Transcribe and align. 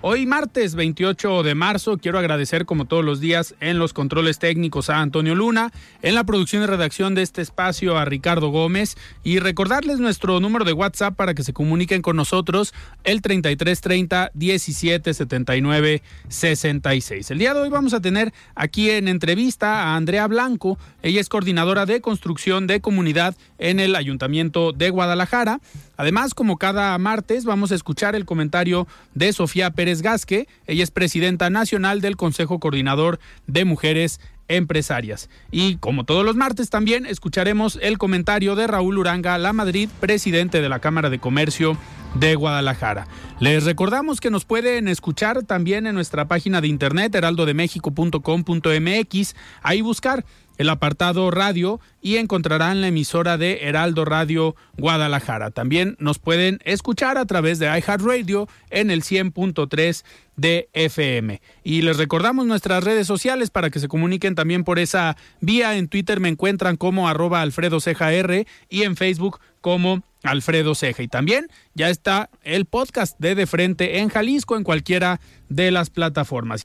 Hoy 0.00 0.26
martes 0.26 0.76
28 0.76 1.42
de 1.42 1.56
marzo 1.56 1.98
quiero 1.98 2.20
agradecer 2.20 2.66
como 2.66 2.84
todos 2.84 3.04
los 3.04 3.18
días 3.18 3.56
en 3.58 3.80
los 3.80 3.92
controles 3.92 4.38
técnicos 4.38 4.90
a 4.90 5.00
Antonio 5.00 5.34
Luna, 5.34 5.72
en 6.02 6.14
la 6.14 6.22
producción 6.22 6.62
y 6.62 6.66
redacción 6.66 7.16
de 7.16 7.22
este 7.22 7.42
espacio 7.42 7.98
a 7.98 8.04
Ricardo 8.04 8.50
Gómez 8.50 8.96
y 9.24 9.40
recordarles 9.40 9.98
nuestro 9.98 10.38
número 10.38 10.64
de 10.64 10.72
WhatsApp 10.72 11.16
para 11.16 11.34
que 11.34 11.42
se 11.42 11.52
comuniquen 11.52 12.00
con 12.00 12.14
nosotros 12.14 12.74
el 13.02 13.22
3330 13.22 14.30
1779 14.34 16.02
66. 16.28 17.30
El 17.32 17.38
día 17.38 17.52
de 17.52 17.60
hoy 17.62 17.68
vamos 17.68 17.92
a 17.92 18.00
tener 18.00 18.32
aquí 18.54 18.90
en 18.90 19.08
entrevista 19.08 19.82
a 19.82 19.96
Andrea 19.96 20.28
Blanco, 20.28 20.78
ella 21.02 21.20
es 21.20 21.28
coordinadora 21.28 21.86
de 21.86 22.00
construcción 22.00 22.68
de 22.68 22.80
comunidad 22.80 23.34
en 23.58 23.80
el 23.80 23.96
Ayuntamiento 23.96 24.70
de 24.72 24.90
Guadalajara. 24.90 25.58
Además, 25.98 26.32
como 26.32 26.56
cada 26.56 26.96
martes, 26.96 27.44
vamos 27.44 27.72
a 27.72 27.74
escuchar 27.74 28.14
el 28.14 28.24
comentario 28.24 28.86
de 29.14 29.32
Sofía 29.32 29.72
Pérez 29.72 30.00
Gasque. 30.00 30.46
Ella 30.66 30.84
es 30.84 30.92
presidenta 30.92 31.50
nacional 31.50 32.00
del 32.00 32.16
Consejo 32.16 32.60
Coordinador 32.60 33.18
de 33.48 33.64
Mujeres 33.64 34.20
Empresarias. 34.46 35.28
Y 35.50 35.74
como 35.76 36.04
todos 36.04 36.24
los 36.24 36.36
martes 36.36 36.70
también 36.70 37.04
escucharemos 37.04 37.80
el 37.82 37.98
comentario 37.98 38.54
de 38.54 38.68
Raúl 38.68 38.98
Uranga 38.98 39.36
La 39.38 39.52
Madrid, 39.52 39.88
presidente 40.00 40.62
de 40.62 40.68
la 40.68 40.78
Cámara 40.78 41.10
de 41.10 41.18
Comercio 41.18 41.76
de 42.14 42.36
Guadalajara. 42.36 43.08
Les 43.40 43.64
recordamos 43.64 44.20
que 44.20 44.30
nos 44.30 44.44
pueden 44.44 44.86
escuchar 44.88 45.42
también 45.42 45.86
en 45.86 45.94
nuestra 45.94 46.28
página 46.28 46.60
de 46.60 46.68
internet 46.68 47.14
heraldodemexico.com.mx, 47.14 49.34
ahí 49.62 49.80
buscar 49.82 50.24
el 50.58 50.68
apartado 50.68 51.30
radio 51.30 51.80
y 52.02 52.16
encontrarán 52.16 52.80
la 52.80 52.88
emisora 52.88 53.38
de 53.38 53.60
Heraldo 53.62 54.04
Radio 54.04 54.54
Guadalajara. 54.76 55.50
También 55.50 55.96
nos 55.98 56.18
pueden 56.18 56.58
escuchar 56.64 57.16
a 57.16 57.24
través 57.24 57.58
de 57.58 57.66
iHeartRadio 57.66 58.48
en 58.70 58.90
el 58.90 59.02
100.3 59.02 60.04
de 60.36 60.68
FM. 60.72 61.40
Y 61.64 61.82
les 61.82 61.96
recordamos 61.96 62.46
nuestras 62.46 62.84
redes 62.84 63.06
sociales 63.06 63.50
para 63.50 63.70
que 63.70 63.80
se 63.80 63.88
comuniquen 63.88 64.34
también 64.34 64.64
por 64.64 64.78
esa 64.78 65.16
vía. 65.40 65.76
En 65.76 65.88
Twitter 65.88 66.20
me 66.20 66.28
encuentran 66.28 66.76
como 66.76 67.08
arroba 67.08 67.40
Alfredo 67.40 67.78
R 67.84 68.46
y 68.68 68.82
en 68.82 68.96
Facebook 68.96 69.40
como 69.60 70.02
Alfredo 70.22 70.74
Ceja. 70.74 71.02
Y 71.02 71.08
también 71.08 71.48
ya 71.74 71.90
está 71.90 72.30
el 72.42 72.64
podcast 72.66 73.18
de 73.18 73.34
De 73.34 73.46
Frente 73.46 73.98
en 73.98 74.08
Jalisco 74.08 74.56
en 74.56 74.64
cualquiera 74.64 75.20
de 75.48 75.70
las 75.70 75.90
plataformas. 75.90 76.62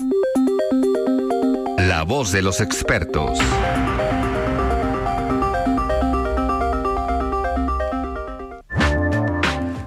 La 1.94 2.02
voz 2.02 2.32
de 2.32 2.42
los 2.42 2.60
expertos. 2.60 3.38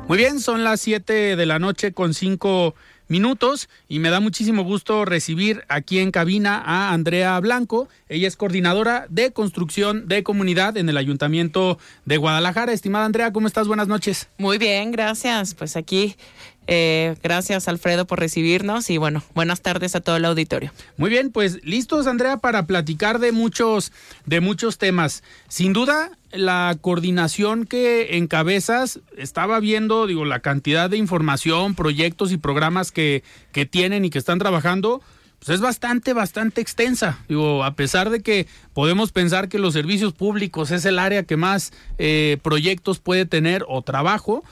Muy 0.07 0.17
bien, 0.17 0.39
son 0.39 0.63
las 0.63 0.81
7 0.83 1.35
de 1.35 1.47
la 1.47 1.59
noche 1.59 1.93
con 1.93 2.15
5 2.15 2.77
minutos 3.09 3.69
y 3.89 3.99
me 3.99 4.11
da 4.11 4.21
muchísimo 4.21 4.63
gusto 4.63 5.05
recibir 5.05 5.65
aquí 5.69 5.99
en 5.99 6.13
cabina 6.13 6.63
a 6.65 6.93
Andrea 6.93 7.39
Blanco. 7.41 7.89
Ella 8.09 8.29
es 8.29 8.37
coordinadora 8.37 9.07
de 9.09 9.33
construcción 9.33 10.07
de 10.07 10.23
comunidad 10.23 10.77
en 10.77 10.89
el 10.89 10.97
Ayuntamiento 10.97 11.77
de 12.05 12.19
Guadalajara. 12.19 12.73
Estimada 12.73 13.05
Andrea, 13.05 13.33
¿cómo 13.33 13.49
estás? 13.49 13.67
Buenas 13.67 13.89
noches. 13.89 14.29
Muy 14.39 14.59
bien, 14.59 14.93
gracias. 14.93 15.55
Pues 15.55 15.77
aquí 15.77 16.17
eh, 16.67 17.17
gracias 17.23 17.69
Alfredo 17.69 18.07
por 18.07 18.19
recibirnos 18.19 18.91
y 18.91 18.99
bueno, 18.99 19.23
buenas 19.35 19.61
tardes 19.61 19.95
a 19.95 20.01
todo 20.01 20.17
el 20.17 20.25
auditorio. 20.25 20.73
Muy 20.97 21.11
bien, 21.11 21.31
pues 21.31 21.65
listos 21.65 22.07
Andrea 22.07 22.39
para 22.39 22.67
platicar 22.67 23.19
de 23.19 23.33
muchos, 23.33 23.93
de 24.25 24.41
muchos 24.41 24.79
temas. 24.79 25.23
Sin 25.49 25.73
duda, 25.73 26.11
la 26.33 26.77
coordinación 26.81 27.67
que 27.67 28.17
encabezas, 28.17 29.01
estaba 29.17 29.61
viendo, 29.61 30.07
digo, 30.07 30.25
la 30.25 30.41
cantidad 30.41 30.91
de 30.91 30.97
información, 30.97 31.75
proyectos 31.75 32.33
y 32.33 32.37
programas 32.37 32.93
que, 32.93 33.23
que 33.53 33.67
tienen 33.67 34.05
y 34.05 34.11
que 34.11 34.19
están 34.19 34.39
trabajando, 34.39 35.03
pues 35.39 35.51
es 35.51 35.61
bastante, 35.61 36.13
bastante 36.13 36.61
extensa. 36.61 37.19
Digo, 37.29 37.65
a 37.65 37.75
pesar 37.75 38.11
de 38.11 38.21
que 38.21 38.47
podemos 38.75 39.13
pensar 39.13 39.49
que 39.49 39.59
los 39.59 39.75
servicios 39.75 40.13
públicos 40.13 40.71
es 40.71 40.85
el 40.85 40.99
área 40.99 41.25
que 41.25 41.37
más 41.37 41.73
eh, 41.99 42.39
proyectos 42.43 42.99
puede 42.99 43.27
tener 43.27 43.65
o 43.69 43.83
trabajo, 43.83 44.43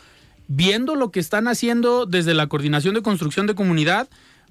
viendo 0.48 0.94
lo 0.94 1.10
que 1.10 1.20
están 1.20 1.48
haciendo 1.48 2.06
desde 2.06 2.34
la 2.34 2.46
coordinación 2.46 2.94
de 2.94 3.02
construcción 3.02 3.46
de 3.46 3.54
comunidad, 3.54 4.08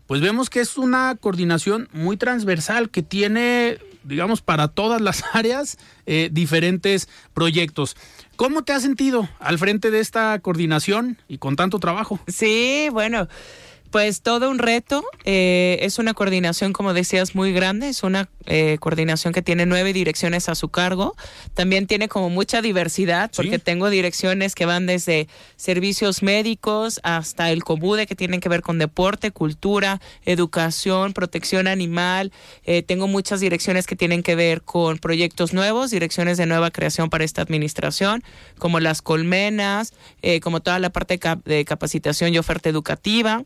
pues 0.08 0.22
vemos 0.22 0.50
que 0.50 0.60
es 0.60 0.78
una 0.78 1.16
coordinación 1.20 1.88
muy 1.94 2.18
transversal 2.18 2.90
que 2.90 3.04
tiene, 3.04 3.80
digamos, 4.04 4.42
para 4.42 4.68
todas 4.68 5.02
las 5.02 5.24
áreas 5.34 5.78
eh, 6.06 6.30
diferentes 6.32 7.08
proyectos. 7.34 7.96
¿Cómo 8.36 8.64
te 8.64 8.74
has 8.74 8.82
sentido 8.82 9.30
al 9.40 9.58
frente 9.60 9.92
de 9.92 10.00
esta 10.00 10.38
coordinación 10.40 11.18
y 11.28 11.38
con 11.38 11.56
tanto 11.56 11.80
trabajo? 11.80 12.20
Sí, 12.28 12.88
bueno. 12.92 13.28
Pues 13.94 14.24
todo 14.24 14.50
un 14.50 14.58
reto. 14.58 15.06
Eh, 15.24 15.78
es 15.82 16.00
una 16.00 16.16
coordinación, 16.16 16.74
como 16.74 16.96
decías, 16.96 17.36
muy 17.36 17.54
grande. 17.54 17.90
Es 17.90 18.02
una 18.02 18.28
eh, 18.48 18.78
coordinación 18.80 19.34
que 19.34 19.44
tiene 19.44 19.68
nueve 19.68 19.94
direcciones 19.94 20.50
a 20.50 20.56
su 20.56 20.70
cargo. 20.70 21.16
También 21.54 21.86
tiene 21.86 22.08
como 22.08 22.32
mucha 22.32 22.64
diversidad, 22.64 23.30
porque 23.36 23.60
tengo 23.60 23.92
direcciones 23.92 24.56
que 24.56 24.66
van 24.66 24.88
desde 24.88 25.28
servicios 25.58 26.24
médicos 26.24 27.02
hasta 27.04 27.52
el 27.52 27.64
COBUDE, 27.64 28.08
que 28.08 28.16
tienen 28.16 28.40
que 28.40 28.50
ver 28.50 28.64
con 28.64 28.80
deporte, 28.80 29.30
cultura, 29.30 30.02
educación, 30.26 31.14
protección 31.14 31.68
animal. 31.68 32.32
Eh, 32.64 32.82
tengo 32.82 33.08
muchas 33.08 33.42
direcciones 33.42 33.86
que 33.86 33.96
tienen 33.96 34.24
que 34.24 34.34
ver 34.34 34.64
con 34.64 34.98
proyectos 34.98 35.54
nuevos, 35.54 35.92
direcciones 35.92 36.40
de 36.40 36.48
nueva 36.48 36.72
creación 36.72 37.12
para 37.12 37.26
esta 37.26 37.44
administración, 37.44 38.24
como 38.58 38.80
las 38.80 39.04
colmenas, 39.04 39.94
como 40.42 40.62
toda 40.62 40.80
la 40.80 40.90
parte 40.90 41.20
de 41.46 41.64
capacitación 41.64 42.34
y 42.34 42.40
oferta 42.40 42.70
educativa. 42.70 43.44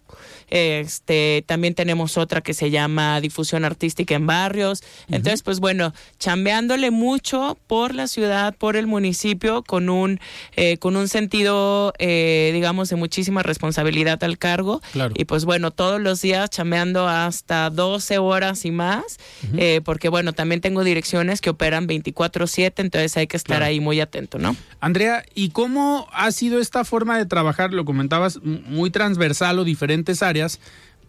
Este, 0.50 1.44
también 1.46 1.76
tenemos 1.76 2.18
otra 2.18 2.42
que 2.42 2.54
se 2.54 2.70
llama 2.70 3.20
difusión 3.22 3.66
artística 3.66 4.16
en 4.16 4.28
barrios. 4.28 4.84
Entonces, 5.10 5.44
pues 5.44 5.60
bueno, 5.60 5.94
chambeándole 6.20 6.92
mucho 6.92 7.58
por 7.68 7.96
la 7.96 8.08
ciudad, 8.08 8.56
por 8.56 8.76
el 8.76 8.88
municipio, 8.88 9.64
con 9.64 9.90
un, 9.90 10.20
eh, 10.56 10.78
con 10.78 10.96
un 10.96 11.08
sentido, 11.08 11.94
eh, 12.00 12.52
digamos, 12.54 12.90
de 12.90 12.96
muchísima 12.96 13.44
responsabilidad 13.44 14.24
al 14.24 14.38
cargo. 14.38 14.82
Y 15.16 15.26
pues 15.26 15.46
bueno, 15.46 15.72
todos 15.72 16.02
los 16.02 16.22
días 16.22 16.50
chambeando 16.50 17.08
hasta 17.08 17.70
12 17.70 18.18
horas 18.18 18.66
y 18.66 18.72
más, 18.72 19.20
eh, 19.58 19.82
porque 19.84 20.10
bueno, 20.10 20.34
también 20.34 20.62
tengo 20.62 20.84
direcciones 20.84 21.42
que 21.42 21.50
operan 21.50 21.88
24/7, 21.88 22.82
entonces 22.82 23.18
hay 23.18 23.28
que 23.28 23.38
estar 23.38 23.64
ahí 23.64 23.80
muy 23.80 24.00
atento, 24.00 24.38
¿no? 24.38 24.56
Andrea, 24.80 25.24
¿y 25.34 25.50
cómo 25.50 26.08
ha 26.12 26.32
sido 26.32 26.60
esta 26.60 26.86
forma 26.86 27.18
de 27.18 27.26
trabajar? 27.26 27.74
Lo 27.74 27.86
comentabas, 27.86 28.40
muy 28.44 28.92
transversal 28.92 29.60
o 29.60 29.64
diferentes 29.64 30.22
áreas, 30.22 30.27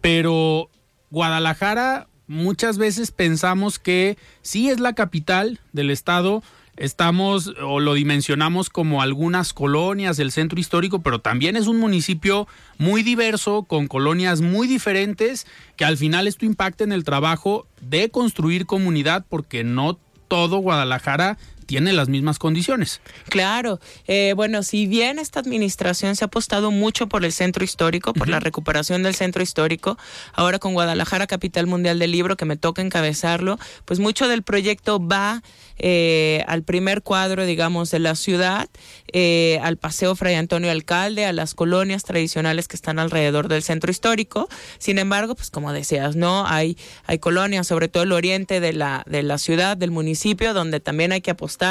pero 0.01 0.69
Guadalajara 1.09 2.07
muchas 2.27 2.77
veces 2.77 3.11
pensamos 3.11 3.79
que 3.79 4.17
sí 4.41 4.69
es 4.69 4.79
la 4.79 4.93
capital 4.93 5.59
del 5.73 5.89
estado, 5.89 6.43
estamos 6.77 7.53
o 7.61 7.79
lo 7.79 7.95
dimensionamos 7.95 8.69
como 8.69 9.01
algunas 9.01 9.51
colonias 9.51 10.15
del 10.15 10.31
centro 10.31 10.59
histórico, 10.59 11.01
pero 11.01 11.19
también 11.19 11.57
es 11.57 11.67
un 11.67 11.77
municipio 11.77 12.47
muy 12.77 13.03
diverso, 13.03 13.63
con 13.63 13.87
colonias 13.87 14.41
muy 14.41 14.67
diferentes, 14.67 15.45
que 15.75 15.85
al 15.85 15.97
final 15.97 16.27
esto 16.27 16.45
impacta 16.45 16.83
en 16.83 16.91
el 16.91 17.03
trabajo 17.03 17.67
de 17.81 18.09
construir 18.09 18.65
comunidad, 18.65 19.25
porque 19.27 19.63
no 19.63 19.99
todo 20.27 20.59
Guadalajara 20.59 21.37
tiene 21.69 21.93
las 21.93 22.09
mismas 22.09 22.39
condiciones. 22.39 22.99
Claro, 23.29 23.79
eh, 24.07 24.33
bueno, 24.35 24.63
si 24.63 24.87
bien 24.87 25.19
esta 25.19 25.39
administración 25.39 26.15
se 26.15 26.23
ha 26.23 26.25
apostado 26.25 26.71
mucho 26.71 27.05
por 27.05 27.23
el 27.23 27.31
centro 27.31 27.63
histórico, 27.63 28.11
por 28.11 28.27
la 28.27 28.39
recuperación 28.39 29.03
del 29.03 29.13
centro 29.13 29.43
histórico, 29.43 29.95
ahora 30.33 30.57
con 30.57 30.73
Guadalajara, 30.73 31.27
capital 31.27 31.67
mundial 31.67 31.99
del 31.99 32.11
libro, 32.11 32.37
que 32.37 32.45
me 32.45 32.57
toca 32.57 32.81
encabezarlo, 32.81 33.59
pues 33.85 33.99
mucho 33.99 34.27
del 34.27 34.41
proyecto 34.41 34.99
va 34.99 35.43
eh, 35.79 36.43
al 36.47 36.63
primer 36.63 37.01
cuadro, 37.01 37.45
digamos, 37.45 37.91
de 37.91 37.99
la 37.99 38.15
ciudad, 38.15 38.69
eh, 39.11 39.59
al 39.63 39.77
Paseo 39.77 40.15
Fray 40.15 40.35
Antonio 40.35 40.71
Alcalde, 40.71 41.25
a 41.25 41.33
las 41.33 41.53
colonias 41.53 42.03
tradicionales 42.03 42.67
que 42.67 42.75
están 42.75 42.99
alrededor 42.99 43.47
del 43.47 43.63
centro 43.63 43.91
histórico. 43.91 44.47
Sin 44.77 44.97
embargo, 44.97 45.35
pues 45.35 45.49
como 45.51 45.73
decías, 45.73 46.15
¿no? 46.15 46.47
Hay, 46.47 46.77
hay 47.05 47.19
colonias, 47.19 47.67
sobre 47.67 47.87
todo 47.87 48.03
el 48.03 48.11
oriente 48.11 48.59
de 48.59 48.73
la, 48.73 49.03
de 49.07 49.23
la 49.23 49.37
ciudad, 49.37 49.77
del 49.77 49.91
municipio, 49.91 50.53
donde 50.53 50.79
también 50.79 51.11
hay 51.11 51.21
que 51.21 51.31
apostar 51.31 51.69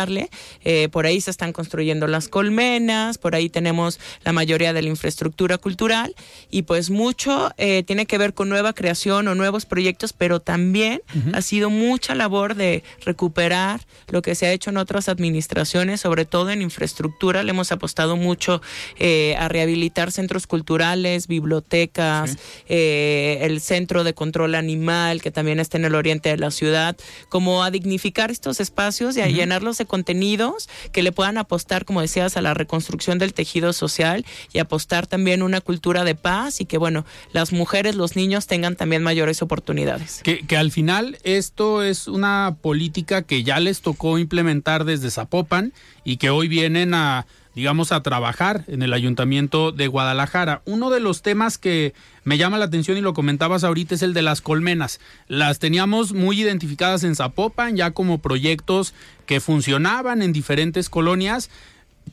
eh, 0.65 0.89
por 0.91 1.07
ahí 1.07 1.21
se 1.21 1.31
están 1.31 1.53
construyendo 1.53 2.07
las 2.07 2.29
colmenas, 2.29 3.19
por 3.19 3.35
ahí 3.35 3.49
tenemos 3.49 3.99
la 4.25 4.33
mayoría 4.33 4.73
de 4.73 4.83
la 4.83 4.89
infraestructura 4.89 5.59
cultural 5.59 6.15
y 6.51 6.63
pues 6.63 6.91
mucho 6.91 7.53
eh, 7.59 7.83
tiene 7.85 8.07
que 8.07 8.19
ver 8.19 8.35
con 8.35 8.49
nueva 8.49 8.73
creación 8.73 9.29
o 9.29 9.35
nuevos 9.35 9.67
proyectos, 9.67 10.13
pero 10.13 10.41
también 10.41 11.03
ha 11.33 11.43
sido 11.43 11.71
mucha 11.71 12.15
labor 12.15 12.55
de 12.55 12.83
recuperar 13.05 13.81
lo 14.09 14.23
que 14.23 14.35
se 14.35 14.47
ha 14.47 14.53
hecho 14.53 14.71
en 14.71 14.77
otras 14.77 15.09
administraciones, 15.09 16.01
sobre 16.01 16.25
todo 16.25 16.51
en 16.51 16.63
infraestructura. 16.63 17.43
Le 17.43 17.51
hemos 17.51 17.73
apostado 17.73 18.17
mucho 18.17 18.63
eh, 18.99 19.35
a 19.39 19.49
rehabilitar 19.49 20.13
centros 20.13 20.47
culturales, 20.47 21.27
bibliotecas, 21.27 22.37
el 22.69 23.61
centro 23.61 24.05
de 24.05 24.15
control 24.15 24.55
animal 24.55 25.21
que 25.23 25.31
también 25.31 25.61
está 25.61 25.79
en 25.79 25.85
el 25.85 25.95
oriente 25.95 26.29
de 26.29 26.39
la 26.39 26.51
ciudad, 26.51 26.97
como 27.29 27.63
a 27.63 27.71
dignificar 27.71 28.31
estos 28.31 28.61
espacios 28.61 29.17
y 29.17 29.21
a 29.21 29.29
llenarlos 29.29 29.79
de 29.79 29.87
contenidos 29.87 30.69
que 30.93 31.03
le 31.03 31.13
puedan 31.13 31.39
apostar, 31.39 31.85
como 31.85 32.01
decías, 32.01 32.37
a 32.37 32.43
la 32.43 32.55
reconstrucción 32.55 33.19
del 33.19 33.35
tejido 33.35 33.73
social 33.73 34.25
y 34.53 34.59
apostar 34.59 35.07
también 35.07 35.43
una 35.43 35.61
cultura 35.61 36.05
de 36.05 36.15
paz 36.15 36.61
y 36.61 36.67
que, 36.67 36.79
bueno, 36.79 37.05
las 37.33 37.53
mujeres, 37.53 37.95
los 37.95 38.17
niños 38.17 38.47
tengan 38.47 38.77
también 38.77 39.03
mayores 39.03 39.43
oportunidades. 39.43 40.21
Que, 40.23 40.47
que 40.47 40.57
al 40.57 40.71
final 40.71 41.19
esto 41.23 41.83
es 41.83 42.09
una 42.09 42.57
política 42.61 43.23
que 43.23 43.43
ya 43.43 43.61
les 43.61 43.81
tocó 43.89 44.19
implementar 44.19 44.85
desde 44.85 45.11
Zapopan 45.11 45.73
y 46.05 46.19
que 46.19 46.29
hoy 46.29 46.47
vienen 46.47 46.93
a 46.93 47.25
digamos, 47.55 47.91
a 47.91 48.03
trabajar 48.05 48.63
en 48.69 48.83
el 48.83 48.93
ayuntamiento 48.93 49.73
de 49.73 49.89
Guadalajara. 49.89 50.63
Uno 50.65 50.91
de 50.91 51.01
los 51.01 51.23
temas 51.23 51.59
que 51.59 51.93
me 52.23 52.39
llama 52.39 52.59
la 52.59 52.67
atención 52.67 52.97
y 52.97 53.01
lo 53.01 53.15
comentabas 53.15 53.65
ahorita 53.65 53.97
es 53.97 54.03
el 54.03 54.15
de 54.15 54.23
las 54.23 54.41
colmenas. 54.41 55.01
Las 55.27 55.59
teníamos 55.59 56.13
muy 56.13 56.41
identificadas 56.41 57.03
en 57.03 57.17
Zapopan, 57.17 57.77
ya 57.77 57.91
como 57.91 58.19
proyectos 58.19 58.95
que 59.27 59.41
funcionaban 59.41 60.23
en 60.23 60.33
diferentes 60.33 60.89
colonias. 60.89 61.51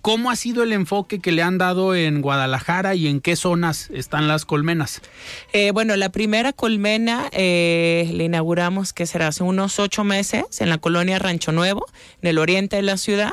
¿Cómo 0.02 0.32
ha 0.32 0.36
sido 0.36 0.64
el 0.64 0.74
enfoque 0.74 1.20
que 1.20 1.32
le 1.32 1.42
han 1.42 1.58
dado 1.58 1.96
en 1.96 2.22
Guadalajara 2.22 2.96
y 2.96 3.08
en 3.08 3.22
qué 3.22 3.36
zonas 3.36 3.90
están 3.94 4.28
las 4.28 4.46
colmenas? 4.46 5.02
Eh, 5.54 5.72
bueno, 5.72 5.96
la 5.96 6.10
primera 6.10 6.54
colmena 6.54 7.30
eh, 7.32 8.10
le 8.14 8.26
inauguramos, 8.26 8.94
que 8.94 9.06
será 9.06 9.28
hace 9.28 9.44
unos 9.44 9.80
ocho 9.80 10.04
meses, 10.04 10.44
en 10.60 10.70
la 10.70 10.78
colonia 10.78 11.20
Rancho 11.20 11.52
Nuevo, 11.52 11.86
en 12.22 12.30
el 12.30 12.38
oriente 12.38 12.76
de 12.78 12.82
la 12.82 12.98
ciudad. 12.98 13.32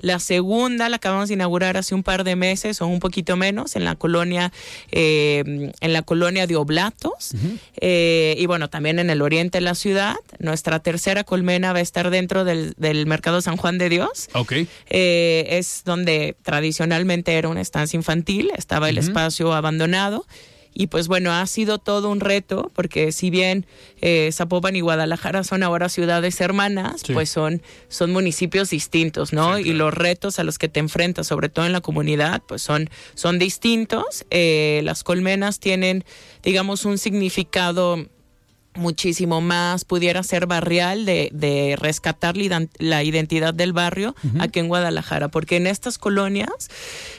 La 0.00 0.18
segunda 0.18 0.88
la 0.88 0.96
acabamos 0.96 1.28
de 1.28 1.34
inaugurar 1.34 1.76
hace 1.76 1.94
un 1.94 2.02
par 2.02 2.24
de 2.24 2.36
meses 2.36 2.80
o 2.80 2.86
un 2.86 3.00
poquito 3.00 3.36
menos 3.36 3.76
en 3.76 3.84
la 3.84 3.96
colonia, 3.96 4.52
eh, 4.92 5.72
en 5.80 5.92
la 5.92 6.02
colonia 6.02 6.46
de 6.46 6.56
Oblatos. 6.56 7.32
Eh, 7.80 8.34
y 8.38 8.46
bueno, 8.46 8.68
también 8.68 8.98
en 8.98 9.10
el 9.10 9.22
oriente 9.22 9.58
de 9.58 9.62
la 9.62 9.74
ciudad. 9.74 10.16
Nuestra 10.38 10.80
tercera 10.80 11.24
colmena 11.24 11.72
va 11.72 11.80
a 11.80 11.82
estar 11.82 12.10
dentro 12.10 12.44
del, 12.44 12.74
mercado 13.06 13.40
San 13.40 13.56
Juan 13.56 13.78
de 13.78 13.88
Dios. 13.88 14.28
Ok. 14.34 14.52
Eh, 14.88 15.46
es 15.50 15.82
donde 15.84 16.36
tradicionalmente 16.42 17.34
era 17.34 17.48
una 17.48 17.60
estancia 17.60 17.96
infantil, 17.96 18.50
estaba 18.56 18.88
el 18.88 18.98
espacio 18.98 19.52
abandonado. 19.52 20.26
Y 20.74 20.88
pues 20.88 21.08
bueno, 21.08 21.32
ha 21.32 21.46
sido 21.46 21.78
todo 21.78 22.10
un 22.10 22.20
reto, 22.20 22.70
porque 22.74 23.12
si 23.12 23.30
bien 23.30 23.66
eh, 24.00 24.30
Zapopan 24.32 24.76
y 24.76 24.80
Guadalajara 24.80 25.44
son 25.44 25.62
ahora 25.62 25.88
ciudades 25.88 26.40
hermanas, 26.40 27.02
pues 27.12 27.30
son, 27.30 27.62
son 27.88 28.12
municipios 28.12 28.70
distintos, 28.70 29.32
¿no? 29.32 29.58
Y 29.58 29.72
los 29.72 29.92
retos 29.92 30.38
a 30.38 30.44
los 30.44 30.58
que 30.58 30.68
te 30.68 30.80
enfrentas, 30.80 31.26
sobre 31.26 31.48
todo 31.48 31.66
en 31.66 31.72
la 31.72 31.80
comunidad, 31.80 32.42
pues 32.46 32.62
son, 32.62 32.90
son 33.14 33.38
distintos. 33.38 34.24
Eh, 34.30 34.80
las 34.84 35.02
colmenas 35.02 35.58
tienen, 35.60 36.04
digamos, 36.42 36.84
un 36.84 36.98
significado 36.98 38.06
muchísimo 38.78 39.40
más, 39.40 39.84
pudiera 39.84 40.22
ser 40.22 40.46
barrial 40.46 41.04
de, 41.04 41.28
de 41.32 41.76
rescatar 41.76 42.36
la 42.78 43.02
identidad 43.04 43.52
del 43.52 43.72
barrio 43.72 44.14
aquí 44.38 44.60
en 44.60 44.68
Guadalajara, 44.68 45.28
porque 45.28 45.56
en 45.56 45.66
estas 45.66 45.98
colonias, 45.98 46.70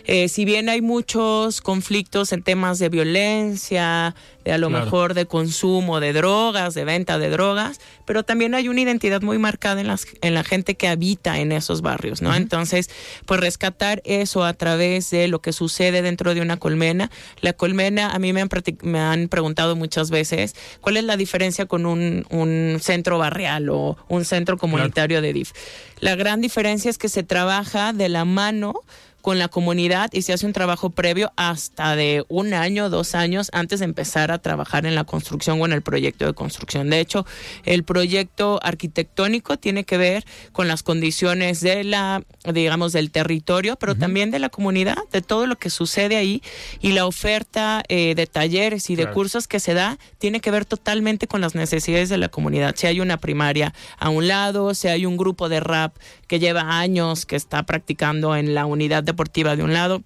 eh, 0.06 0.30
si 0.30 0.46
bien 0.46 0.70
hay 0.70 0.82
muchos 0.82 1.62
conflictos 1.62 2.32
en 2.34 2.42
temas 2.42 2.80
de 2.80 2.90
violencia, 2.90 4.16
de 4.50 4.56
a 4.56 4.58
lo 4.58 4.72
mejor 4.72 5.14
de 5.14 5.28
consumo 5.28 6.00
de 6.00 6.12
drogas, 6.12 6.74
de 6.74 6.84
venta 6.84 7.20
de 7.20 7.30
drogas, 7.30 7.80
pero 8.06 8.24
también 8.24 8.56
hay 8.56 8.68
una 8.68 8.82
identidad 8.82 9.22
muy 9.22 9.38
marcada 9.38 9.80
en, 9.80 9.86
las, 9.86 10.08
en 10.22 10.34
la 10.34 10.44
gente 10.44 10.74
que 10.74 10.88
habita 10.88 11.38
en 11.38 11.52
esos 11.52 11.82
barrios, 11.82 12.24
¿no? 12.24 12.34
Entonces, 12.34 12.90
pues 13.28 13.40
rescatar 13.40 14.02
eso 14.06 14.44
a 14.44 14.54
través 14.54 15.12
de 15.12 15.28
lo 15.28 15.40
que 15.40 15.54
sucede 15.54 16.02
dentro 16.02 16.34
de 16.34 16.42
una 16.42 16.58
colmena. 16.58 17.12
La 17.42 17.54
colmena, 17.54 18.10
a 18.10 18.18
mí 18.18 18.34
me 18.34 18.42
han, 18.42 18.50
me 18.82 19.00
han 19.00 19.28
preguntado 19.28 19.76
muchas 19.76 20.10
veces, 20.10 20.56
¿cuál 20.82 20.98
es 20.98 21.04
la 21.04 21.16
diferencia 21.16 21.68
con 21.68 21.86
un, 21.86 22.26
un 22.32 22.80
centro 22.82 23.20
barrial 23.20 23.70
o 23.70 23.98
un 24.08 24.26
centro 24.26 24.58
comunitario 24.58 25.22
de 25.22 25.32
DIF? 25.32 25.52
La 26.00 26.16
gran 26.16 26.42
diferencia 26.42 26.90
es 26.90 26.98
que 26.98 27.10
se 27.10 27.22
trabaja 27.22 27.94
de 27.94 28.10
la 28.10 28.26
mano 28.26 28.84
con 29.22 29.40
la 29.40 29.48
comunidad 29.48 30.10
y 30.14 30.22
se 30.22 30.34
hace 30.34 30.46
un 30.46 30.54
trabajo 30.54 30.90
previo 30.90 31.32
hasta 31.36 31.96
de 31.96 32.26
un 32.30 32.54
año, 32.54 32.90
dos 32.90 33.16
años 33.16 33.50
antes 33.54 33.80
de 33.80 33.86
empezar 33.86 34.32
a 34.32 34.40
trabajar 34.40 34.86
en 34.86 34.96
la 34.96 35.04
construcción 35.04 35.62
o 35.62 35.66
en 35.66 35.74
el 35.74 35.82
proyecto 35.82 36.26
de 36.26 36.34
construcción. 36.34 36.90
De 36.90 37.00
hecho, 37.00 37.26
el 37.66 37.84
proyecto 37.84 38.60
arquitectónico 38.64 39.58
tiene 39.58 39.84
que 39.84 39.98
ver 39.98 40.26
con 40.52 40.68
las 40.68 40.84
condiciones 40.84 41.62
de 41.62 41.84
la, 41.84 42.24
digamos, 42.54 42.94
del 42.94 43.12
territorio, 43.12 43.76
pero 43.76 43.96
también 43.96 44.32
de 44.32 44.40
la 44.40 44.50
comunidad, 44.50 44.98
de 45.12 45.22
todo 45.22 45.48
lo 45.48 45.58
que 45.58 45.70
sucede 45.70 46.16
ahí 46.16 46.42
y 46.80 46.92
la 46.92 47.06
oferta 47.06 47.84
eh, 47.90 48.16
de 48.16 48.28
talleres 48.28 48.90
y 48.90 48.96
de 48.96 49.10
cursos 49.12 49.48
que 49.48 49.60
se 49.60 49.74
da 49.74 49.98
tiene 50.18 50.40
que 50.40 50.52
ver 50.52 50.66
totalmente 50.66 51.28
con 51.28 51.42
las 51.42 51.56
necesidades 51.56 52.10
de 52.10 52.18
la 52.18 52.30
comunidad. 52.30 52.76
Si 52.76 52.88
hay 52.88 53.00
una 53.00 53.18
primaria 53.18 53.74
a 53.98 54.10
un 54.10 54.28
lado, 54.28 54.74
si 54.74 54.88
hay 54.88 55.06
un 55.06 55.18
grupo 55.18 55.50
de 55.50 55.60
rap 55.60 55.96
que 56.30 56.40
lleva 56.40 56.80
años 56.80 57.26
que 57.26 57.36
está 57.36 57.64
practicando 57.64 58.36
en 58.36 58.54
la 58.54 58.66
unidad 58.66 59.04
deportiva 59.04 59.58
de 59.58 59.64
un 59.64 59.74
lado. 59.74 60.04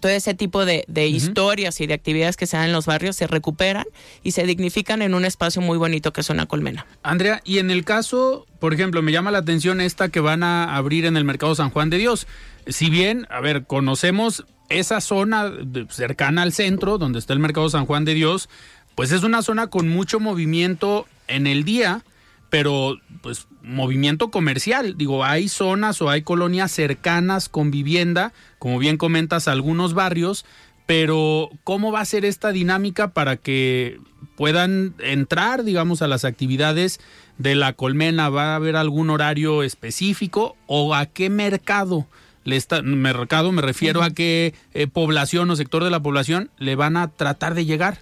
Todo 0.00 0.12
ese 0.12 0.34
tipo 0.34 0.66
de, 0.66 0.84
historias 1.08 1.80
y 1.80 1.86
de 1.86 1.94
actividades 1.94 2.36
que 2.36 2.46
se 2.46 2.58
dan 2.58 2.66
en 2.66 2.72
los 2.72 2.84
barrios 2.84 3.16
se 3.16 3.26
recuperan 3.26 3.86
y 4.22 4.32
se 4.32 4.44
dignifican 4.44 5.00
en 5.00 5.14
un 5.14 5.24
espacio 5.24 5.62
muy 5.62 5.78
bonito 5.78 6.12
que 6.12 6.20
es 6.20 6.28
una 6.28 6.44
colmena. 6.44 6.86
Andrea, 7.02 7.40
y 7.42 7.58
en 7.58 7.70
el 7.70 7.86
caso, 7.86 8.46
por 8.60 8.74
ejemplo, 8.74 9.00
me 9.00 9.10
llama 9.10 9.30
la 9.30 9.38
atención 9.38 9.80
esta 9.80 10.10
que 10.10 10.20
van 10.20 10.42
a 10.42 10.76
abrir 10.76 11.06
en 11.06 11.16
el 11.16 11.24
Mercado 11.24 11.54
San 11.54 11.70
Juan 11.70 11.88
de 11.88 11.96
Dios. 11.96 12.26
Si 12.66 12.90
bien, 12.90 13.26
a 13.30 13.40
ver, 13.40 13.64
conocemos 13.64 14.44
esa 14.68 15.00
zona 15.00 15.50
cercana 15.88 16.42
al 16.42 16.52
centro, 16.52 16.98
donde 16.98 17.18
está 17.18 17.32
el 17.32 17.38
Mercado 17.38 17.70
San 17.70 17.86
Juan 17.86 18.04
de 18.04 18.12
Dios, 18.12 18.50
pues 18.94 19.10
es 19.12 19.22
una 19.22 19.40
zona 19.40 19.68
con 19.68 19.88
mucho 19.88 20.20
movimiento 20.20 21.06
en 21.26 21.46
el 21.46 21.64
día, 21.64 22.04
pero 22.50 22.98
pues 23.22 23.46
movimiento 23.68 24.30
comercial. 24.30 24.96
Digo, 24.96 25.24
hay 25.24 25.48
zonas 25.48 26.00
o 26.02 26.10
hay 26.10 26.22
colonias 26.22 26.72
cercanas 26.72 27.48
con 27.48 27.70
vivienda, 27.70 28.32
como 28.58 28.78
bien 28.78 28.96
comentas, 28.96 29.46
algunos 29.46 29.94
barrios, 29.94 30.44
pero 30.86 31.50
¿cómo 31.64 31.92
va 31.92 32.00
a 32.00 32.06
ser 32.06 32.24
esta 32.24 32.50
dinámica 32.50 33.12
para 33.12 33.36
que 33.36 34.00
puedan 34.36 34.94
entrar, 35.00 35.64
digamos, 35.64 36.00
a 36.00 36.08
las 36.08 36.24
actividades 36.24 36.98
de 37.36 37.54
la 37.54 37.74
colmena? 37.74 38.30
¿Va 38.30 38.52
a 38.52 38.56
haber 38.56 38.74
algún 38.74 39.10
horario 39.10 39.62
específico 39.62 40.56
o 40.66 40.94
a 40.94 41.06
qué 41.06 41.28
mercado? 41.28 42.06
Le 42.48 42.56
está, 42.56 42.80
mercado, 42.80 43.52
me 43.52 43.60
refiero 43.60 44.02
a 44.02 44.10
qué 44.10 44.54
eh, 44.72 44.86
población 44.86 45.50
o 45.50 45.56
sector 45.56 45.84
de 45.84 45.90
la 45.90 46.00
población 46.00 46.50
le 46.56 46.76
van 46.76 46.96
a 46.96 47.08
tratar 47.08 47.54
de 47.54 47.66
llegar. 47.66 47.98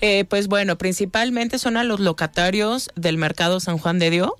Eh, 0.00 0.24
pues 0.24 0.48
bueno, 0.48 0.78
principalmente 0.78 1.58
son 1.58 1.76
a 1.76 1.84
los 1.84 2.00
locatarios 2.00 2.88
del 2.96 3.18
mercado 3.18 3.60
San 3.60 3.76
Juan 3.76 3.98
de 3.98 4.08
Dios. 4.08 4.30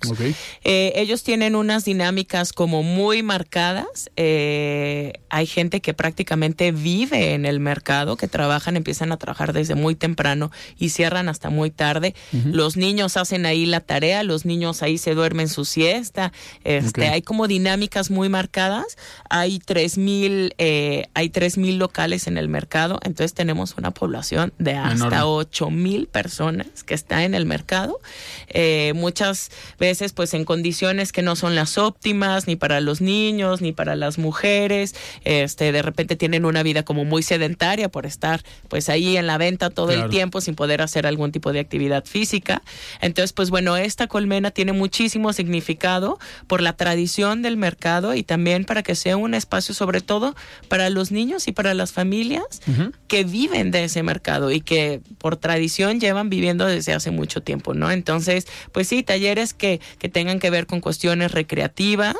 Eh, 0.63 0.93
ellos 0.95 1.23
tienen 1.23 1.55
unas 1.55 1.85
dinámicas 1.85 2.53
como 2.53 2.81
muy 2.81 3.21
marcadas. 3.21 4.09
hay 4.17 5.45
gente 5.45 5.79
que 5.79 5.93
prácticamente 5.93 6.71
vive 6.71 7.35
en 7.35 7.45
el 7.45 7.59
mercado, 7.59 8.17
que 8.17 8.27
trabajan, 8.27 8.75
empiezan 8.77 9.11
a 9.11 9.17
trabajar 9.17 9.53
desde 9.53 9.75
muy 9.75 9.93
temprano 9.93 10.51
y 10.79 10.89
cierran 10.89 11.29
hasta 11.29 11.51
muy 11.51 11.69
tarde. 11.69 12.15
Los 12.45 12.77
niños 12.77 13.15
hacen 13.15 13.45
ahí 13.45 13.67
la 13.67 13.81
tarea, 13.81 14.23
los 14.23 14.43
niños 14.45 14.81
ahí 14.81 14.97
se 14.97 15.13
duermen 15.13 15.49
su 15.49 15.65
siesta. 15.65 16.33
Este, 16.63 17.09
Hay 17.09 17.21
como 17.21 17.47
dinámicas 17.47 18.09
muy 18.09 18.27
marcadas. 18.27 18.97
Hay 19.29 19.50
tres 19.59 19.97
mil, 19.97 20.53
eh, 20.57 21.07
hay 21.13 21.29
tres 21.29 21.57
mil 21.57 21.77
locales 21.77 22.27
en 22.27 22.37
el 22.37 22.47
mercado, 22.47 22.99
entonces 23.03 23.33
tenemos 23.33 23.75
una 23.77 23.91
población 23.91 24.53
de 24.57 24.73
hasta 24.73 25.25
ocho 25.25 25.69
mil 25.69 26.07
personas 26.07 26.83
que 26.83 26.93
está 26.93 27.23
en 27.23 27.33
el 27.33 27.45
mercado. 27.45 27.99
Eh, 28.47 28.93
muchas 28.95 29.51
veces, 29.79 30.13
pues, 30.13 30.33
en 30.33 30.45
condiciones 30.45 31.11
que 31.11 31.21
no 31.21 31.35
son 31.35 31.55
las 31.55 31.77
óptimas 31.77 32.47
ni 32.47 32.55
para 32.55 32.81
los 32.81 33.01
niños 33.01 33.61
ni 33.61 33.71
para 33.71 33.95
las 33.95 34.17
mujeres. 34.17 34.95
Este, 35.23 35.71
de 35.71 35.81
repente 35.81 36.15
tienen 36.15 36.45
una 36.45 36.63
vida 36.63 36.83
como 36.83 37.05
muy 37.05 37.23
sedentaria 37.23 37.89
por 37.89 38.05
estar, 38.05 38.43
pues, 38.67 38.89
ahí 38.89 39.17
en 39.17 39.27
la 39.27 39.37
venta 39.37 39.69
todo 39.69 39.91
el 39.91 40.09
tiempo 40.09 40.41
sin 40.41 40.55
poder 40.55 40.81
hacer 40.81 41.05
algún 41.07 41.31
tipo 41.31 41.53
de 41.53 41.59
actividad 41.59 42.05
física. 42.05 42.61
Entonces, 43.01 43.33
pues, 43.33 43.49
bueno, 43.49 43.77
esta 43.77 44.07
colmena 44.07 44.51
tiene 44.51 44.73
muchísimo 44.73 45.33
significado 45.33 46.19
por 46.47 46.61
la 46.61 46.73
tradición 46.73 47.41
del 47.41 47.57
mercado 47.57 48.15
y 48.15 48.23
también 48.23 48.65
para 48.65 48.83
que 48.83 48.95
sea 48.95 49.17
un 49.17 49.33
espacio 49.41 49.75
sobre 49.75 50.01
todo 50.01 50.35
para 50.67 50.89
los 50.89 51.11
niños 51.11 51.47
y 51.47 51.51
para 51.51 51.73
las 51.73 51.91
familias 51.91 52.61
que 53.07 53.23
viven 53.23 53.71
de 53.71 53.83
ese 53.83 54.03
mercado 54.03 54.51
y 54.51 54.61
que 54.61 55.01
por 55.17 55.35
tradición 55.35 55.99
llevan 55.99 56.29
viviendo 56.29 56.65
desde 56.65 56.93
hace 56.93 57.11
mucho 57.11 57.41
tiempo, 57.41 57.73
¿no? 57.73 57.91
Entonces, 57.91 58.47
pues 58.71 58.87
sí, 58.87 59.03
talleres 59.03 59.53
que, 59.53 59.81
que 59.99 60.09
tengan 60.09 60.39
que 60.39 60.49
ver 60.49 60.67
con 60.67 60.79
cuestiones 60.79 61.31
recreativas 61.31 62.15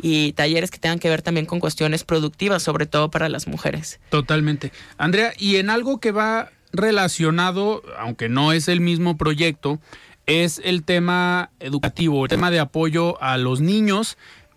y 0.00 0.32
talleres 0.32 0.70
que 0.70 0.78
tengan 0.78 0.98
que 0.98 1.08
ver 1.08 1.22
también 1.22 1.46
con 1.46 1.60
cuestiones 1.60 2.04
productivas, 2.04 2.62
sobre 2.62 2.86
todo 2.86 3.10
para 3.10 3.28
las 3.28 3.46
mujeres. 3.46 4.00
Totalmente. 4.10 4.72
Andrea, 4.98 5.32
y 5.38 5.56
en 5.56 5.70
algo 5.70 6.00
que 6.00 6.12
va 6.12 6.50
relacionado, 6.72 7.82
aunque 7.98 8.28
no 8.28 8.52
es 8.52 8.68
el 8.68 8.80
mismo 8.80 9.16
proyecto, 9.16 9.80
es 10.26 10.60
el 10.64 10.84
tema 10.84 11.50
educativo, 11.60 12.24
el 12.24 12.30
tema 12.30 12.50
de 12.50 12.60
apoyo 12.60 13.22
a 13.22 13.36
los 13.36 13.60
niños, 13.60 14.16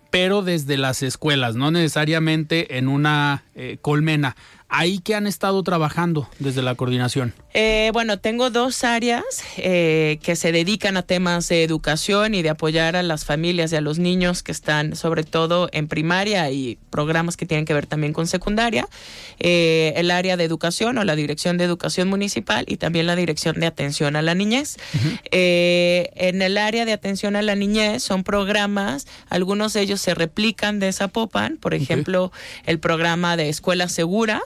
pero 0.10 0.42
desde 0.42 0.78
las 0.78 1.04
escuelas, 1.04 1.56
no 1.56 1.72
necesariamente 1.72 2.78
en 2.78 2.88
una 2.88 3.44
eh, 3.56 3.78
colmena. 3.82 4.36
¿Ahí 4.70 5.00
que 5.00 5.16
han 5.16 5.28
estado 5.28 5.64
trabajando 5.64 6.30
desde 6.40 6.62
la 6.62 6.76
coordinación? 6.76 7.34
Eh, 7.54 7.90
bueno, 7.94 8.20
tengo 8.20 8.50
dos 8.50 8.84
áreas 8.84 9.24
eh, 9.56 10.20
que 10.22 10.36
se 10.36 10.52
dedican 10.52 10.98
a 10.98 11.04
temas 11.04 11.48
de 11.48 11.64
educación 11.64 12.36
y 12.36 12.42
de 12.42 12.50
apoyar 12.50 12.98
a 12.98 13.02
las 13.02 13.24
familias 13.24 13.72
y 13.72 13.78
a 13.78 13.82
los 13.82 13.98
niños 13.98 14.44
que 14.44 14.52
están 14.52 14.98
sobre 14.98 15.24
todo 15.24 15.70
en 15.72 15.88
primaria 15.88 16.52
y 16.52 16.78
programas 16.90 17.38
que 17.38 17.46
tienen 17.46 17.66
que 17.66 17.74
ver 17.74 17.88
también 17.88 18.12
con 18.12 18.28
secundaria. 18.28 18.90
Eh, 19.40 19.94
el 19.96 20.12
área 20.12 20.36
de 20.36 20.44
educación 20.44 20.98
o 20.98 21.06
la 21.06 21.16
Dirección 21.16 21.58
de 21.58 21.64
Educación 21.64 22.10
Municipal 22.10 22.66
y 22.68 22.76
también 22.76 23.08
la 23.08 23.16
Dirección 23.16 23.60
de 23.62 23.68
Atención 23.68 24.18
a 24.18 24.22
la 24.22 24.36
Niñez. 24.36 24.78
en 25.32 26.42
el 26.42 26.58
área 26.58 26.84
de 26.84 26.92
atención 26.92 27.38
a 27.38 27.42
la 27.42 27.56
niñez 27.56 28.04
son 28.04 28.24
programas, 28.24 29.08
algunos 29.30 29.74
de 29.74 29.82
ellos 29.82 30.02
se 30.02 30.14
replican 30.14 30.80
de 30.80 30.92
Zapopan, 30.92 31.58
por 31.58 31.74
ejemplo, 31.74 32.32
el 32.66 32.80
programa 32.80 33.38
de 33.38 33.50
Escuela 33.50 33.88
Segura, 33.88 34.42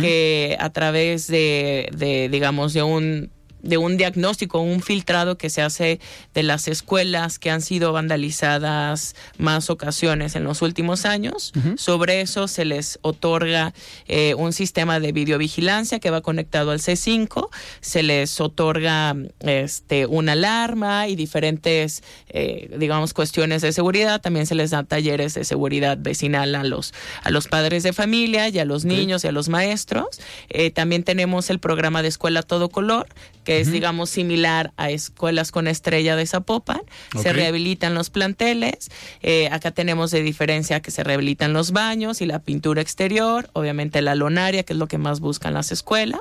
que 0.00 0.56
a 0.60 0.70
través 0.70 1.26
de, 1.28 1.88
de, 1.96 2.28
digamos, 2.28 2.74
de 2.74 2.82
un 2.82 3.30
de 3.62 3.78
un 3.78 3.96
diagnóstico, 3.96 4.60
un 4.60 4.82
filtrado 4.82 5.38
que 5.38 5.50
se 5.50 5.62
hace 5.62 6.00
de 6.34 6.42
las 6.42 6.68
escuelas 6.68 7.38
que 7.38 7.50
han 7.50 7.60
sido 7.60 7.92
vandalizadas 7.92 9.16
más 9.38 9.70
ocasiones 9.70 10.36
en 10.36 10.44
los 10.44 10.62
últimos 10.62 11.04
años. 11.04 11.52
Sobre 11.76 12.20
eso 12.20 12.48
se 12.48 12.64
les 12.64 12.98
otorga 13.02 13.74
eh, 14.06 14.34
un 14.34 14.52
sistema 14.52 15.00
de 15.00 15.12
videovigilancia 15.12 15.98
que 15.98 16.10
va 16.10 16.20
conectado 16.20 16.70
al 16.70 16.78
C5, 16.78 17.48
se 17.80 18.02
les 18.02 18.40
otorga 18.40 19.16
este, 19.40 20.06
una 20.06 20.32
alarma 20.32 21.08
y 21.08 21.16
diferentes, 21.16 22.02
eh, 22.28 22.74
digamos, 22.78 23.14
cuestiones 23.14 23.62
de 23.62 23.72
seguridad. 23.72 24.20
También 24.20 24.46
se 24.46 24.54
les 24.54 24.70
da 24.70 24.84
talleres 24.84 25.34
de 25.34 25.44
seguridad 25.44 25.98
vecinal 26.00 26.54
a 26.54 26.64
los, 26.64 26.94
a 27.22 27.30
los 27.30 27.48
padres 27.48 27.82
de 27.82 27.92
familia 27.92 28.48
y 28.48 28.58
a 28.58 28.64
los 28.64 28.84
niños 28.84 29.24
y 29.24 29.28
a 29.28 29.32
los 29.32 29.48
maestros. 29.48 30.20
Eh, 30.48 30.70
también 30.70 31.02
tenemos 31.02 31.50
el 31.50 31.58
programa 31.58 32.02
de 32.02 32.08
escuela 32.08 32.42
todo 32.42 32.68
color 32.68 33.06
que 33.48 33.60
es, 33.60 33.72
digamos, 33.72 34.10
similar 34.10 34.74
a 34.76 34.90
escuelas 34.90 35.52
con 35.52 35.68
estrella 35.68 36.16
de 36.16 36.26
Zapopan. 36.26 36.82
Se 37.18 37.32
rehabilitan 37.32 37.94
los 37.94 38.10
planteles. 38.10 38.90
Eh, 39.22 39.48
acá 39.50 39.70
tenemos 39.70 40.10
de 40.10 40.22
diferencia 40.22 40.80
que 40.80 40.90
se 40.90 41.02
rehabilitan 41.02 41.54
los 41.54 41.72
baños 41.72 42.20
y 42.20 42.26
la 42.26 42.40
pintura 42.40 42.82
exterior, 42.82 43.48
obviamente 43.54 44.02
la 44.02 44.14
lonaria, 44.14 44.64
que 44.64 44.74
es 44.74 44.78
lo 44.78 44.86
que 44.86 44.98
más 44.98 45.20
buscan 45.20 45.54
las 45.54 45.72
escuelas. 45.72 46.20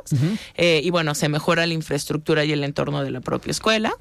Eh, 0.56 0.80
y 0.82 0.90
bueno, 0.90 1.16
se 1.16 1.28
mejora 1.28 1.68
la 1.68 1.74
infraestructura 1.74 2.46
y 2.46 2.54
el 2.54 2.64
entorno 2.64 3.04
de 3.04 3.12
la 3.12 3.20
propia 3.20 3.52
escuela. 3.52 3.92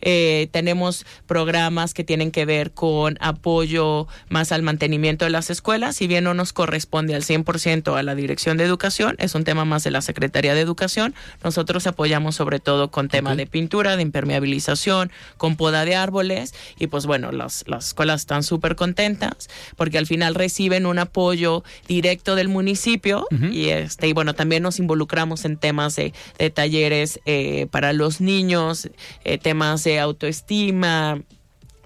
Eh, 0.00 0.48
tenemos 0.50 1.06
programas 1.28 1.94
que 1.94 2.02
tienen 2.02 2.32
que 2.32 2.46
ver 2.46 2.72
con 2.72 3.16
apoyo 3.20 4.08
más 4.28 4.50
al 4.50 4.62
mantenimiento 4.62 5.24
de 5.24 5.30
las 5.30 5.50
escuelas. 5.50 5.94
Si 5.94 6.08
bien 6.08 6.24
no 6.24 6.34
nos 6.34 6.52
corresponde 6.52 7.14
al 7.14 7.22
100% 7.22 7.96
a 7.96 8.02
la 8.02 8.16
Dirección 8.16 8.56
de 8.56 8.64
Educación, 8.64 9.14
es 9.20 9.36
un 9.36 9.44
tema 9.44 9.64
más 9.64 9.84
de 9.84 9.92
la 9.92 10.02
Secretaría 10.02 10.52
de 10.52 10.60
Educación. 10.62 11.14
Nosotros 11.44 11.86
apoyamos 11.86 12.34
sobre 12.34 12.58
todo 12.58 12.71
con 12.90 13.08
tema 13.08 13.34
de 13.36 13.46
pintura, 13.46 13.96
de 13.96 14.02
impermeabilización, 14.02 15.10
con 15.36 15.56
poda 15.56 15.84
de 15.84 15.94
árboles 15.94 16.54
y 16.78 16.86
pues 16.86 17.06
bueno, 17.06 17.32
las, 17.32 17.64
las 17.66 17.88
escuelas 17.88 18.22
están 18.22 18.42
súper 18.42 18.76
contentas 18.76 19.48
porque 19.76 19.98
al 19.98 20.06
final 20.06 20.34
reciben 20.34 20.86
un 20.86 20.98
apoyo 20.98 21.64
directo 21.88 22.34
del 22.34 22.48
municipio 22.48 23.26
y 23.52 23.68
este 23.68 24.08
y 24.08 24.12
bueno, 24.12 24.34
también 24.34 24.62
nos 24.62 24.78
involucramos 24.78 25.44
en 25.44 25.56
temas 25.56 25.96
de, 25.96 26.12
talleres 26.54 27.20
eh, 27.24 27.66
para 27.70 27.92
los 27.92 28.20
niños, 28.20 28.90
eh, 29.24 29.38
temas 29.38 29.84
de 29.84 30.00
autoestima, 30.00 31.20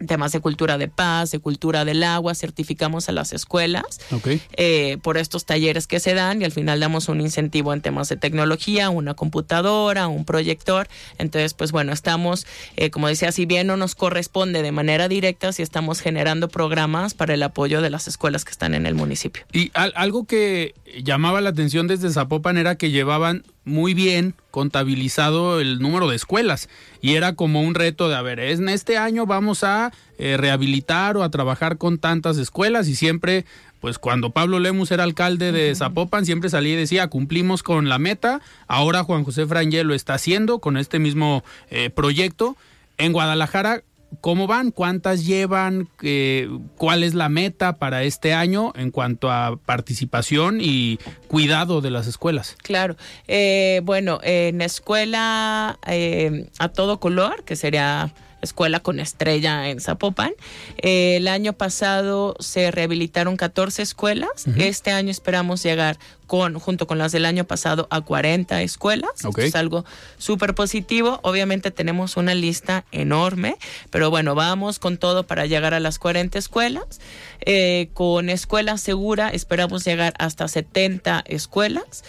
temas 0.06 0.32
de 0.32 0.40
cultura 0.40 0.78
de 0.78 0.88
paz, 0.88 1.30
de 1.30 1.38
cultura 1.38 1.84
del 1.84 2.02
agua, 2.02 2.34
certificamos 2.34 3.08
a 3.08 3.12
las 3.12 3.32
escuelas 3.32 4.00
eh, 4.52 4.98
por 5.02 5.16
estos 5.16 5.44
talleres 5.44 5.86
que 5.86 6.00
se 6.00 6.14
dan 6.14 6.42
y 6.42 6.44
al 6.44 6.52
final 6.52 6.80
damos 6.80 7.08
un 7.08 7.20
incentivo 7.20 7.72
en 7.72 7.80
temas 7.80 8.08
de 8.08 8.16
tecnología, 8.16 8.90
una 8.90 9.14
computadora, 9.14 10.08
un 10.08 10.24
proyector. 10.24 10.88
Entonces, 11.18 11.54
pues 11.54 11.72
bueno, 11.72 11.92
estamos, 11.92 12.46
eh, 12.76 12.90
como 12.90 13.08
decía, 13.08 13.32
si 13.32 13.46
bien 13.46 13.66
no 13.66 13.76
nos 13.76 13.94
corresponde 13.94 14.62
de 14.62 14.72
manera 14.72 15.08
directa, 15.08 15.52
si 15.52 15.62
estamos 15.62 16.00
generando 16.00 16.48
programas 16.48 17.14
para 17.14 17.34
el 17.34 17.42
apoyo 17.42 17.80
de 17.80 17.90
las 17.90 18.08
escuelas 18.08 18.44
que 18.44 18.50
están 18.50 18.74
en 18.74 18.86
el 18.86 18.94
municipio. 18.94 19.44
Y 19.52 19.70
algo 19.74 20.26
que 20.26 20.74
llamaba 21.02 21.40
la 21.40 21.50
atención 21.50 21.86
desde 21.86 22.10
Zapopan 22.10 22.58
era 22.58 22.76
que 22.76 22.90
llevaban 22.90 23.44
muy 23.66 23.92
bien 23.92 24.34
contabilizado 24.50 25.60
el 25.60 25.80
número 25.80 26.08
de 26.08 26.16
escuelas. 26.16 26.70
Y 27.02 27.16
era 27.16 27.34
como 27.34 27.60
un 27.60 27.74
reto 27.74 28.08
de, 28.08 28.14
a 28.14 28.22
ver, 28.22 28.40
en 28.40 28.70
este 28.70 28.96
año 28.96 29.26
vamos 29.26 29.64
a 29.64 29.92
eh, 30.18 30.38
rehabilitar 30.38 31.16
o 31.18 31.22
a 31.22 31.30
trabajar 31.30 31.76
con 31.76 31.98
tantas 31.98 32.38
escuelas. 32.38 32.88
Y 32.88 32.94
siempre, 32.94 33.44
pues 33.80 33.98
cuando 33.98 34.30
Pablo 34.30 34.60
Lemus 34.60 34.92
era 34.92 35.02
alcalde 35.02 35.52
de 35.52 35.74
Zapopan, 35.74 36.24
siempre 36.24 36.48
salía 36.48 36.74
y 36.74 36.76
decía, 36.76 37.08
cumplimos 37.08 37.62
con 37.62 37.88
la 37.88 37.98
meta, 37.98 38.40
ahora 38.68 39.02
Juan 39.02 39.24
José 39.24 39.46
Frangel 39.46 39.88
lo 39.88 39.94
está 39.94 40.14
haciendo 40.14 40.60
con 40.60 40.76
este 40.76 40.98
mismo 40.98 41.44
eh, 41.70 41.90
proyecto. 41.90 42.56
En 42.98 43.12
Guadalajara 43.12 43.82
¿Cómo 44.20 44.46
van? 44.46 44.70
¿Cuántas 44.70 45.26
llevan? 45.26 45.88
Eh, 46.02 46.48
¿Cuál 46.76 47.02
es 47.02 47.14
la 47.14 47.28
meta 47.28 47.76
para 47.76 48.02
este 48.02 48.34
año 48.34 48.72
en 48.76 48.90
cuanto 48.90 49.30
a 49.30 49.56
participación 49.56 50.58
y 50.60 50.98
cuidado 51.28 51.80
de 51.80 51.90
las 51.90 52.06
escuelas? 52.06 52.56
Claro. 52.62 52.96
Eh, 53.28 53.80
bueno, 53.84 54.18
en 54.22 54.62
escuela 54.62 55.78
eh, 55.86 56.48
a 56.58 56.68
todo 56.68 57.00
color, 57.00 57.44
que 57.44 57.56
sería 57.56 58.12
escuela 58.42 58.80
con 58.80 59.00
estrella 59.00 59.68
en 59.68 59.80
Zapopan. 59.80 60.32
el 60.78 61.26
año 61.26 61.54
pasado 61.54 62.36
se 62.38 62.70
rehabilitaron 62.70 63.36
14 63.36 63.82
escuelas. 63.82 64.46
Este 64.56 64.92
año 64.92 65.10
esperamos 65.10 65.62
llegar 65.62 65.98
con, 66.26 66.58
junto 66.58 66.86
con 66.86 66.98
las 66.98 67.12
del 67.12 67.24
año 67.24 67.44
pasado 67.44 67.86
a 67.90 68.00
40 68.00 68.62
escuelas. 68.62 69.10
es 69.36 69.54
algo 69.54 69.84
súper 70.18 70.54
positivo. 70.54 71.20
Obviamente 71.22 71.70
tenemos 71.70 72.16
una 72.16 72.34
lista 72.34 72.84
enorme, 72.92 73.56
pero 73.90 74.10
bueno, 74.10 74.34
vamos 74.34 74.78
con 74.78 74.98
todo 74.98 75.26
para 75.26 75.46
llegar 75.46 75.74
a 75.74 75.80
las 75.80 75.98
40 75.98 76.38
escuelas. 76.38 76.84
Eh, 77.40 77.90
con 77.94 78.28
escuela 78.28 78.76
segura 78.76 79.28
esperamos 79.28 79.84
llegar 79.84 80.14
hasta 80.18 80.48
70 80.48 81.24
escuelas. 81.26 82.04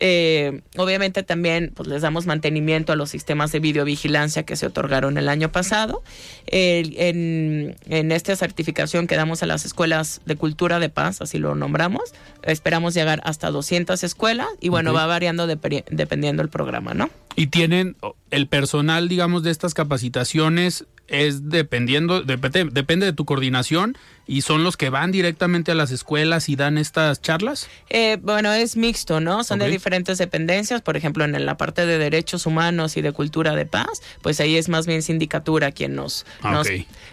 Eh, 0.00 0.60
obviamente 0.76 1.22
también 1.22 1.72
pues, 1.74 1.88
les 1.88 2.02
damos 2.02 2.26
mantenimiento 2.26 2.92
a 2.92 2.96
los 2.96 3.10
sistemas 3.10 3.52
de 3.52 3.60
videovigilancia 3.60 4.42
que 4.42 4.56
se 4.56 4.66
otorgaron 4.66 5.16
el 5.18 5.28
año 5.28 5.50
pasado. 5.50 6.02
en, 6.46 7.76
en 7.88 8.12
esta 8.12 8.36
certificación 8.36 9.06
que 9.06 9.16
damos 9.16 9.42
a 9.42 9.46
las 9.46 9.64
escuelas 9.64 10.20
de 10.26 10.36
cultura 10.36 10.78
de 10.78 10.88
paz, 10.88 11.22
así 11.22 11.38
lo 11.38 11.54
nombramos, 11.54 12.12
esperamos 12.42 12.94
llegar 12.94 13.20
hasta 13.24 13.50
200 13.50 13.61
escuelas 14.04 14.48
y 14.60 14.68
bueno, 14.68 14.92
va 14.92 15.06
variando 15.06 15.46
dependiendo 15.46 16.42
del 16.42 16.50
programa, 16.50 16.94
¿no? 16.94 17.10
Y 17.36 17.46
tienen 17.46 17.96
el 18.30 18.46
personal, 18.46 19.08
digamos, 19.08 19.42
de 19.42 19.50
estas 19.50 19.74
capacitaciones 19.74 20.86
es 21.08 21.48
dependiendo, 21.48 22.22
depende 22.22 23.06
de 23.06 23.12
tu 23.12 23.24
coordinación 23.24 23.96
y 24.26 24.42
son 24.42 24.62
los 24.64 24.76
que 24.76 24.90
van 24.90 25.10
directamente 25.10 25.72
a 25.72 25.74
las 25.74 25.90
escuelas 25.90 26.48
y 26.48 26.56
dan 26.56 26.78
estas 26.78 27.20
charlas? 27.20 27.68
Eh, 27.90 28.18
bueno, 28.22 28.52
es 28.52 28.76
mixto, 28.76 29.20
¿no? 29.20 29.44
Son 29.44 29.58
de 29.58 29.68
diferentes 29.68 30.18
dependencias, 30.18 30.80
por 30.80 30.96
ejemplo, 30.96 31.24
en 31.24 31.44
la 31.44 31.56
parte 31.56 31.86
de 31.86 31.98
derechos 31.98 32.46
humanos 32.46 32.96
y 32.96 33.02
de 33.02 33.12
cultura 33.12 33.54
de 33.54 33.66
paz, 33.66 34.02
pues 34.22 34.40
ahí 34.40 34.56
es 34.56 34.68
más 34.68 34.86
bien 34.86 35.02
sindicatura 35.02 35.72
quien 35.72 35.94
nos, 35.94 36.24
ah, 36.42 36.62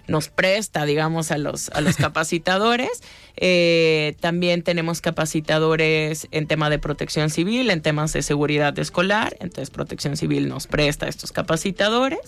nos, 0.08 0.30
presta, 0.30 0.86
digamos, 0.86 1.32
a 1.32 1.38
los, 1.38 1.70
a 1.70 1.82
los 1.82 1.96
capacitadores. 1.98 3.02
Eh, 3.42 4.16
también 4.20 4.64
tenemos 4.64 5.00
capacitadores 5.02 6.28
en 6.32 6.46
tema 6.46 6.70
de 6.70 6.78
protección 6.78 7.30
civil, 7.30 7.70
en 7.72 7.82
temas 7.82 8.12
de 8.12 8.22
seguridad 8.22 8.78
escolar, 8.78 9.38
entonces 9.40 9.70
protección 9.70 10.18
civil 10.18 10.50
nos 10.50 10.68
presta 10.68 11.06
a 11.06 11.10
estos 11.10 11.32
capacitadores. 11.32 12.20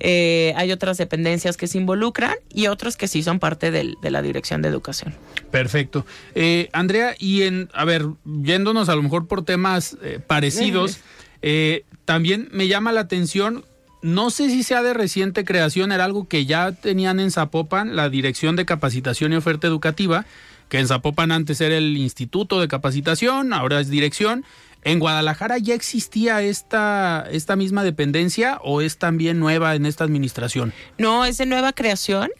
Eh, 0.00 0.52
hay 0.56 0.72
otras 0.72 0.98
dependencias 0.98 1.56
que 1.56 1.68
se 1.68 1.78
involucran 1.78 2.34
y 2.52 2.66
otros 2.66 2.96
que 2.96 3.06
sí 3.06 3.22
son 3.22 3.38
parte 3.38 3.70
de 3.70 4.10
la 4.10 4.22
Dirección 4.26 4.62
de 4.62 4.68
Educación. 4.68 5.14
Perfecto. 5.50 6.04
Eh, 6.34 6.68
Andrea, 6.72 7.14
y 7.18 7.42
en, 7.42 7.70
a 7.72 7.84
ver, 7.84 8.06
yéndonos 8.24 8.88
a 8.88 8.94
lo 8.94 9.02
mejor 9.02 9.26
por 9.26 9.44
temas 9.44 9.96
eh, 10.02 10.20
parecidos, 10.24 10.98
eh, 11.42 11.84
también 12.04 12.48
me 12.52 12.68
llama 12.68 12.92
la 12.92 13.00
atención, 13.00 13.64
no 14.02 14.30
sé 14.30 14.50
si 14.50 14.62
sea 14.62 14.82
de 14.82 14.94
reciente 14.94 15.44
creación, 15.44 15.92
era 15.92 16.04
algo 16.04 16.28
que 16.28 16.46
ya 16.46 16.72
tenían 16.72 17.20
en 17.20 17.30
Zapopan, 17.30 17.96
la 17.96 18.08
Dirección 18.08 18.56
de 18.56 18.66
Capacitación 18.66 19.32
y 19.32 19.36
Oferta 19.36 19.66
Educativa, 19.66 20.26
que 20.68 20.78
en 20.78 20.88
Zapopan 20.88 21.32
antes 21.32 21.60
era 21.60 21.76
el 21.76 21.96
Instituto 21.96 22.60
de 22.60 22.68
Capacitación, 22.68 23.52
ahora 23.52 23.80
es 23.80 23.88
dirección. 23.88 24.44
¿En 24.82 25.00
Guadalajara 25.00 25.58
ya 25.58 25.74
existía 25.74 26.42
esta, 26.42 27.26
esta 27.32 27.56
misma 27.56 27.82
dependencia 27.82 28.60
o 28.62 28.80
es 28.80 28.98
también 28.98 29.40
nueva 29.40 29.74
en 29.74 29.84
esta 29.84 30.04
administración? 30.04 30.72
No, 30.96 31.24
es 31.24 31.38
de 31.38 31.46
nueva 31.46 31.72
creación 31.72 32.30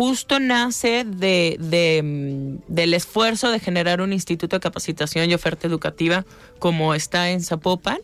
justo 0.00 0.40
nace 0.40 1.04
de, 1.04 2.00
mm, 2.02 2.72
del 2.72 2.94
esfuerzo 2.94 3.50
de 3.50 3.60
generar 3.60 4.00
un 4.00 4.14
instituto 4.14 4.56
de 4.56 4.60
capacitación 4.60 5.28
y 5.28 5.34
oferta 5.34 5.66
educativa 5.66 6.24
como 6.58 6.94
está 6.94 7.30
en 7.30 7.42
Zapopan, 7.42 7.98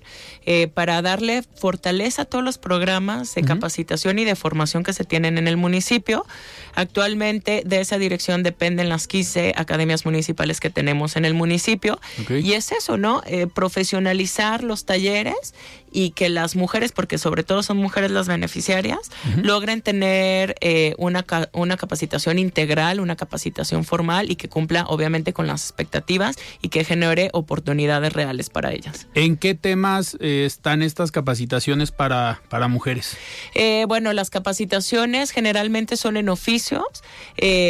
eh, 0.45 0.67
para 0.69 1.01
darle 1.01 1.43
fortaleza 1.43 2.23
a 2.23 2.25
todos 2.27 2.45
los 2.45 2.59
programas 2.59 3.35
de 3.35 3.43
capacitación 3.43 4.19
y 4.19 4.25
de 4.25 4.35
formación 4.35 4.83
que 4.83 4.93
se 4.93 5.05
tienen 5.05 5.39
en 5.39 5.49
el 5.49 5.57
municipio. 5.57 6.27
Actualmente 6.75 7.63
de 7.65 7.81
esa 7.81 7.97
dirección 7.99 8.43
dependen 8.43 8.89
las 8.89 9.07
15 9.07 9.55
academias 9.57 10.05
municipales 10.05 10.61
que 10.61 10.71
tenemos 10.71 11.17
en 11.17 11.25
el 11.25 11.35
municipio. 11.35 11.99
Y 12.29 12.53
es 12.53 12.73
eso, 12.73 12.97
¿no? 12.97 13.23
Eh, 13.27 13.47
profesionalizar 13.47 14.65
los 14.65 14.85
talleres 14.85 15.55
y 15.97 16.11
que 16.11 16.29
las 16.29 16.57
mujeres, 16.57 16.93
porque 16.93 17.17
sobre 17.17 17.43
todo 17.43 17.63
son 17.63 17.79
mujeres 17.79 18.11
las 18.11 18.29
beneficiarias, 18.29 19.11
logren 19.43 19.81
tener 19.81 20.55
eh, 20.61 20.95
una, 20.99 21.25
una 21.55 21.79
capacitación 21.79 22.39
integral, 22.39 23.01
una 23.01 23.17
capacitación 23.17 23.83
formal 23.83 24.31
y 24.31 24.37
que 24.37 24.51
cumpla 24.51 24.85
obviamente 24.89 25.33
con 25.33 25.47
las 25.47 25.63
expectativas 25.63 26.37
y 26.61 26.69
que 26.69 26.85
genere 26.85 27.31
oportunidades 27.33 28.13
reales 28.13 28.51
para 28.51 28.75
ellas. 28.75 29.07
¿En 29.15 29.39
qué 29.39 29.55
temas 29.55 30.19
eh, 30.21 30.45
están 30.45 30.83
estas 30.83 31.13
capacitaciones 31.13 31.93
para, 31.93 32.43
para 32.51 32.69
mujeres? 32.69 33.17
Eh, 33.55 33.87
bueno, 33.89 34.13
las 34.13 34.29
capacitaciones 34.29 35.31
generalmente 35.31 35.97
son 35.97 36.19
en 36.19 36.29
oficios, 36.29 36.85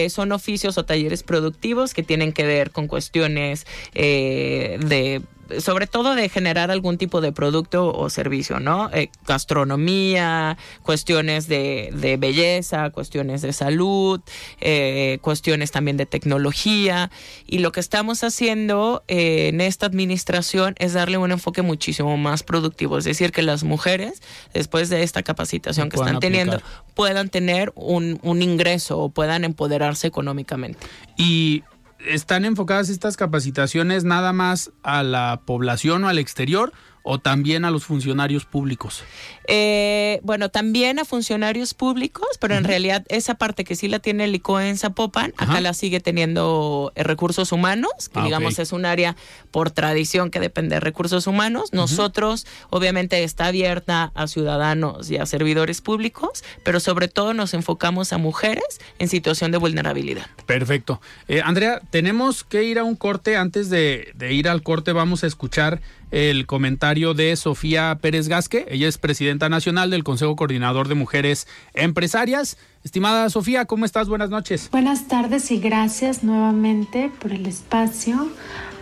son 0.08 0.32
oficios 0.32 0.78
o 0.78 0.84
talleres 0.84 1.22
productivos 1.22 1.94
que 1.94 2.02
tienen 2.02 2.32
que 2.32 2.44
ver 2.44 2.72
con 2.72 2.88
cuestiones 2.88 3.66
de 3.94 5.22
sobre 5.60 5.86
todo 5.86 6.14
de 6.14 6.28
generar 6.28 6.70
algún 6.70 6.98
tipo 6.98 7.20
de 7.20 7.32
producto 7.32 7.92
o 7.92 8.10
servicio, 8.10 8.60
¿no? 8.60 8.90
Eh, 8.92 9.10
gastronomía, 9.26 10.56
cuestiones 10.82 11.48
de, 11.48 11.90
de, 11.94 12.16
belleza, 12.16 12.90
cuestiones 12.90 13.42
de 13.42 13.52
salud, 13.52 14.20
eh, 14.60 15.18
cuestiones 15.22 15.70
también 15.70 15.96
de 15.96 16.06
tecnología. 16.06 17.10
Y 17.46 17.58
lo 17.58 17.72
que 17.72 17.80
estamos 17.80 18.24
haciendo 18.24 19.04
eh, 19.08 19.48
en 19.48 19.60
esta 19.60 19.86
administración 19.86 20.74
es 20.78 20.92
darle 20.92 21.18
un 21.18 21.32
enfoque 21.32 21.62
muchísimo 21.62 22.16
más 22.16 22.42
productivo, 22.42 22.98
es 22.98 23.04
decir, 23.04 23.32
que 23.32 23.42
las 23.42 23.64
mujeres, 23.64 24.22
después 24.52 24.88
de 24.88 25.02
esta 25.02 25.22
capacitación 25.22 25.88
que 25.88 25.96
están 25.96 26.20
teniendo, 26.20 26.60
puedan 26.94 27.28
tener 27.28 27.72
un, 27.74 28.18
un 28.22 28.42
ingreso 28.42 28.98
o 28.98 29.08
puedan 29.08 29.44
empoderarse 29.44 30.06
económicamente. 30.06 30.86
Y 31.16 31.64
¿Están 31.98 32.44
enfocadas 32.44 32.88
estas 32.88 33.16
capacitaciones 33.16 34.04
nada 34.04 34.32
más 34.32 34.70
a 34.82 35.02
la 35.02 35.40
población 35.44 36.04
o 36.04 36.08
al 36.08 36.18
exterior 36.18 36.72
o 37.02 37.18
también 37.18 37.64
a 37.64 37.70
los 37.70 37.84
funcionarios 37.84 38.44
públicos? 38.44 39.02
Eh, 39.48 40.20
bueno, 40.22 40.48
también 40.48 40.98
a 40.98 41.04
funcionarios 41.04 41.74
públicos, 41.74 42.26
pero 42.40 42.54
en 42.56 42.64
realidad 42.64 43.04
esa 43.08 43.34
parte 43.34 43.64
que 43.64 43.76
sí 43.76 43.88
la 43.88 43.98
tiene 43.98 44.24
el 44.24 44.34
ICOE 44.34 44.68
en 44.68 44.78
Zapopan, 44.78 45.32
acá 45.36 45.60
la 45.60 45.74
sigue 45.74 46.00
teniendo 46.00 46.92
eh, 46.94 47.02
recursos 47.02 47.52
humanos, 47.52 48.08
que 48.12 48.20
ah, 48.20 48.24
digamos 48.24 48.58
es 48.58 48.72
un 48.72 48.84
área 48.84 49.16
por 49.50 49.70
tradición 49.70 50.30
que 50.30 50.40
depende 50.40 50.76
de 50.76 50.80
recursos 50.80 51.26
humanos. 51.26 51.72
Nosotros, 51.72 52.46
obviamente, 52.70 53.22
está 53.22 53.46
abierta 53.46 54.12
a 54.14 54.26
ciudadanos 54.26 55.10
y 55.10 55.16
a 55.18 55.26
servidores 55.26 55.80
públicos, 55.80 56.42
pero 56.64 56.80
sobre 56.80 57.08
todo 57.08 57.34
nos 57.34 57.54
enfocamos 57.54 58.12
a 58.12 58.18
mujeres 58.18 58.80
en 58.98 59.08
situación 59.08 59.52
de 59.52 59.58
vulnerabilidad. 59.58 60.26
Perfecto. 60.46 61.00
Eh, 61.28 61.40
Andrea, 61.44 61.80
tenemos 61.90 62.44
que 62.44 62.64
ir 62.64 62.78
a 62.78 62.84
un 62.84 62.96
corte. 62.96 63.36
Antes 63.36 63.70
de, 63.70 64.12
de 64.14 64.32
ir 64.32 64.48
al 64.48 64.62
corte, 64.62 64.92
vamos 64.92 65.24
a 65.24 65.26
escuchar 65.26 65.80
el 66.10 66.46
comentario 66.46 67.14
de 67.14 67.34
Sofía 67.36 67.98
Pérez 68.00 68.28
Gasque. 68.28 68.66
Ella 68.70 68.88
es 68.88 68.96
presidenta 68.96 69.35
nacional 69.36 69.90
del 69.90 70.02
Consejo 70.02 70.34
Coordinador 70.36 70.88
de 70.88 70.94
Mujeres 70.94 71.46
Empresarias. 71.74 72.56
Estimada 72.82 73.28
Sofía, 73.30 73.66
¿cómo 73.66 73.84
estás? 73.84 74.08
Buenas 74.08 74.30
noches. 74.30 74.70
Buenas 74.72 75.06
tardes 75.06 75.50
y 75.50 75.58
gracias 75.58 76.24
nuevamente 76.24 77.10
por 77.20 77.32
el 77.32 77.46
espacio 77.46 78.30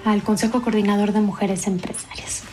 al 0.05 0.23
Consejo 0.23 0.63
Coordinador 0.63 1.13
de 1.13 1.21
Mujeres 1.21 1.67
Empresarias. 1.67 2.45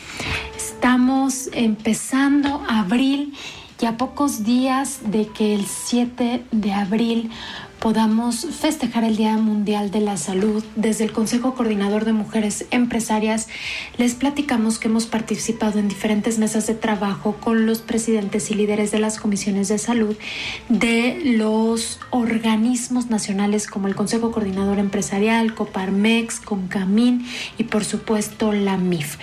Estamos 0.56 1.48
empezando 1.52 2.62
abril 2.68 3.34
y 3.82 3.86
a 3.86 3.96
pocos 3.96 4.44
días 4.44 5.00
de 5.10 5.26
que 5.26 5.54
el 5.54 5.66
7 5.66 6.44
de 6.52 6.72
abril 6.72 7.30
podamos 7.82 8.46
festejar 8.46 9.02
el 9.02 9.16
Día 9.16 9.36
Mundial 9.38 9.90
de 9.90 10.00
la 10.00 10.16
Salud. 10.16 10.62
Desde 10.76 11.02
el 11.02 11.10
Consejo 11.10 11.56
Coordinador 11.56 12.04
de 12.04 12.12
Mujeres 12.12 12.64
Empresarias 12.70 13.48
les 13.98 14.14
platicamos 14.14 14.78
que 14.78 14.86
hemos 14.86 15.06
participado 15.06 15.80
en 15.80 15.88
diferentes 15.88 16.38
mesas 16.38 16.68
de 16.68 16.74
trabajo 16.74 17.36
con 17.40 17.66
los 17.66 17.80
presidentes 17.80 18.52
y 18.52 18.54
líderes 18.54 18.92
de 18.92 19.00
las 19.00 19.18
comisiones 19.18 19.66
de 19.66 19.78
salud 19.78 20.16
de 20.68 21.22
los 21.24 21.98
organismos 22.10 23.10
nacionales 23.10 23.66
como 23.66 23.88
el 23.88 23.96
Consejo 23.96 24.30
Coordinador 24.30 24.78
Empresarial, 24.78 25.52
Coparmex, 25.52 26.38
Concamín 26.38 27.26
y 27.58 27.64
por 27.64 27.84
supuesto 27.84 28.52
la 28.52 28.76
MIF. 28.76 29.16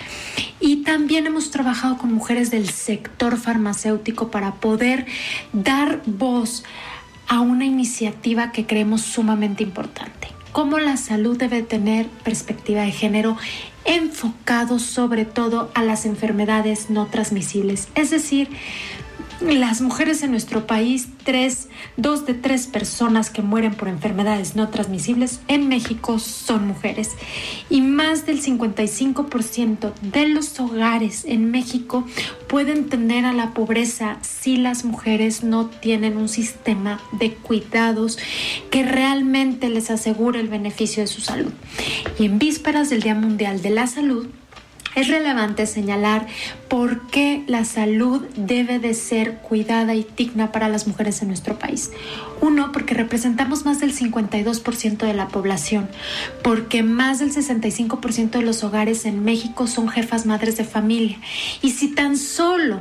Y 0.60 0.82
también 0.82 1.26
hemos 1.26 1.50
trabajado 1.50 1.96
con 1.96 2.12
mujeres 2.12 2.50
del 2.50 2.68
sector 2.68 3.38
farmacéutico 3.38 4.30
para 4.30 4.56
poder 4.56 5.06
dar 5.54 6.02
voz 6.04 6.62
a 7.30 7.40
una 7.40 7.64
iniciativa 7.64 8.50
que 8.50 8.66
creemos 8.66 9.02
sumamente 9.02 9.62
importante. 9.62 10.28
Cómo 10.50 10.80
la 10.80 10.96
salud 10.96 11.38
debe 11.38 11.62
tener 11.62 12.08
perspectiva 12.08 12.82
de 12.82 12.90
género 12.90 13.36
enfocado 13.84 14.80
sobre 14.80 15.24
todo 15.24 15.70
a 15.74 15.84
las 15.84 16.06
enfermedades 16.06 16.90
no 16.90 17.06
transmisibles. 17.06 17.86
Es 17.94 18.10
decir, 18.10 18.48
las 19.40 19.80
mujeres 19.80 20.22
en 20.22 20.30
nuestro 20.30 20.66
país, 20.66 21.08
tres, 21.24 21.68
dos 21.96 22.26
de 22.26 22.34
tres 22.34 22.66
personas 22.66 23.30
que 23.30 23.42
mueren 23.42 23.74
por 23.74 23.88
enfermedades 23.88 24.54
no 24.54 24.68
transmisibles 24.68 25.40
en 25.48 25.68
México 25.68 26.18
son 26.18 26.66
mujeres. 26.66 27.10
Y 27.70 27.80
más 27.80 28.26
del 28.26 28.42
55% 28.42 29.92
de 30.02 30.28
los 30.28 30.60
hogares 30.60 31.24
en 31.24 31.50
México 31.50 32.04
pueden 32.48 32.88
tender 32.88 33.24
a 33.24 33.32
la 33.32 33.54
pobreza 33.54 34.18
si 34.22 34.56
las 34.56 34.84
mujeres 34.84 35.42
no 35.42 35.66
tienen 35.66 36.16
un 36.16 36.28
sistema 36.28 37.00
de 37.12 37.34
cuidados 37.34 38.18
que 38.70 38.82
realmente 38.82 39.70
les 39.70 39.90
asegure 39.90 40.40
el 40.40 40.48
beneficio 40.48 41.02
de 41.02 41.06
su 41.06 41.20
salud. 41.20 41.52
Y 42.18 42.26
en 42.26 42.38
vísperas 42.38 42.90
del 42.90 43.02
Día 43.02 43.14
Mundial 43.14 43.62
de 43.62 43.70
la 43.70 43.86
Salud, 43.86 44.26
es 44.94 45.08
relevante 45.08 45.66
señalar 45.66 46.26
por 46.68 47.06
qué 47.08 47.44
la 47.46 47.64
salud 47.64 48.22
debe 48.36 48.78
de 48.78 48.94
ser 48.94 49.36
cuidada 49.38 49.94
y 49.94 50.06
digna 50.16 50.52
para 50.52 50.68
las 50.68 50.86
mujeres 50.86 51.22
en 51.22 51.28
nuestro 51.28 51.58
país. 51.58 51.90
Uno, 52.40 52.72
porque 52.72 52.94
representamos 52.94 53.64
más 53.64 53.80
del 53.80 53.94
52% 53.94 54.98
de 54.98 55.14
la 55.14 55.28
población, 55.28 55.88
porque 56.42 56.82
más 56.82 57.18
del 57.18 57.32
65% 57.32 58.30
de 58.30 58.42
los 58.42 58.64
hogares 58.64 59.04
en 59.04 59.24
México 59.24 59.66
son 59.66 59.88
jefas 59.88 60.26
madres 60.26 60.56
de 60.56 60.64
familia. 60.64 61.18
Y 61.62 61.70
si 61.70 61.88
tan 61.94 62.16
solo 62.16 62.80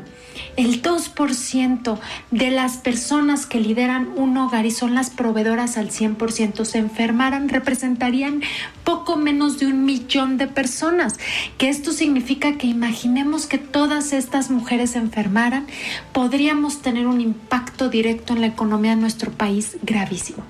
el 0.59 0.81
2% 0.81 1.97
de 2.31 2.51
las 2.51 2.75
personas 2.75 3.45
que 3.45 3.61
lideran 3.61 4.09
un 4.17 4.35
hogar 4.35 4.65
y 4.65 4.71
son 4.71 4.93
las 4.93 5.09
proveedoras 5.09 5.77
al 5.77 5.89
100% 5.89 6.65
se 6.65 6.79
enfermaran, 6.79 7.47
representarían 7.47 8.41
poco 8.83 9.15
menos 9.15 9.57
de 9.59 9.67
un 9.67 9.85
millón 9.85 10.37
de 10.37 10.47
personas. 10.47 11.17
Que 11.57 11.69
esto 11.69 11.93
significa 11.93 12.57
que 12.57 12.67
imaginemos 12.67 13.45
que 13.45 13.57
todas 13.57 14.11
estas 14.11 14.51
mujeres 14.51 14.97
enfermaran, 14.97 15.65
podríamos 16.11 16.81
tener 16.81 17.07
un 17.07 17.21
impacto 17.21 17.87
directo 17.87 18.33
en 18.33 18.41
la 18.41 18.47
economía 18.47 18.95
de 18.95 19.01
nuestro 19.01 19.31
país 19.31 19.77
gravísimo. 19.83 20.43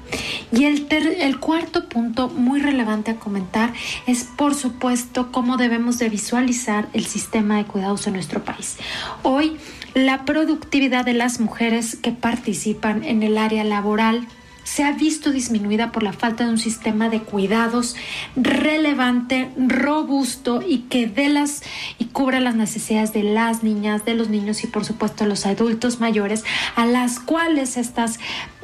Y 0.51 0.63
el, 0.65 0.87
el 0.89 1.39
cuarto 1.39 1.87
punto 1.87 2.29
muy 2.29 2.59
relevante 2.59 3.11
a 3.11 3.15
comentar 3.17 3.73
es, 4.07 4.23
por 4.23 4.55
supuesto, 4.55 5.31
cómo 5.31 5.57
debemos 5.57 5.99
de 5.99 6.09
visualizar 6.09 6.89
el 6.93 7.05
sistema 7.05 7.57
de 7.57 7.65
cuidados 7.65 8.07
en 8.07 8.13
nuestro 8.13 8.43
país. 8.43 8.77
Hoy, 9.21 9.59
la 9.93 10.25
productividad 10.25 11.05
de 11.05 11.13
las 11.13 11.39
mujeres 11.39 11.95
que 11.95 12.11
participan 12.11 13.03
en 13.03 13.23
el 13.23 13.37
área 13.37 13.63
laboral 13.63 14.27
se 14.63 14.83
ha 14.83 14.91
visto 14.91 15.31
disminuida 15.31 15.91
por 15.91 16.03
la 16.03 16.13
falta 16.13 16.45
de 16.45 16.51
un 16.51 16.59
sistema 16.59 17.09
de 17.09 17.21
cuidados 17.21 17.95
relevante, 18.35 19.49
robusto 19.57 20.61
y 20.61 20.81
que 20.89 21.07
de 21.07 21.29
las 21.29 21.63
y 21.97 22.05
cubra 22.05 22.39
las 22.39 22.55
necesidades 22.55 23.11
de 23.11 23.23
las 23.23 23.63
niñas, 23.63 24.05
de 24.05 24.13
los 24.13 24.29
niños 24.29 24.63
y 24.63 24.67
por 24.67 24.85
supuesto 24.85 25.25
los 25.25 25.47
adultos 25.47 25.99
mayores 25.99 26.43
a 26.75 26.85
las 26.85 27.19
cuales 27.19 27.77
estas 27.77 28.19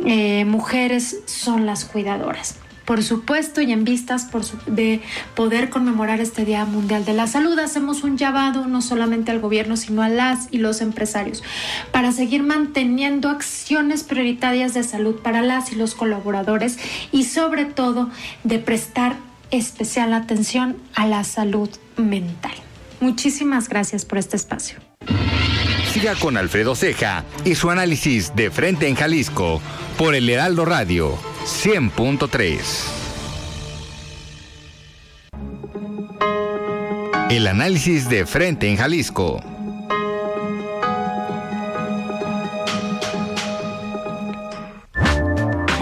eh, 0.05 0.45
mujeres 0.45 1.21
son 1.25 1.65
las 1.65 1.85
cuidadoras 1.85 2.59
por 2.85 3.03
supuesto, 3.03 3.61
y 3.61 3.71
en 3.71 3.83
vistas 3.83 4.29
de 4.67 5.01
poder 5.33 5.69
conmemorar 5.69 6.21
este 6.21 6.45
Día 6.45 6.65
Mundial 6.65 7.03
de 7.03 7.13
la 7.13 7.27
Salud, 7.27 7.57
hacemos 7.59 8.03
un 8.03 8.17
llamado 8.17 8.67
no 8.67 8.81
solamente 8.81 9.31
al 9.31 9.39
gobierno, 9.39 9.75
sino 9.75 10.03
a 10.03 10.09
las 10.09 10.47
y 10.51 10.59
los 10.59 10.81
empresarios 10.81 11.43
para 11.91 12.11
seguir 12.11 12.43
manteniendo 12.43 13.29
acciones 13.29 14.03
prioritarias 14.03 14.73
de 14.73 14.83
salud 14.83 15.15
para 15.15 15.41
las 15.41 15.71
y 15.71 15.75
los 15.75 15.95
colaboradores 15.95 16.77
y 17.11 17.23
sobre 17.23 17.65
todo 17.65 18.09
de 18.43 18.59
prestar 18.59 19.15
especial 19.51 20.13
atención 20.13 20.77
a 20.93 21.07
la 21.07 21.23
salud 21.23 21.69
mental. 21.97 22.53
Muchísimas 22.99 23.69
gracias 23.69 24.05
por 24.05 24.17
este 24.17 24.35
espacio. 24.35 24.77
Siga 25.93 26.15
con 26.15 26.37
Alfredo 26.37 26.75
Ceja 26.75 27.23
y 27.45 27.55
su 27.55 27.69
análisis 27.69 28.35
de 28.35 28.51
frente 28.51 28.87
en 28.87 28.95
Jalisco 28.95 29.61
por 29.97 30.13
el 30.13 30.29
Heraldo 30.29 30.65
Radio 30.65 31.34
100.3. 31.45 32.59
El 37.29 37.45
análisis 37.45 38.09
de 38.09 38.25
frente 38.25 38.67
en 38.67 38.77
Jalisco. 38.77 39.43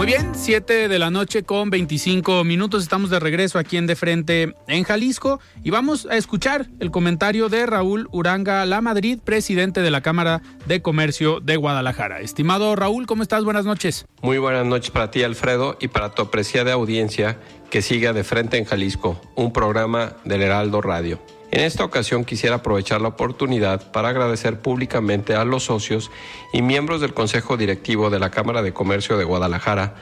Muy 0.03 0.11
bien, 0.11 0.31
7 0.35 0.89
de 0.89 0.99
la 0.99 1.09
noche 1.11 1.43
con 1.43 1.69
25 1.69 2.43
minutos. 2.43 2.83
Estamos 2.83 3.09
de 3.09 3.21
regreso 3.21 3.57
aquí 3.57 3.77
en 3.77 3.87
De 3.87 3.95
Frente 3.95 4.53
en 4.67 4.83
Jalisco 4.83 5.39
y 5.63 5.69
vamos 5.69 6.07
a 6.07 6.17
escuchar 6.17 6.67
el 6.81 6.91
comentario 6.91 7.47
de 7.47 7.65
Raúl 7.65 8.09
Uranga 8.11 8.65
La 8.65 8.81
Madrid, 8.81 9.19
presidente 9.23 9.81
de 9.81 9.91
la 9.91 10.01
Cámara 10.01 10.41
de 10.65 10.81
Comercio 10.81 11.39
de 11.39 11.55
Guadalajara. 11.55 12.19
Estimado 12.19 12.75
Raúl, 12.75 13.07
¿cómo 13.07 13.23
estás? 13.23 13.45
Buenas 13.45 13.63
noches. 13.63 14.05
Muy 14.21 14.39
buenas 14.39 14.65
noches 14.65 14.91
para 14.91 15.09
ti, 15.09 15.23
Alfredo, 15.23 15.77
y 15.79 15.87
para 15.87 16.09
tu 16.09 16.23
apreciada 16.23 16.73
audiencia 16.73 17.39
que 17.69 17.81
siga 17.81 18.11
De 18.11 18.25
Frente 18.25 18.57
en 18.57 18.65
Jalisco, 18.65 19.21
un 19.35 19.53
programa 19.53 20.17
del 20.25 20.41
Heraldo 20.41 20.81
Radio. 20.81 21.21
En 21.53 21.59
esta 21.59 21.85
ocasión 21.85 22.25
quisiera 22.25 22.55
aprovechar 22.55 22.99
la 22.99 23.09
oportunidad 23.09 23.91
para 23.91 24.09
agradecer 24.09 24.59
públicamente 24.59 25.35
a 25.35 25.45
los 25.45 25.65
socios 25.65 26.09
y 26.51 26.63
miembros 26.63 26.99
del 26.99 27.13
Consejo 27.13 27.57
Directivo 27.57 28.09
de 28.09 28.17
la 28.17 28.31
Cámara 28.31 28.63
de 28.63 28.73
Comercio 28.73 29.19
de 29.19 29.23
Guadalajara 29.23 29.93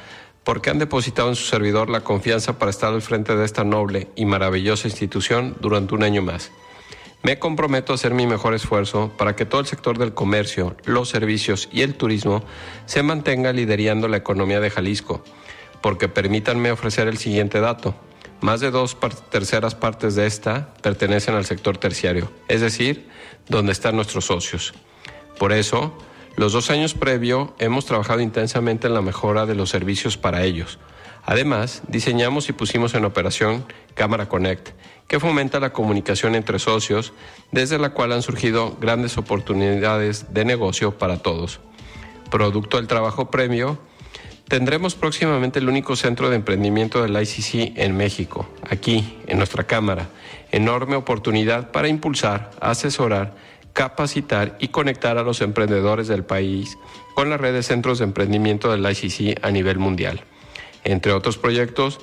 porque 0.46 0.70
han 0.70 0.80
depositado 0.80 1.28
en 1.28 1.36
su 1.36 1.44
servidor 1.44 1.90
la 1.90 2.06
confianza 2.06 2.58
para 2.58 2.72
estar 2.72 2.94
al 2.94 3.02
frente 3.02 3.36
de 3.36 3.44
esta 3.44 3.66
noble 3.66 4.08
y 4.16 4.24
maravillosa 4.24 4.88
institución 4.88 5.58
durante 5.60 5.94
un 5.94 6.04
año 6.04 6.22
más. 6.22 6.54
Me 7.22 7.38
comprometo 7.38 7.92
a 7.92 7.96
hacer 7.96 8.14
mi 8.14 8.26
mejor 8.26 8.54
esfuerzo 8.54 9.12
para 9.18 9.36
que 9.36 9.46
todo 9.46 9.60
el 9.60 9.68
sector 9.68 9.98
del 9.98 10.14
comercio, 10.14 10.78
los 10.86 11.10
servicios 11.10 11.68
y 11.70 11.82
el 11.82 11.96
turismo 11.96 12.46
se 12.86 13.04
mantenga 13.04 13.52
liderando 13.52 14.08
la 14.08 14.16
economía 14.16 14.62
de 14.62 14.70
Jalisco, 14.70 15.22
porque 15.82 16.08
permítanme 16.08 16.72
ofrecer 16.72 17.10
el 17.10 17.18
siguiente 17.18 17.60
dato. 17.60 17.94
Más 18.42 18.60
de 18.60 18.72
dos 18.72 18.98
terceras 19.30 19.76
partes 19.76 20.16
de 20.16 20.26
esta 20.26 20.74
pertenecen 20.82 21.36
al 21.36 21.46
sector 21.46 21.78
terciario, 21.78 22.32
es 22.48 22.60
decir, 22.60 23.08
donde 23.48 23.72
están 23.72 23.96
nuestros 23.96 24.26
socios. 24.26 24.74
Por 25.38 25.54
eso, 25.54 25.96
los 26.38 26.52
dos 26.52 26.72
años 26.72 26.96
previo 26.96 27.54
hemos 27.60 27.86
trabajado 27.86 28.20
intensamente 28.20 28.88
en 28.88 28.96
la 28.96 29.04
mejora 29.04 29.46
de 29.46 29.54
los 29.54 29.70
servicios 29.70 30.18
para 30.18 30.44
ellos. 30.44 30.80
Además, 31.24 31.84
diseñamos 31.88 32.50
y 32.50 32.54
pusimos 32.54 32.96
en 32.96 33.06
operación 33.06 33.64
Cámara 33.94 34.28
Connect, 34.28 34.70
que 35.08 35.20
fomenta 35.20 35.60
la 35.60 35.72
comunicación 35.72 36.34
entre 36.34 36.58
socios, 36.58 37.14
desde 37.52 37.78
la 37.78 37.92
cual 37.92 38.12
han 38.12 38.24
surgido 38.24 38.76
grandes 38.82 39.20
oportunidades 39.20 40.34
de 40.34 40.46
negocio 40.46 40.98
para 40.98 41.18
todos. 41.18 41.60
Producto 42.32 42.78
del 42.78 42.88
trabajo 42.88 43.30
premio, 43.30 43.78
Tendremos 44.52 44.96
próximamente 44.96 45.60
el 45.60 45.70
único 45.70 45.96
centro 45.96 46.30
de 46.30 46.36
emprendimiento 46.36 47.02
del 47.02 47.16
ICC 47.16 47.78
en 47.78 47.96
México, 47.96 48.50
aquí, 48.70 49.18
en 49.28 49.38
nuestra 49.38 49.64
Cámara. 49.64 50.10
Enorme 50.52 50.98
oportunidad 50.98 51.72
para 51.72 51.88
impulsar, 51.88 52.52
asesorar, 52.60 53.34
capacitar 53.72 54.58
y 54.60 54.68
conectar 54.68 55.18
a 55.18 55.24
los 55.24 55.40
emprendedores 55.40 56.10
del 56.10 56.26
país 56.26 56.78
con 57.16 57.30
la 57.30 57.38
red 57.38 57.54
de 57.54 57.64
centros 57.64 58.00
de 58.00 58.04
emprendimiento 58.04 58.70
del 58.70 58.86
ICC 58.86 59.40
a 59.42 59.52
nivel 59.52 59.80
mundial. 59.80 60.20
Entre 60.84 61.14
otros 61.14 61.38
proyectos, 61.38 62.02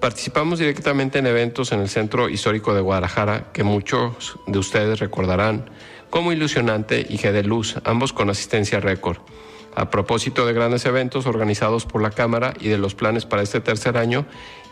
participamos 0.00 0.58
directamente 0.58 1.18
en 1.18 1.26
eventos 1.26 1.70
en 1.70 1.80
el 1.80 1.90
Centro 1.90 2.30
Histórico 2.30 2.72
de 2.72 2.80
Guadalajara 2.80 3.52
que 3.52 3.62
muchos 3.62 4.38
de 4.46 4.58
ustedes 4.58 5.00
recordarán 5.00 5.68
como 6.08 6.32
Ilusionante 6.32 7.06
y 7.06 7.18
G 7.18 7.30
de 7.30 7.42
Luz, 7.42 7.76
ambos 7.84 8.14
con 8.14 8.30
asistencia 8.30 8.80
récord. 8.80 9.18
A 9.74 9.90
propósito 9.90 10.46
de 10.46 10.52
grandes 10.52 10.84
eventos 10.84 11.26
organizados 11.26 11.86
por 11.86 12.02
la 12.02 12.10
Cámara 12.10 12.54
y 12.60 12.68
de 12.68 12.78
los 12.78 12.94
planes 12.94 13.24
para 13.26 13.42
este 13.42 13.60
tercer 13.60 13.96
año, 13.96 14.26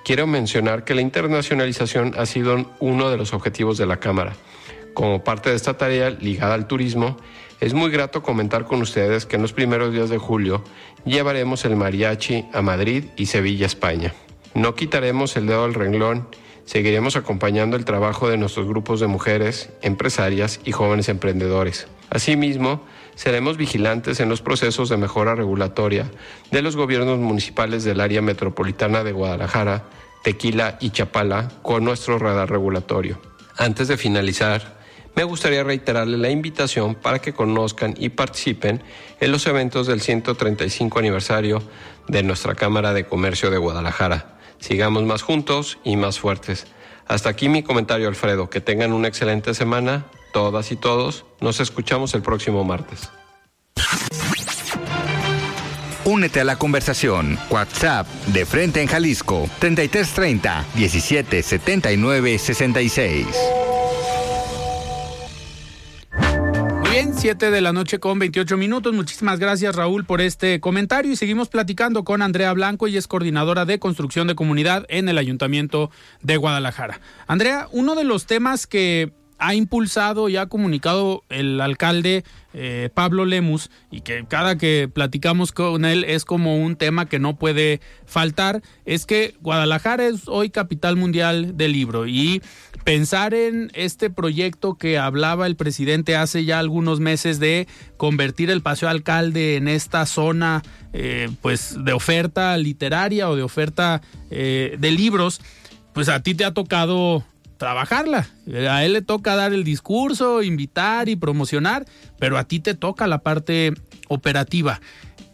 quiero 0.04 0.26
mencionar 0.26 0.84
que 0.84 0.94
la 0.94 1.00
internacionalización 1.00 2.14
ha 2.16 2.26
sido 2.26 2.66
uno 2.80 3.10
de 3.10 3.16
los 3.16 3.32
objetivos 3.32 3.78
de 3.78 3.86
la 3.86 3.98
Cámara. 3.98 4.34
Como 4.94 5.22
parte 5.22 5.50
de 5.50 5.56
esta 5.56 5.76
tarea 5.76 6.10
ligada 6.10 6.54
al 6.54 6.66
turismo, 6.66 7.16
es 7.60 7.74
muy 7.74 7.90
grato 7.90 8.22
comentar 8.22 8.64
con 8.64 8.82
ustedes 8.82 9.26
que 9.26 9.36
en 9.36 9.42
los 9.42 9.52
primeros 9.52 9.92
días 9.92 10.10
de 10.10 10.18
julio 10.18 10.62
llevaremos 11.04 11.64
el 11.64 11.76
mariachi 11.76 12.46
a 12.52 12.62
Madrid 12.62 13.04
y 13.16 13.26
Sevilla, 13.26 13.66
España. 13.66 14.14
No 14.54 14.74
quitaremos 14.74 15.36
el 15.36 15.46
dedo 15.46 15.64
al 15.64 15.74
renglón, 15.74 16.28
seguiremos 16.64 17.16
acompañando 17.16 17.76
el 17.76 17.84
trabajo 17.84 18.28
de 18.28 18.36
nuestros 18.36 18.66
grupos 18.66 19.00
de 19.00 19.06
mujeres, 19.06 19.70
empresarias 19.82 20.60
y 20.64 20.72
jóvenes 20.72 21.08
emprendedores. 21.08 21.86
Asimismo, 22.10 22.84
seremos 23.18 23.56
vigilantes 23.56 24.20
en 24.20 24.28
los 24.28 24.42
procesos 24.42 24.88
de 24.88 24.96
mejora 24.96 25.34
regulatoria 25.34 26.08
de 26.52 26.62
los 26.62 26.76
gobiernos 26.76 27.18
municipales 27.18 27.82
del 27.82 28.00
área 28.00 28.22
metropolitana 28.22 29.02
de 29.02 29.10
Guadalajara, 29.10 29.86
Tequila 30.22 30.78
y 30.80 30.90
Chapala 30.90 31.48
con 31.62 31.84
nuestro 31.84 32.20
radar 32.20 32.48
regulatorio. 32.48 33.20
Antes 33.56 33.88
de 33.88 33.96
finalizar, 33.96 34.78
me 35.16 35.24
gustaría 35.24 35.64
reiterarle 35.64 36.16
la 36.16 36.30
invitación 36.30 36.94
para 36.94 37.18
que 37.18 37.32
conozcan 37.32 37.92
y 37.98 38.10
participen 38.10 38.84
en 39.18 39.32
los 39.32 39.48
eventos 39.48 39.88
del 39.88 40.00
135 40.00 41.00
aniversario 41.00 41.60
de 42.06 42.22
nuestra 42.22 42.54
Cámara 42.54 42.92
de 42.92 43.06
Comercio 43.06 43.50
de 43.50 43.58
Guadalajara. 43.58 44.38
Sigamos 44.60 45.02
más 45.02 45.22
juntos 45.22 45.78
y 45.82 45.96
más 45.96 46.20
fuertes. 46.20 46.68
Hasta 47.08 47.30
aquí 47.30 47.48
mi 47.48 47.64
comentario, 47.64 48.06
Alfredo. 48.06 48.48
Que 48.48 48.60
tengan 48.60 48.92
una 48.92 49.08
excelente 49.08 49.54
semana 49.54 50.06
todas 50.32 50.72
y 50.72 50.76
todos. 50.76 51.24
Nos 51.40 51.60
escuchamos 51.60 52.14
el 52.14 52.22
próximo 52.22 52.64
martes. 52.64 53.10
Únete 56.08 56.40
a 56.40 56.44
la 56.44 56.56
conversación. 56.56 57.38
WhatsApp 57.50 58.06
de 58.28 58.46
Frente 58.46 58.80
en 58.80 58.88
Jalisco 58.88 59.46
3330 59.58 60.64
1779 60.74 62.38
66. 62.38 63.26
Muy 66.80 66.90
bien, 66.90 67.12
7 67.14 67.50
de 67.50 67.60
la 67.60 67.74
noche 67.74 68.00
con 68.00 68.18
28 68.18 68.56
minutos. 68.56 68.94
Muchísimas 68.94 69.38
gracias 69.38 69.76
Raúl 69.76 70.06
por 70.06 70.22
este 70.22 70.60
comentario 70.60 71.12
y 71.12 71.16
seguimos 71.16 71.50
platicando 71.50 72.04
con 72.04 72.22
Andrea 72.22 72.54
Blanco 72.54 72.88
y 72.88 72.96
es 72.96 73.06
coordinadora 73.06 73.66
de 73.66 73.78
construcción 73.78 74.26
de 74.28 74.34
comunidad 74.34 74.86
en 74.88 75.10
el 75.10 75.18
Ayuntamiento 75.18 75.90
de 76.22 76.38
Guadalajara. 76.38 77.02
Andrea, 77.26 77.68
uno 77.70 77.94
de 77.94 78.04
los 78.04 78.24
temas 78.24 78.66
que 78.66 79.12
ha 79.38 79.54
impulsado 79.54 80.28
y 80.28 80.36
ha 80.36 80.46
comunicado 80.46 81.22
el 81.28 81.60
alcalde 81.60 82.24
eh, 82.54 82.90
Pablo 82.92 83.24
Lemus 83.24 83.70
y 83.90 84.00
que 84.00 84.24
cada 84.26 84.58
que 84.58 84.90
platicamos 84.92 85.52
con 85.52 85.84
él 85.84 86.04
es 86.04 86.24
como 86.24 86.56
un 86.56 86.76
tema 86.76 87.06
que 87.06 87.18
no 87.18 87.36
puede 87.36 87.80
faltar, 88.06 88.62
es 88.84 89.06
que 89.06 89.36
Guadalajara 89.40 90.06
es 90.06 90.26
hoy 90.26 90.50
capital 90.50 90.96
mundial 90.96 91.56
del 91.56 91.72
libro. 91.72 92.06
Y 92.06 92.42
pensar 92.84 93.34
en 93.34 93.70
este 93.74 94.10
proyecto 94.10 94.74
que 94.74 94.98
hablaba 94.98 95.46
el 95.46 95.56
presidente 95.56 96.16
hace 96.16 96.44
ya 96.44 96.58
algunos 96.58 97.00
meses 97.00 97.38
de 97.38 97.68
convertir 97.96 98.50
el 98.50 98.62
Paseo 98.62 98.88
Alcalde 98.88 99.56
en 99.56 99.68
esta 99.68 100.06
zona 100.06 100.62
eh, 100.92 101.28
pues 101.42 101.76
de 101.84 101.92
oferta 101.92 102.56
literaria 102.56 103.28
o 103.28 103.36
de 103.36 103.42
oferta 103.42 104.00
eh, 104.30 104.76
de 104.78 104.90
libros, 104.90 105.40
pues 105.92 106.08
a 106.08 106.22
ti 106.22 106.34
te 106.34 106.44
ha 106.44 106.54
tocado 106.54 107.24
trabajarla. 107.58 108.26
A 108.70 108.84
él 108.84 108.94
le 108.94 109.02
toca 109.02 109.36
dar 109.36 109.52
el 109.52 109.64
discurso, 109.64 110.42
invitar 110.42 111.08
y 111.08 111.16
promocionar, 111.16 111.84
pero 112.18 112.38
a 112.38 112.44
ti 112.44 112.60
te 112.60 112.74
toca 112.74 113.06
la 113.06 113.18
parte 113.18 113.74
operativa. 114.08 114.80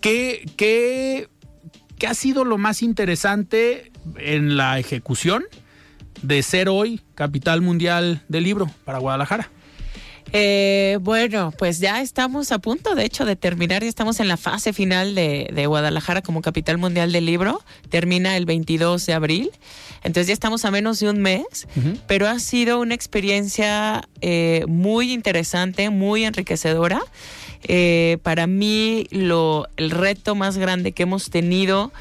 ¿Qué, 0.01 0.51
qué, 0.57 1.29
qué 1.99 2.07
ha 2.09 2.15
sido 2.15 2.45
lo 2.45 2.59
más 2.59 2.83
interesante 2.83 3.93
en 4.17 4.57
la 4.57 4.79
ejecución 4.79 5.45
de 6.23 6.43
ser 6.43 6.69
hoy 6.69 7.01
capital 7.15 7.61
mundial 7.61 8.23
del 8.29 8.45
libro 8.45 8.69
para 8.85 8.99
Guadalajara? 8.99 9.51
Eh, 10.37 10.99
bueno, 11.01 11.53
pues 11.57 11.79
ya 11.79 12.03
estamos 12.03 12.51
a 12.51 12.59
punto, 12.59 12.97
de 12.97 13.05
hecho, 13.05 13.25
de 13.25 13.37
terminar. 13.37 13.85
Ya 13.85 13.89
estamos 13.89 14.19
en 14.19 14.27
la 14.27 14.37
fase 14.37 14.73
final 14.73 15.15
de, 15.15 15.49
de, 15.55 15.67
Guadalajara 15.69 16.23
como 16.23 16.43
capital 16.43 16.77
mundial 16.77 17.13
del 17.13 17.25
libro. 17.25 17.63
Termina 17.89 18.37
el 18.37 18.45
22 18.45 19.07
de 19.07 19.13
abril. 19.13 19.51
Entonces 20.03 20.27
ya 20.27 20.33
estamos 20.33 20.65
a 20.65 20.73
menos 20.73 20.99
de 20.99 21.09
un 21.09 21.23
mes, 21.23 21.69
uh 21.77 21.81
-huh. 21.81 22.01
pero 22.09 22.29
ha 22.29 22.41
sido 22.41 22.81
una 22.81 22.95
experiencia 22.97 24.09
eh, 24.23 24.65
muy 24.67 25.13
interesante, 25.13 25.89
muy 25.91 26.25
enriquecedora. 26.25 27.01
Eh, 27.69 28.19
para 28.25 28.49
mí, 28.49 29.07
lo, 29.13 29.69
el 29.77 29.93
reto 29.93 30.35
más 30.35 30.59
grande 30.59 30.91
que 30.91 31.05
hemos 31.05 31.31
tenido 31.31 31.93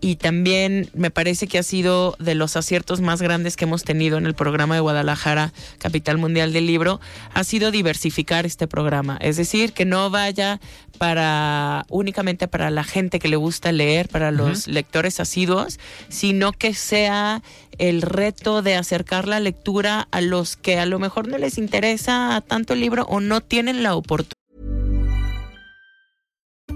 y 0.00 0.16
también 0.16 0.90
me 0.94 1.10
parece 1.10 1.46
que 1.46 1.58
ha 1.58 1.62
sido 1.62 2.16
de 2.18 2.34
los 2.34 2.56
aciertos 2.56 3.00
más 3.00 3.22
grandes 3.22 3.56
que 3.56 3.64
hemos 3.64 3.84
tenido 3.84 4.18
en 4.18 4.26
el 4.26 4.34
programa 4.34 4.74
de 4.74 4.80
Guadalajara, 4.80 5.52
Capital 5.78 6.18
Mundial 6.18 6.52
del 6.52 6.66
Libro, 6.66 7.00
ha 7.32 7.44
sido 7.44 7.70
diversificar 7.70 8.46
este 8.46 8.66
programa. 8.66 9.18
Es 9.20 9.36
decir, 9.36 9.72
que 9.72 9.84
no 9.84 10.10
vaya 10.10 10.60
para 10.98 11.86
únicamente 11.88 12.48
para 12.48 12.70
la 12.70 12.84
gente 12.84 13.18
que 13.18 13.28
le 13.28 13.36
gusta 13.36 13.72
leer, 13.72 14.08
para 14.08 14.30
los 14.30 14.66
uh 14.66 14.70
-huh. 14.70 14.72
lectores 14.72 15.20
asiduos, 15.20 15.78
sino 16.08 16.52
que 16.52 16.74
sea 16.74 17.42
el 17.78 18.02
reto 18.02 18.62
de 18.62 18.74
acercar 18.74 19.28
la 19.28 19.40
lectura 19.40 20.08
a 20.10 20.20
los 20.20 20.56
que 20.56 20.78
a 20.78 20.86
lo 20.86 20.98
mejor 20.98 21.28
no 21.28 21.38
les 21.38 21.58
interesa 21.58 22.42
tanto 22.46 22.72
el 22.72 22.80
libro 22.80 23.04
o 23.04 23.20
no 23.20 23.40
tienen 23.40 23.82
la 23.82 23.94
oportunidad. 23.94 24.36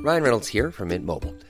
Ryan 0.02 0.22
Reynolds 0.22 0.48
here 0.48 0.70
from 0.70 0.88
Mint 0.88 1.04
Mobile. 1.04 1.49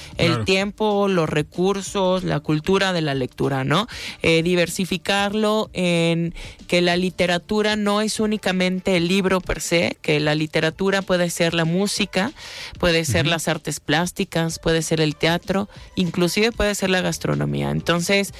El 0.17 0.27
claro. 0.27 0.45
tiempo, 0.45 1.07
los 1.07 1.29
recursos, 1.29 2.23
la 2.23 2.39
cultura 2.39 2.93
de 2.93 3.01
la 3.01 3.13
lectura, 3.13 3.63
¿no? 3.63 3.87
Eh, 4.21 4.43
diversificarlo 4.43 5.69
en 5.73 6.33
que 6.67 6.81
la 6.81 6.95
literatura 6.95 7.75
no 7.75 8.01
es 8.01 8.19
únicamente 8.19 8.97
el 8.97 9.07
libro 9.07 9.41
per 9.41 9.61
se, 9.61 9.97
que 10.01 10.19
la 10.19 10.35
literatura 10.35 11.01
puede 11.01 11.29
ser 11.29 11.53
la 11.53 11.65
música, 11.65 12.31
puede 12.79 13.05
ser 13.05 13.25
uh 13.25 13.27
-huh. 13.27 13.31
las 13.31 13.47
artes 13.47 13.79
plásticas, 13.79 14.59
puede 14.59 14.81
ser 14.81 15.01
el 15.01 15.15
teatro, 15.15 15.69
inclusive 15.95 16.51
puede 16.51 16.75
ser 16.75 16.89
la 16.89 17.01
gastronomía. 17.01 17.71
Entonces, 17.71 18.33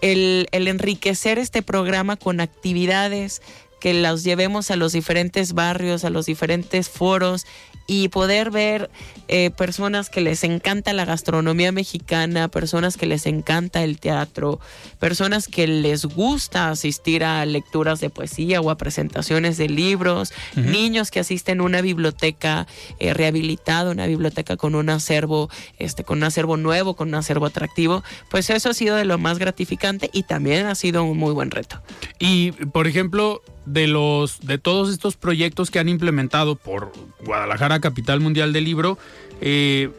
el, 0.00 0.48
el 0.52 0.68
enriquecer 0.68 1.38
este 1.38 1.62
programa 1.62 2.16
con 2.16 2.40
actividades 2.40 3.42
que 3.80 3.94
las 3.94 4.22
llevemos 4.22 4.70
a 4.70 4.76
los 4.76 4.92
diferentes 4.92 5.54
barrios, 5.54 6.04
a 6.04 6.10
los 6.10 6.26
diferentes 6.26 6.88
foros 6.88 7.46
y 7.92 8.06
poder 8.06 8.52
ver 8.52 8.88
eh, 9.26 9.50
personas 9.50 10.10
que 10.10 10.20
les 10.20 10.44
encanta 10.44 10.92
la 10.92 11.04
gastronomía 11.04 11.72
mexicana, 11.72 12.46
personas 12.46 12.96
que 12.96 13.04
les 13.04 13.26
encanta 13.26 13.82
el 13.82 13.98
teatro, 13.98 14.60
personas 15.00 15.48
que 15.48 15.66
les 15.66 16.04
gusta 16.04 16.70
asistir 16.70 17.24
a 17.24 17.44
lecturas 17.46 17.98
de 17.98 18.08
poesía 18.08 18.60
o 18.60 18.70
a 18.70 18.76
presentaciones 18.76 19.56
de 19.56 19.68
libros, 19.68 20.32
uh 20.56 20.60
-huh. 20.60 20.66
niños 20.66 21.10
que 21.10 21.18
asisten 21.18 21.58
a 21.58 21.64
una 21.64 21.80
biblioteca 21.80 22.68
eh, 23.00 23.12
rehabilitada, 23.12 23.90
una 23.90 24.06
biblioteca 24.06 24.56
con 24.56 24.76
un 24.76 24.88
acervo, 24.88 25.50
este, 25.80 26.04
con 26.04 26.18
un 26.18 26.24
acervo 26.24 26.56
nuevo, 26.56 26.94
con 26.94 27.08
un 27.08 27.16
acervo 27.16 27.46
atractivo, 27.46 28.04
pues 28.30 28.50
eso 28.50 28.70
ha 28.70 28.74
sido 28.74 28.94
de 28.94 29.04
lo 29.04 29.18
más 29.18 29.40
gratificante 29.40 30.10
y 30.12 30.22
también 30.22 30.66
ha 30.66 30.76
sido 30.76 31.02
un 31.02 31.18
muy 31.18 31.32
buen 31.32 31.50
reto. 31.50 31.82
Y, 32.20 32.52
por 32.52 32.86
ejemplo, 32.86 33.42
de 33.72 33.86
los 33.86 34.40
de 34.40 34.58
todos 34.58 34.90
estos 34.90 35.16
proyectos 35.16 35.70
que 35.70 35.78
han 35.78 35.88
implementado 35.88 36.56
por 36.56 36.92
Guadalajara 37.24 37.80
capital 37.80 38.20
mundial 38.20 38.52
del 38.52 38.64
libro 38.64 38.98
eh, 39.40 39.90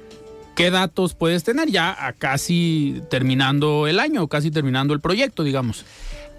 qué 0.56 0.72
datos 0.72 1.14
puedes 1.14 1.44
tener 1.44 1.70
ya 1.70 1.96
a 2.06 2.14
casi 2.14 3.02
terminando 3.10 3.88
el 3.88 4.00
año 4.00 4.28
casi 4.28 4.52
terminando 4.52 4.94
el 4.94 5.00
proyecto 5.00 5.44
digamos 5.44 5.86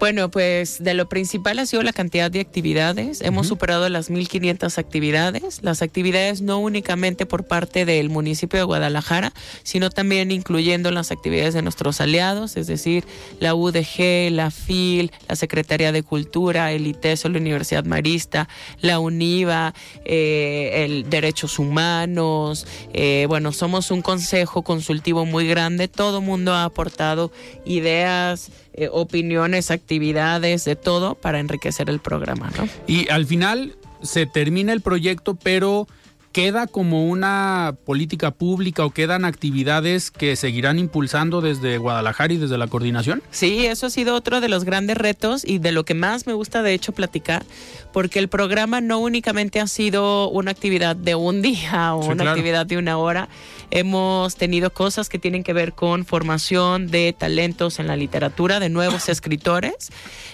bueno, 0.03 0.29
pues 0.29 0.83
de 0.83 0.95
lo 0.95 1.07
principal 1.07 1.59
ha 1.59 1.65
sido 1.65 1.81
la 1.81 1.93
cantidad 1.93 2.29
de 2.29 2.41
actividades. 2.41 3.21
Uh 3.21 3.23
-huh. 3.23 3.27
Hemos 3.27 3.47
superado 3.47 3.87
las 3.87 4.11
1.500 4.11 4.77
actividades. 4.77 5.59
Las 5.63 5.81
actividades 5.81 6.41
no 6.41 6.59
únicamente 6.59 7.25
por 7.25 7.45
parte 7.45 7.85
del 7.85 8.09
municipio 8.09 8.59
de 8.59 8.65
Guadalajara, 8.65 9.31
sino 9.63 9.89
también 9.89 10.29
incluyendo 10.29 10.91
las 10.91 11.11
actividades 11.11 11.53
de 11.53 11.61
nuestros 11.61 12.01
aliados, 12.01 12.57
es 12.57 12.67
decir, 12.67 13.05
la 13.39 13.55
UDG, 13.55 14.29
la 14.29 14.51
FIL, 14.51 15.09
la 15.29 15.37
Secretaría 15.37 15.93
de 15.93 16.03
Cultura, 16.03 16.73
el 16.73 16.85
ITESO, 16.85 17.29
la 17.29 17.37
Universidad 17.37 17.85
Marista, 17.85 18.49
la 18.81 18.99
UNIVA, 18.99 19.73
eh, 20.03 20.83
el 20.83 21.09
Derechos 21.09 21.59
Humanos. 21.59 22.67
Eh, 22.91 23.25
bueno, 23.29 23.53
somos 23.53 23.89
un 23.89 24.01
consejo 24.01 24.63
consultivo 24.63 25.25
muy 25.25 25.47
grande. 25.47 25.87
Todo 25.87 26.19
mundo 26.19 26.51
ha 26.51 26.65
aportado 26.65 27.31
ideas, 27.63 28.51
eh, 28.73 28.89
opiniones, 28.91 29.71
actividades, 29.71 30.65
de 30.65 30.75
todo 30.75 31.15
para 31.15 31.39
enriquecer 31.39 31.89
el 31.89 31.99
programa, 31.99 32.51
¿no? 32.57 32.67
Y 32.87 33.09
al 33.09 33.25
final 33.25 33.75
se 34.01 34.25
termina 34.25 34.73
el 34.73 34.81
proyecto, 34.81 35.35
pero 35.35 35.87
¿queda 36.33 36.65
como 36.65 37.05
una 37.05 37.75
política 37.85 38.31
pública 38.31 38.83
o 38.83 38.89
quedan 38.89 39.23
actividades 39.23 40.09
que 40.09 40.35
seguirán 40.35 40.79
impulsando 40.79 41.41
desde 41.41 41.77
Guadalajara 41.77 42.33
y 42.33 42.37
desde 42.37 42.57
la 42.57 42.67
coordinación? 42.67 43.21
Sí, 43.29 43.67
eso 43.67 43.85
ha 43.85 43.89
sido 43.91 44.15
otro 44.15 44.41
de 44.41 44.49
los 44.49 44.63
grandes 44.65 44.97
retos 44.97 45.45
y 45.45 45.59
de 45.59 45.71
lo 45.71 45.85
que 45.85 45.93
más 45.93 46.25
me 46.25 46.33
gusta 46.33 46.63
de 46.63 46.73
hecho 46.73 46.91
platicar, 46.91 47.45
porque 47.93 48.17
el 48.17 48.29
programa 48.29 48.81
no 48.81 48.97
únicamente 48.97 49.59
ha 49.59 49.67
sido 49.67 50.27
una 50.29 50.51
actividad 50.51 50.95
de 50.95 51.13
un 51.13 51.41
día 51.43 51.93
o 51.93 52.11
una 52.11 52.31
actividad 52.31 52.65
de 52.65 52.77
una 52.77 52.97
hora, 52.97 53.29
hemos 53.69 54.35
tenido 54.35 54.73
cosas 54.73 55.09
que 55.09 55.19
tienen 55.19 55.43
que 55.43 55.53
ver 55.53 55.73
con 55.73 56.03
formación 56.03 56.87
de 56.87 57.15
talentos 57.17 57.79
en 57.79 57.85
la 57.85 57.95
literatura, 57.95 58.59
de 58.59 58.69
nuevos 58.69 59.07
escritores. 59.13 59.91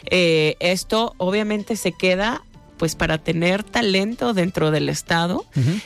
Eh, 0.10 0.56
esto 0.60 1.14
obviamente 1.18 1.76
se 1.76 1.92
queda 1.92 2.44
pues 2.80 2.96
para 2.96 3.18
tener 3.18 3.64
talento 3.64 4.34
dentro 4.34 4.72
del 4.72 4.88
Estado. 4.88 5.46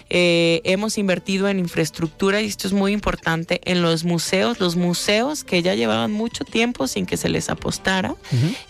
Eh, 0.10 0.62
hemos 0.64 1.00
invertido 1.00 1.50
en 1.50 1.58
infraestructura 1.58 2.40
y 2.42 2.46
esto 2.46 2.68
es 2.68 2.74
muy 2.74 2.94
importante 2.94 3.60
en 3.66 3.82
los 3.82 4.04
museos, 4.04 4.60
los 4.60 4.76
museos 4.76 5.44
que 5.44 5.64
ya 5.64 5.74
llevaban 5.74 6.12
mucho 6.12 6.46
tiempo 6.46 6.88
sin 6.88 7.08
que 7.08 7.18
se 7.18 7.30
les 7.30 7.50
apostara. 7.50 8.16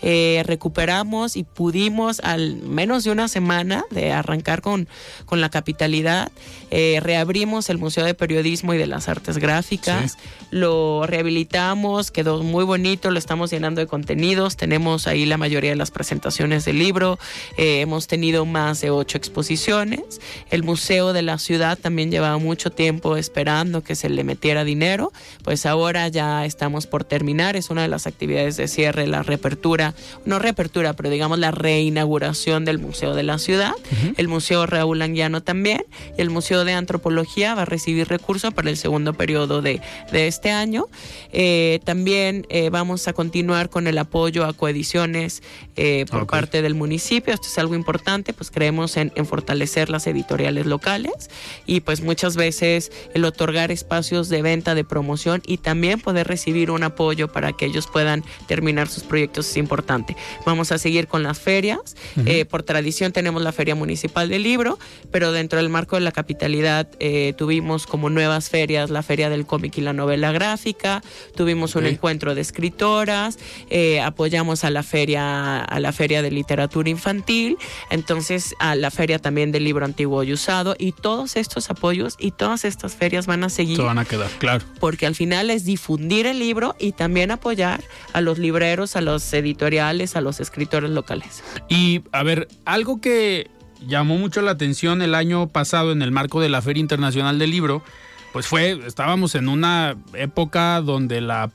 Eh, 0.02 0.42
recuperamos 0.46 1.36
y 1.36 1.44
pudimos 1.44 2.22
al 2.22 2.56
menos 2.56 3.04
de 3.04 3.12
una 3.12 3.28
semana 3.28 3.84
de 3.92 4.14
arrancar 4.14 4.62
con, 4.62 4.88
con 5.26 5.42
la 5.42 5.50
capitalidad. 5.50 6.32
Eh, 6.72 7.00
reabrimos 7.04 7.70
el 7.70 7.78
Museo 7.78 8.06
de 8.06 8.14
Periodismo 8.14 8.74
y 8.74 8.78
de 8.78 8.88
las 8.88 9.10
Artes 9.10 9.38
Gráficas, 9.38 10.18
lo 10.50 11.06
rehabilitamos, 11.06 12.10
quedó 12.10 12.42
muy 12.42 12.64
bonito, 12.64 13.12
lo 13.12 13.20
estamos 13.20 13.52
llenando 13.52 13.82
de 13.82 13.88
contenidos, 13.88 14.56
tenemos 14.56 15.08
ahí 15.08 15.26
la 15.26 15.38
mayoría 15.38 15.72
de 15.72 15.76
las 15.76 15.92
presentaciones 15.92 16.64
del 16.64 16.80
libro, 16.80 17.20
hemos 17.58 18.08
tenido 18.14 18.46
más 18.46 18.80
de 18.80 18.92
ocho 18.92 19.18
exposiciones. 19.18 20.22
El 20.52 20.62
Museo 20.62 21.14
de 21.14 21.24
la 21.24 21.40
Ciudad 21.40 21.80
también 21.80 22.12
llevaba 22.12 22.38
mucho 22.38 22.70
tiempo 22.70 23.18
esperando 23.18 23.82
que 23.82 23.96
se 23.96 24.08
le 24.08 24.24
metiera 24.24 24.64
dinero, 24.64 25.12
pues 25.44 25.66
ahora 25.66 26.08
ya 26.10 26.46
estamos 26.46 26.86
por 26.86 27.06
terminar. 27.06 27.56
Es 27.56 27.72
una 27.72 27.82
de 27.82 27.88
las 27.88 28.06
actividades 28.06 28.56
de 28.56 28.68
cierre, 28.68 29.08
la 29.08 29.24
reapertura, 29.24 29.96
no 30.26 30.38
reapertura, 30.38 30.94
pero 30.94 31.10
digamos 31.10 31.40
la 31.40 31.50
reinauguración 31.50 32.66
del 32.66 32.78
Museo 32.78 33.16
de 33.16 33.24
la 33.24 33.40
Ciudad. 33.40 33.74
El 34.16 34.28
Museo 34.28 34.68
Raúl 34.68 35.02
Anguiano 35.02 35.42
también. 35.42 35.84
Y 36.16 36.22
el 36.22 36.30
Museo 36.30 36.66
de 36.66 36.74
Antropología 36.74 37.56
va 37.56 37.64
a 37.64 37.66
recibir 37.66 38.08
recursos 38.10 38.54
para 38.54 38.70
el 38.70 38.78
segundo 38.78 39.16
periodo 39.16 39.64
de, 39.64 39.82
de 40.12 40.28
este 40.28 40.52
año. 40.52 40.86
Eh, 41.32 41.80
también 41.84 42.46
eh, 42.50 42.70
vamos 42.70 43.08
a 43.08 43.14
continuar 43.14 43.72
con 43.72 43.88
el 43.88 43.98
apoyo 43.98 44.46
a 44.46 44.54
coediciones 44.54 45.42
eh, 45.76 46.06
por 46.12 46.28
parte 46.28 46.62
del 46.62 46.76
municipio. 46.76 47.34
Esto 47.34 47.48
es 47.48 47.58
algo 47.58 47.74
importante 47.74 48.03
pues 48.36 48.52
creemos 48.52 48.98
en, 48.98 49.12
fortalecer 49.26 49.90
las 49.90 50.06
editoriales 50.08 50.66
locales 50.66 51.30
y 51.66 51.80
pues 51.80 52.02
muchas 52.02 52.36
veces 52.36 52.92
el 53.14 53.24
otorgar 53.26 53.72
espacios 53.72 54.30
de 54.30 54.42
venta, 54.42 54.76
de 54.76 54.84
promoción 54.84 55.42
y 55.46 55.58
también 55.58 56.00
poder 56.00 56.28
recibir 56.28 56.70
un 56.70 56.84
apoyo 56.84 57.32
para 57.32 57.54
que 57.54 57.66
ellos 57.66 57.88
puedan 57.88 58.24
terminar 58.48 58.88
sus 58.88 59.04
proyectos 59.04 59.50
es 59.50 59.58
importante. 59.58 60.16
Vamos 60.46 60.72
a 60.72 60.78
seguir 60.78 61.08
con 61.08 61.24
las 61.24 61.40
ferias. 61.40 61.96
Eh, 62.26 62.46
por 62.46 62.64
tradición 62.64 63.12
tenemos 63.12 63.42
la 63.42 63.52
Feria 63.52 63.76
Municipal 63.76 64.30
del 64.30 64.44
Libro, 64.44 64.78
pero 65.12 65.32
dentro 65.32 65.58
del 65.58 65.70
marco 65.70 65.96
de 65.96 66.02
la 66.02 66.12
capitalidad 66.12 66.88
eh, 67.00 67.34
tuvimos 67.38 67.88
como 67.88 68.10
nuevas 68.10 68.50
ferias 68.50 68.90
la 68.90 69.02
Feria 69.02 69.30
del 69.30 69.46
Cómic 69.46 69.78
y 69.78 69.82
la 69.82 69.94
Novela 69.94 70.32
Gráfica, 70.32 71.02
tuvimos 71.36 71.76
un 71.76 71.86
encuentro 71.86 72.36
de 72.36 72.42
escritoras, 72.42 73.40
eh, 73.70 74.02
apoyamos 74.02 74.64
a 74.64 74.70
la 74.70 74.84
feria 74.84 75.64
a 75.64 75.80
la 75.80 75.92
feria 75.92 76.22
de 76.22 76.32
literatura 76.32 76.90
infantil 76.90 77.58
entonces 77.94 78.56
a 78.58 78.74
la 78.74 78.90
feria 78.90 79.20
también 79.20 79.52
del 79.52 79.64
libro 79.64 79.86
antiguo 79.86 80.24
y 80.24 80.34
usado 80.34 80.76
y 80.80 80.94
todos 80.94 81.36
estos 81.36 81.70
apoyos 81.70 82.16
y 82.18 82.32
todas 82.32 82.66
estas 82.66 82.96
ferias 82.96 83.28
van 83.28 83.44
a 83.44 83.50
seguir. 83.50 83.78
Se 83.78 83.84
van 83.84 84.00
a 84.00 84.06
quedar, 84.06 84.32
claro. 84.40 84.66
Porque 84.80 85.06
al 85.06 85.14
final 85.14 85.52
es 85.52 85.64
difundir 85.64 86.26
el 86.26 86.40
libro 86.40 86.76
y 86.80 86.94
también 86.94 87.30
apoyar 87.30 87.84
a 88.12 88.22
los 88.22 88.40
libreros, 88.40 88.96
a 88.96 89.02
los 89.02 89.32
editoriales, 89.32 90.16
a 90.16 90.22
los 90.22 90.40
escritores 90.40 90.90
locales. 90.90 91.44
Y 91.70 92.02
a 92.12 92.24
ver, 92.24 92.48
algo 92.66 93.00
que 93.00 93.52
llamó 93.86 94.18
mucho 94.18 94.42
la 94.42 94.52
atención 94.52 95.04
el 95.04 95.14
año 95.14 95.48
pasado 95.50 95.92
en 95.92 96.02
el 96.02 96.10
marco 96.10 96.42
de 96.42 96.50
la 96.50 96.64
Feria 96.64 96.82
Internacional 96.82 97.38
del 97.38 97.52
Libro, 97.52 97.84
pues 98.32 98.48
fue, 98.48 98.72
estábamos 98.88 99.36
en 99.36 99.48
una 99.48 99.98
época 100.16 100.82
donde 100.82 101.22
la 101.22 101.52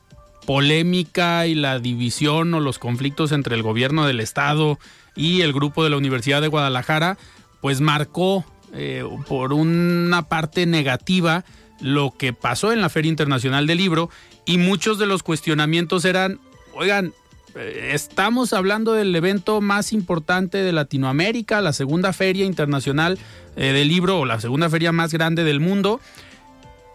polémica 0.48 1.46
y 1.46 1.54
la 1.54 1.78
división 1.78 2.54
o 2.54 2.60
los 2.60 2.78
conflictos 2.78 3.32
entre 3.32 3.54
el 3.54 3.62
gobierno 3.62 4.06
del 4.06 4.18
estado 4.18 4.78
y 5.14 5.42
el 5.42 5.52
grupo 5.52 5.84
de 5.84 5.90
la 5.90 5.98
Universidad 5.98 6.40
de 6.40 6.48
Guadalajara, 6.48 7.18
pues 7.60 7.82
marcó 7.82 8.46
eh, 8.72 9.04
por 9.26 9.52
una 9.52 10.22
parte 10.22 10.64
negativa 10.64 11.44
lo 11.82 12.14
que 12.16 12.32
pasó 12.32 12.72
en 12.72 12.80
la 12.80 12.88
Feria 12.88 13.10
Internacional 13.10 13.66
del 13.66 13.76
Libro 13.76 14.08
y 14.46 14.56
muchos 14.56 14.98
de 14.98 15.04
los 15.04 15.22
cuestionamientos 15.22 16.06
eran, 16.06 16.40
oigan, 16.72 17.12
eh, 17.54 17.90
estamos 17.92 18.54
hablando 18.54 18.94
del 18.94 19.14
evento 19.14 19.60
más 19.60 19.92
importante 19.92 20.56
de 20.56 20.72
Latinoamérica, 20.72 21.60
la 21.60 21.74
segunda 21.74 22.14
feria 22.14 22.46
internacional 22.46 23.18
eh, 23.54 23.74
del 23.74 23.88
libro 23.88 24.20
o 24.20 24.24
la 24.24 24.40
segunda 24.40 24.70
feria 24.70 24.92
más 24.92 25.12
grande 25.12 25.44
del 25.44 25.60
mundo. 25.60 26.00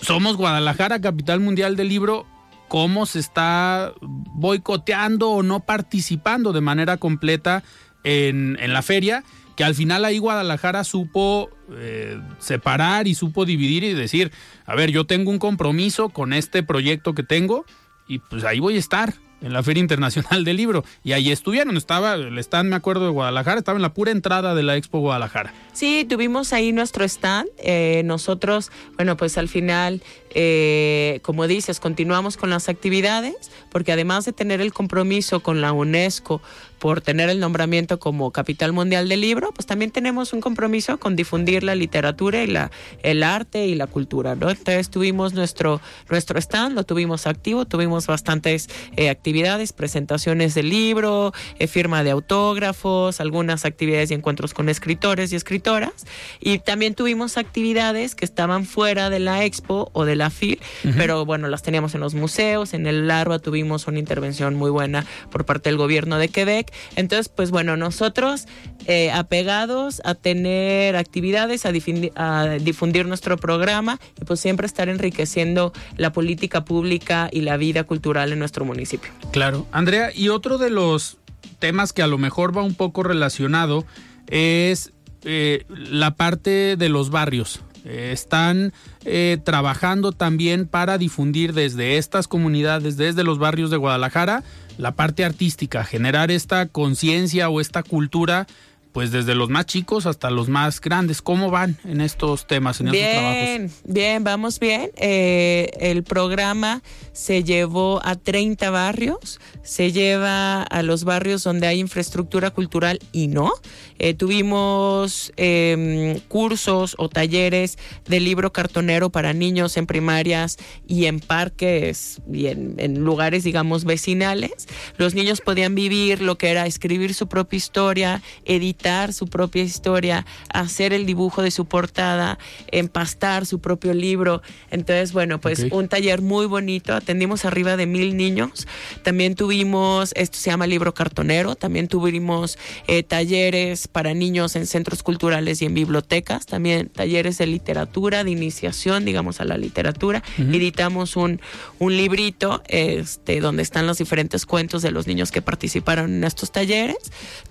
Somos 0.01 0.37
Guadalajara, 0.37 0.99
capital 0.99 1.39
mundial 1.39 1.75
del 1.75 1.89
libro. 1.89 2.25
¿Cómo 2.67 3.05
se 3.05 3.19
está 3.19 3.93
boicoteando 4.01 5.29
o 5.29 5.43
no 5.43 5.59
participando 5.61 6.53
de 6.53 6.61
manera 6.61 6.97
completa 6.97 7.63
en, 8.03 8.57
la 8.73 8.81
feria, 8.81 9.23
que 9.55 9.63
al 9.63 9.75
final 9.75 10.05
ahí 10.05 10.17
Guadalajara 10.17 10.83
supo 10.83 11.49
eh, 11.71 12.19
separar 12.39 13.07
y 13.07 13.15
supo 13.15 13.45
dividir 13.45 13.83
y 13.83 13.93
decir, 13.93 14.31
a 14.65 14.75
ver, 14.75 14.91
yo 14.91 15.05
tengo 15.05 15.31
un 15.31 15.39
compromiso 15.39 16.09
con 16.09 16.33
este 16.33 16.63
proyecto 16.63 17.13
que 17.13 17.23
tengo 17.23 17.65
y 18.07 18.19
pues 18.19 18.43
ahí 18.43 18.59
voy 18.59 18.75
a 18.75 18.79
estar 18.79 19.13
en 19.43 19.53
la 19.53 19.61
Feria 19.61 19.81
Internacional 19.81 20.43
del 20.43 20.57
Libro. 20.57 20.83
Y 21.03 21.11
ahí 21.11 21.31
estuvieron, 21.31 21.77
estaba, 21.77 22.15
el 22.15 22.37
stand, 22.39 22.69
me 22.69 22.75
acuerdo, 22.75 23.05
de 23.05 23.11
Guadalajara, 23.11 23.59
estaba 23.59 23.77
en 23.77 23.81
la 23.81 23.93
pura 23.93 24.11
entrada 24.11 24.55
de 24.55 24.63
la 24.63 24.75
Expo 24.77 24.99
Guadalajara. 24.99 25.53
Sí, 25.73 26.05
tuvimos 26.09 26.53
ahí 26.53 26.71
nuestro 26.71 27.03
stand. 27.03 27.49
Eh, 27.57 28.01
nosotros, 28.05 28.71
bueno, 28.97 29.17
pues 29.17 29.37
al 29.37 29.49
final 29.49 30.01
eh, 30.35 31.19
como 31.21 31.47
dices, 31.47 31.79
continuamos 31.79 32.37
con 32.37 32.49
las 32.49 32.67
actividades, 32.67 33.51
porque 33.69 33.91
además 33.91 34.25
de 34.25 34.33
tener 34.33 34.61
el 34.61 34.73
compromiso 34.73 35.41
con 35.41 35.61
la 35.61 35.71
UNESCO 35.71 36.41
por 36.83 36.99
tener 36.99 37.29
el 37.29 37.39
nombramiento 37.39 37.97
como 37.97 38.31
Capital 38.31 38.73
Mundial 38.73 39.07
del 39.07 39.21
Libro, 39.21 39.53
pues 39.53 39.65
también 39.65 39.89
tenemos 39.89 40.33
un 40.33 40.41
compromiso 40.41 40.97
con 40.99 41.15
difundir 41.15 41.63
la 41.63 41.75
literatura 41.75 42.43
y 42.43 42.47
la, 42.47 42.71
el 43.03 43.23
arte 43.23 43.67
y 43.67 43.75
la 43.75 43.87
cultura, 43.87 44.35
¿no? 44.35 44.49
Entonces 44.49 44.89
tuvimos 44.89 45.33
nuestro, 45.33 45.79
nuestro 46.09 46.37
stand, 46.39 46.75
lo 46.75 46.83
tuvimos 46.83 47.25
activo, 47.25 47.63
tuvimos 47.63 48.05
bastantes 48.07 48.69
eh, 48.97 49.09
actividades, 49.09 49.71
presentaciones 49.71 50.55
del 50.55 50.67
libro, 50.71 51.31
eh, 51.57 51.67
firma 51.67 52.03
de 52.03 52.11
autógrafos, 52.11 53.21
algunas 53.21 53.63
actividades 53.63 54.11
y 54.11 54.15
encuentros 54.15 54.53
con 54.53 54.67
escritores 54.67 55.31
y 55.31 55.37
escritoras, 55.37 56.05
y 56.41 56.59
también 56.59 56.95
tuvimos 56.95 57.37
actividades 57.37 58.13
que 58.13 58.25
estaban 58.25 58.65
fuera 58.65 59.09
de 59.09 59.19
la 59.21 59.45
expo 59.45 59.89
o 59.93 60.03
de 60.03 60.17
la 60.17 60.29
FIL, 60.29 60.59
pero 60.97 61.23
bueno, 61.23 61.47
las 61.47 61.63
teníamos 61.63 61.95
en 61.95 62.01
los 62.01 62.13
museos, 62.13 62.73
en 62.73 62.87
el 62.87 63.07
Larva 63.07 63.39
tuvimos 63.39 63.87
una 63.87 63.99
intervención 63.99 64.55
muy 64.55 64.69
buena 64.69 65.05
por 65.31 65.45
parte 65.45 65.69
del 65.69 65.77
gobierno 65.77 66.17
de 66.17 66.27
Quebec. 66.27 66.72
Entonces, 66.95 67.29
pues 67.29 67.51
bueno, 67.51 67.77
nosotros 67.77 68.47
eh, 68.85 69.11
apegados 69.11 70.01
a 70.05 70.15
tener 70.15 70.95
actividades, 70.95 71.65
a 71.65 71.71
difundir, 71.71 73.03
nuestro 73.05 73.37
programa 73.37 73.99
y 74.21 74.25
pues 74.25 74.39
siempre 74.39 74.67
estar 74.67 74.89
enriqueciendo 74.89 75.73
la 75.97 76.13
política 76.13 76.63
pública 76.65 77.29
y 77.31 77.41
la 77.41 77.57
vida 77.57 77.83
cultural 77.83 78.31
en 78.31 78.39
nuestro 78.39 78.65
municipio. 78.65 79.11
Claro, 79.31 79.67
Andrea, 79.71 80.11
y 80.13 80.29
otro 80.29 80.57
de 80.57 80.69
los 80.69 81.17
temas 81.59 81.93
que 81.93 82.01
a 82.01 82.07
lo 82.07 82.17
mejor 82.17 82.55
va 82.55 82.61
un 82.61 82.75
poco 82.75 83.03
relacionado 83.03 83.85
es 84.27 84.91
eh, 85.23 85.65
la 85.69 86.15
parte 86.15 86.75
de 86.77 86.89
los 86.89 87.09
barrios. 87.09 87.61
Eh, 87.85 88.11
están 88.13 88.71
eh, 89.03 89.37
trabajando 89.43 90.13
también 90.13 90.67
para 90.67 90.97
difundir 90.97 91.53
desde 91.53 91.97
estas 91.97 92.29
comunidades, 92.29 92.95
desde 92.95 93.25
los 93.25 93.39
barrios 93.39 93.69
de 93.71 93.77
Guadalajara, 93.77 94.43
la 94.77 94.91
parte 94.91 95.23
artística, 95.25 95.83
generar 95.83 96.31
esta 96.31 96.67
conciencia 96.67 97.49
o 97.49 97.61
esta 97.61 97.83
cultura 97.83 98.47
pues 98.93 99.11
desde 99.11 99.33
los 99.33 99.49
más 99.49 99.65
chicos 99.65 100.05
hasta 100.05 100.29
los 100.29 100.49
más 100.49 100.79
grandes. 100.79 101.21
¿Cómo 101.21 101.49
van 101.49 101.77
en 101.83 101.99
estos 101.99 102.45
temas, 102.45 102.79
en 102.79 102.91
bien, 102.91 103.05
estos 103.05 103.21
trabajos? 103.21 103.81
Bien, 103.85 104.23
vamos 104.23 104.59
bien. 104.59 104.91
Eh, 104.97 105.71
el 105.79 106.03
programa 106.03 106.83
se 107.11 107.43
llevó 107.43 107.99
a 108.05 108.15
30 108.15 108.69
barrios, 108.69 109.39
se 109.63 109.91
lleva 109.91 110.61
a 110.61 110.83
los 110.83 111.05
barrios 111.05 111.43
donde 111.43 111.65
hay 111.65 111.79
infraestructura 111.79 112.51
cultural 112.51 112.99
y 113.11 113.27
no. 113.27 113.51
Eh, 113.97 114.13
tuvimos 114.13 115.33
em, 115.37 116.19
cursos 116.27 116.95
o 116.99 117.09
talleres 117.09 117.79
de 118.05 118.19
libro 118.19 118.53
cartonero 118.53 119.09
para 119.09 119.33
niños 119.33 119.75
en 119.77 119.87
primarias 119.87 120.57
y 120.87 121.05
en 121.05 121.19
parques 121.19 122.21
y 122.31 122.47
en, 122.47 122.75
en 122.77 122.99
lugares, 122.99 123.43
digamos, 123.43 123.85
vecinales. 123.85 124.67
Los 124.97 125.15
niños 125.15 125.41
podían 125.41 125.73
vivir 125.73 126.21
lo 126.21 126.37
que 126.37 126.49
era 126.49 126.67
escribir 126.67 127.15
su 127.15 127.27
propia 127.27 127.57
historia, 127.57 128.21
editar 128.45 128.82
su 129.13 129.27
propia 129.27 129.63
historia, 129.63 130.25
hacer 130.49 130.93
el 130.93 131.05
dibujo 131.05 131.41
de 131.41 131.51
su 131.51 131.65
portada, 131.65 132.37
empastar 132.71 133.45
su 133.45 133.59
propio 133.59 133.93
libro. 133.93 134.41
Entonces, 134.71 135.13
bueno, 135.13 135.39
pues 135.39 135.65
un 135.71 135.87
taller 135.87 136.21
muy 136.21 136.45
bonito. 136.45 136.93
Atendimos 136.93 137.45
arriba 137.45 137.77
de 137.77 137.85
mil 137.85 138.17
niños. 138.17 138.67
También 139.03 139.35
tuvimos, 139.35 140.11
esto 140.15 140.37
se 140.37 140.49
llama 140.49 140.67
libro 140.67 140.93
cartonero, 140.93 141.55
también 141.55 141.87
tuvimos 141.87 142.57
eh, 142.87 143.03
talleres 143.03 143.87
para 143.87 144.13
niños 144.13 144.55
en 144.55 144.67
centros 144.67 145.01
culturales 145.01 145.61
y 145.61 145.65
en 145.65 145.73
bibliotecas, 145.73 146.45
también 146.45 146.89
talleres 146.89 147.37
de 147.37 147.47
literatura, 147.47 148.23
de 148.23 148.31
iniciación, 148.31 149.05
digamos, 149.05 149.39
a 149.39 149.45
la 149.45 149.57
literatura. 149.57 150.23
Editamos 150.37 151.15
un, 151.15 151.39
un 151.79 151.95
librito 151.95 152.61
este, 152.67 153.39
donde 153.39 153.63
están 153.63 153.87
los 153.87 153.97
diferentes 153.97 154.45
cuentos 154.45 154.81
de 154.81 154.91
los 154.91 155.07
niños 155.07 155.31
que 155.31 155.41
participaron 155.41 156.13
en 156.13 156.23
estos 156.23 156.51
talleres. 156.51 156.97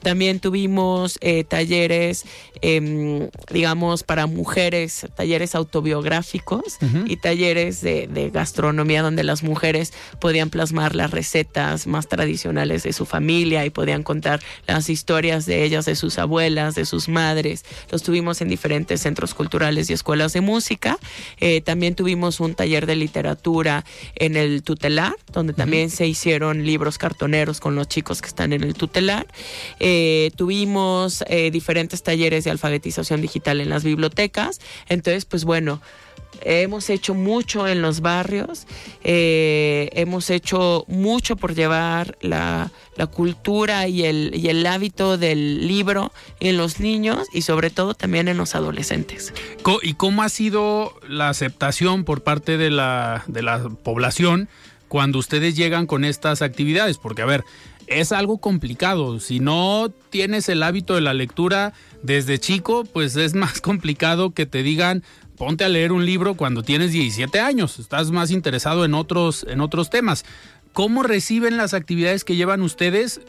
También 0.02 0.40
tuvimos 0.40 1.18
eh, 1.22 1.44
talleres, 1.44 2.24
em, 2.60 3.30
digamos, 3.50 4.02
para 4.02 4.26
mujeres, 4.26 5.06
talleres 5.14 5.54
autobiográficos 5.54 6.78
y 7.06 7.16
talleres 7.16 7.80
de, 7.80 8.08
de 8.08 8.30
gastronomía 8.30 9.02
donde 9.02 9.24
las 9.24 9.42
mujeres 9.42 9.92
podían 10.20 10.50
plasmar 10.50 10.94
las 10.94 11.10
recetas 11.10 11.86
más 11.86 12.08
tradicionales 12.08 12.82
de 12.82 12.92
su 12.92 13.06
familia 13.06 13.64
y 13.64 13.70
podían 13.70 14.02
contar 14.02 14.40
las 14.66 14.90
historias 14.90 15.46
de 15.46 15.64
ellas, 15.64 15.84
de 15.84 15.94
sus 15.94 16.18
abuelas, 16.18 16.74
de 16.74 16.84
sus 16.84 17.08
madres. 17.08 17.64
Los 17.90 18.02
tuvimos 18.02 18.40
en 18.40 18.48
diferentes 18.48 19.00
centros 19.00 19.34
culturales 19.34 19.88
y 19.88 19.92
escuelas 19.92 20.32
de 20.32 20.40
música. 20.40 20.98
Eh, 21.40 21.60
también 21.60 21.94
tuvimos 21.94 22.40
un 22.40 22.54
taller 22.54 22.86
de 22.86 22.96
literatura 22.96 23.84
en 24.16 24.36
el 24.36 24.62
tutelar, 24.62 25.14
donde 25.32 25.52
también 25.52 25.90
se 25.90 26.06
hicieron 26.06 26.64
libros 26.64 26.98
cartoneros 26.98 27.60
con 27.60 27.74
los 27.74 27.88
chicos 27.88 28.20
que 28.20 28.28
están 28.28 28.52
en 28.52 28.62
el 28.64 28.74
tutelar. 28.74 29.26
Eh, 29.80 30.30
eh, 31.26 31.50
diferentes 31.50 32.02
talleres 32.02 32.44
de 32.44 32.50
alfabetización 32.50 33.20
digital 33.20 33.60
en 33.60 33.68
las 33.68 33.84
bibliotecas. 33.84 34.60
Entonces, 34.88 35.24
pues 35.24 35.44
bueno, 35.44 35.80
hemos 36.44 36.90
hecho 36.90 37.14
mucho 37.14 37.68
en 37.68 37.82
los 37.82 38.00
barrios, 38.00 38.66
eh, 39.04 39.90
hemos 39.92 40.30
hecho 40.30 40.84
mucho 40.88 41.36
por 41.36 41.54
llevar 41.54 42.16
la, 42.20 42.70
cultura 43.14 43.88
y 43.88 44.04
el, 44.04 44.32
y 44.34 44.48
el 44.48 44.64
hábito 44.64 45.18
del 45.18 45.66
libro 45.66 46.12
en 46.40 46.56
los 46.56 46.78
niños 46.78 47.26
y 47.32 47.42
sobre 47.42 47.70
todo 47.70 47.94
también 47.94 48.28
en 48.28 48.36
los 48.36 48.54
adolescentes. 48.54 49.34
¿Y 49.82 49.94
cómo 49.94 50.22
ha 50.22 50.28
sido 50.28 50.94
la 51.08 51.28
aceptación 51.28 52.04
por 52.04 52.22
parte 52.22 52.56
de 52.58 52.70
la, 52.70 53.24
de 53.26 53.42
la 53.42 53.68
población 53.82 54.48
cuando 54.88 55.18
ustedes 55.18 55.56
llegan 55.56 55.86
con 55.86 56.04
estas 56.04 56.42
actividades? 56.42 56.98
Porque, 56.98 57.22
a 57.22 57.26
ver, 57.26 57.44
es 58.00 58.12
algo 58.12 58.38
complicado. 58.38 59.20
Si 59.20 59.40
no 59.40 59.92
tienes 60.10 60.48
el 60.48 60.62
hábito 60.62 60.94
de 60.94 61.00
la 61.00 61.14
lectura 61.14 61.72
desde 62.02 62.38
chico, 62.38 62.84
pues 62.84 63.16
es 63.16 63.34
más 63.36 63.60
complicado 63.60 64.30
que 64.32 64.46
te 64.46 64.62
digan, 64.62 65.02
ponte 65.36 65.64
a 65.64 65.68
leer 65.68 65.92
un 65.92 66.06
libro 66.06 66.34
cuando 66.34 66.62
tienes 66.62 66.92
17 66.92 67.40
años, 67.40 67.78
estás 67.78 68.10
más 68.10 68.30
interesado 68.30 68.84
en 68.84 68.94
otros, 68.94 69.44
en 69.48 69.60
otros 69.60 69.90
temas. 69.90 70.24
¿Cómo 70.72 71.02
reciben 71.02 71.56
las 71.56 71.74
actividades 71.74 72.24
que 72.24 72.36
llevan 72.36 72.62
ustedes 72.62 73.20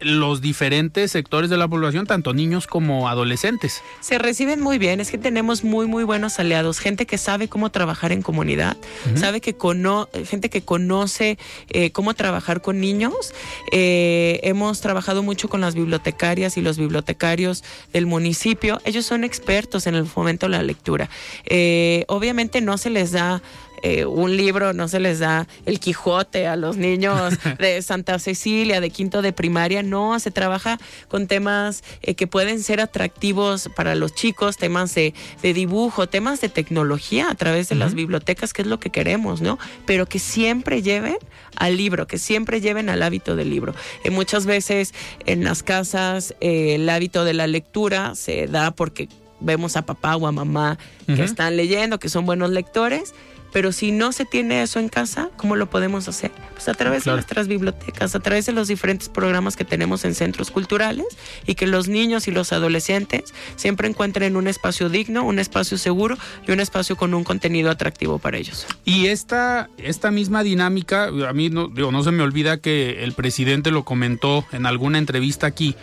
los 0.00 0.40
diferentes 0.40 1.12
sectores 1.12 1.50
de 1.50 1.56
la 1.56 1.68
población, 1.68 2.06
tanto 2.06 2.34
niños 2.34 2.66
como 2.66 3.08
adolescentes. 3.08 3.82
Se 4.00 4.18
reciben 4.18 4.60
muy 4.60 4.78
bien, 4.78 5.00
es 5.00 5.10
que 5.10 5.18
tenemos 5.18 5.64
muy, 5.64 5.86
muy 5.86 6.04
buenos 6.04 6.38
aliados, 6.38 6.78
gente 6.78 7.06
que 7.06 7.18
sabe 7.18 7.48
cómo 7.48 7.70
trabajar 7.70 8.12
en 8.12 8.22
comunidad, 8.22 8.76
sabe 9.14 9.40
que 9.40 9.54
cono 9.54 10.08
gente 10.24 10.50
que 10.50 10.62
conoce 10.62 11.38
eh, 11.70 11.90
cómo 11.90 12.14
trabajar 12.14 12.60
con 12.60 12.80
niños. 12.80 13.32
Eh, 13.72 14.40
hemos 14.42 14.80
trabajado 14.80 15.22
mucho 15.22 15.48
con 15.48 15.60
las 15.60 15.74
bibliotecarias 15.74 16.56
y 16.56 16.62
los 16.62 16.78
bibliotecarios 16.78 17.64
del 17.92 18.06
municipio. 18.06 18.80
Ellos 18.84 19.06
son 19.06 19.24
expertos 19.24 19.86
en 19.86 19.94
el 19.94 20.06
fomento 20.06 20.46
de 20.46 20.50
la 20.50 20.62
lectura. 20.62 21.08
Eh, 21.46 22.04
obviamente 22.08 22.60
no 22.60 22.78
se 22.78 22.90
les 22.90 23.12
da 23.12 23.42
eh, 23.82 24.04
un 24.04 24.36
libro, 24.36 24.72
no 24.72 24.88
se 24.88 25.00
les 25.00 25.18
da 25.18 25.46
el 25.66 25.80
Quijote 25.80 26.46
a 26.46 26.56
los 26.56 26.76
niños 26.76 27.34
de 27.58 27.80
Santa 27.82 28.18
Cecilia, 28.18 28.80
de 28.80 28.90
quinto 28.90 29.22
de 29.22 29.32
primaria, 29.32 29.82
no, 29.82 30.18
se 30.18 30.30
trabaja 30.30 30.78
con 31.08 31.26
temas 31.26 31.82
eh, 32.02 32.14
que 32.14 32.26
pueden 32.26 32.62
ser 32.62 32.80
atractivos 32.80 33.68
para 33.76 33.94
los 33.94 34.14
chicos, 34.14 34.56
temas 34.56 34.94
de, 34.94 35.14
dibujo, 35.42 36.08
temas 36.08 36.40
de 36.40 36.48
tecnología 36.48 37.30
a 37.30 37.34
través 37.34 37.68
de 37.68 37.74
las 37.74 37.94
bibliotecas, 37.94 38.52
que 38.52 38.62
es 38.62 38.68
lo 38.68 38.80
que 38.80 38.90
queremos, 38.90 39.40
¿no? 39.40 39.58
Pero 39.86 40.06
que 40.06 40.18
siempre 40.18 40.82
lleven 40.82 41.16
al 41.56 41.76
libro, 41.76 42.06
que 42.06 42.18
siempre 42.18 42.60
lleven 42.60 42.88
al 42.88 43.02
hábito 43.02 43.36
del 43.36 43.50
libro. 43.50 43.74
Eh, 44.04 44.10
muchas 44.10 44.46
veces 44.46 44.94
en 45.26 45.44
las 45.44 45.62
casas 45.62 46.34
el 46.40 46.88
hábito 46.88 47.24
de 47.24 47.34
la 47.34 47.46
lectura 47.46 48.14
se 48.14 48.46
da 48.46 48.70
porque 48.70 49.08
vemos 49.40 49.76
a 49.76 49.82
papá 49.82 50.16
o 50.16 50.26
a 50.26 50.32
mamá 50.32 50.78
que 51.06 51.22
están 51.22 51.56
leyendo, 51.56 51.98
que 51.98 52.08
son 52.08 52.26
buenos 52.26 52.50
lectores 52.50 53.14
pero 53.52 53.72
si 53.72 53.92
no 53.92 54.12
se 54.12 54.24
tiene 54.24 54.62
eso 54.62 54.78
en 54.78 54.88
casa, 54.88 55.30
¿cómo 55.36 55.56
lo 55.56 55.70
podemos 55.70 56.08
hacer? 56.08 56.30
Pues 56.52 56.68
a 56.68 56.74
través 56.74 57.04
de 57.04 57.12
nuestras 57.12 57.48
bibliotecas, 57.48 58.14
a 58.14 58.20
través 58.20 58.46
de 58.46 58.52
los 58.52 58.68
diferentes 58.68 59.08
programas 59.08 59.56
que 59.56 59.64
tenemos 59.64 60.04
en 60.04 60.14
centros 60.14 60.50
culturales 60.50 61.06
y 61.46 61.54
que 61.54 61.66
los 61.66 61.88
niños 61.88 62.28
y 62.28 62.30
los 62.30 62.52
adolescentes 62.52 63.32
siempre 63.56 63.88
encuentren 63.88 64.36
un 64.36 64.48
espacio 64.48 64.88
digno, 64.88 65.24
un 65.24 65.38
espacio 65.38 65.78
seguro 65.78 66.16
y 66.46 66.52
un 66.52 66.60
espacio 66.60 66.96
con 66.96 67.14
un 67.14 67.24
contenido 67.24 67.70
atractivo 67.70 68.18
para 68.18 68.36
ellos. 68.38 68.66
Y 68.84 69.06
esta, 69.06 69.70
esta 69.78 70.10
misma 70.10 70.42
dinámica, 70.42 71.06
a 71.06 71.32
mí 71.32 71.50
no, 71.50 71.68
digo, 71.68 71.92
no 71.92 72.02
se 72.02 72.10
me 72.10 72.22
olvida 72.22 72.58
que 72.58 73.02
el 73.04 73.12
presidente 73.12 73.70
lo 73.70 73.84
comentó 73.84 74.44
en 74.52 74.66
alguna 74.66 74.98
entrevista 74.98 75.46
aquí, 75.46 75.74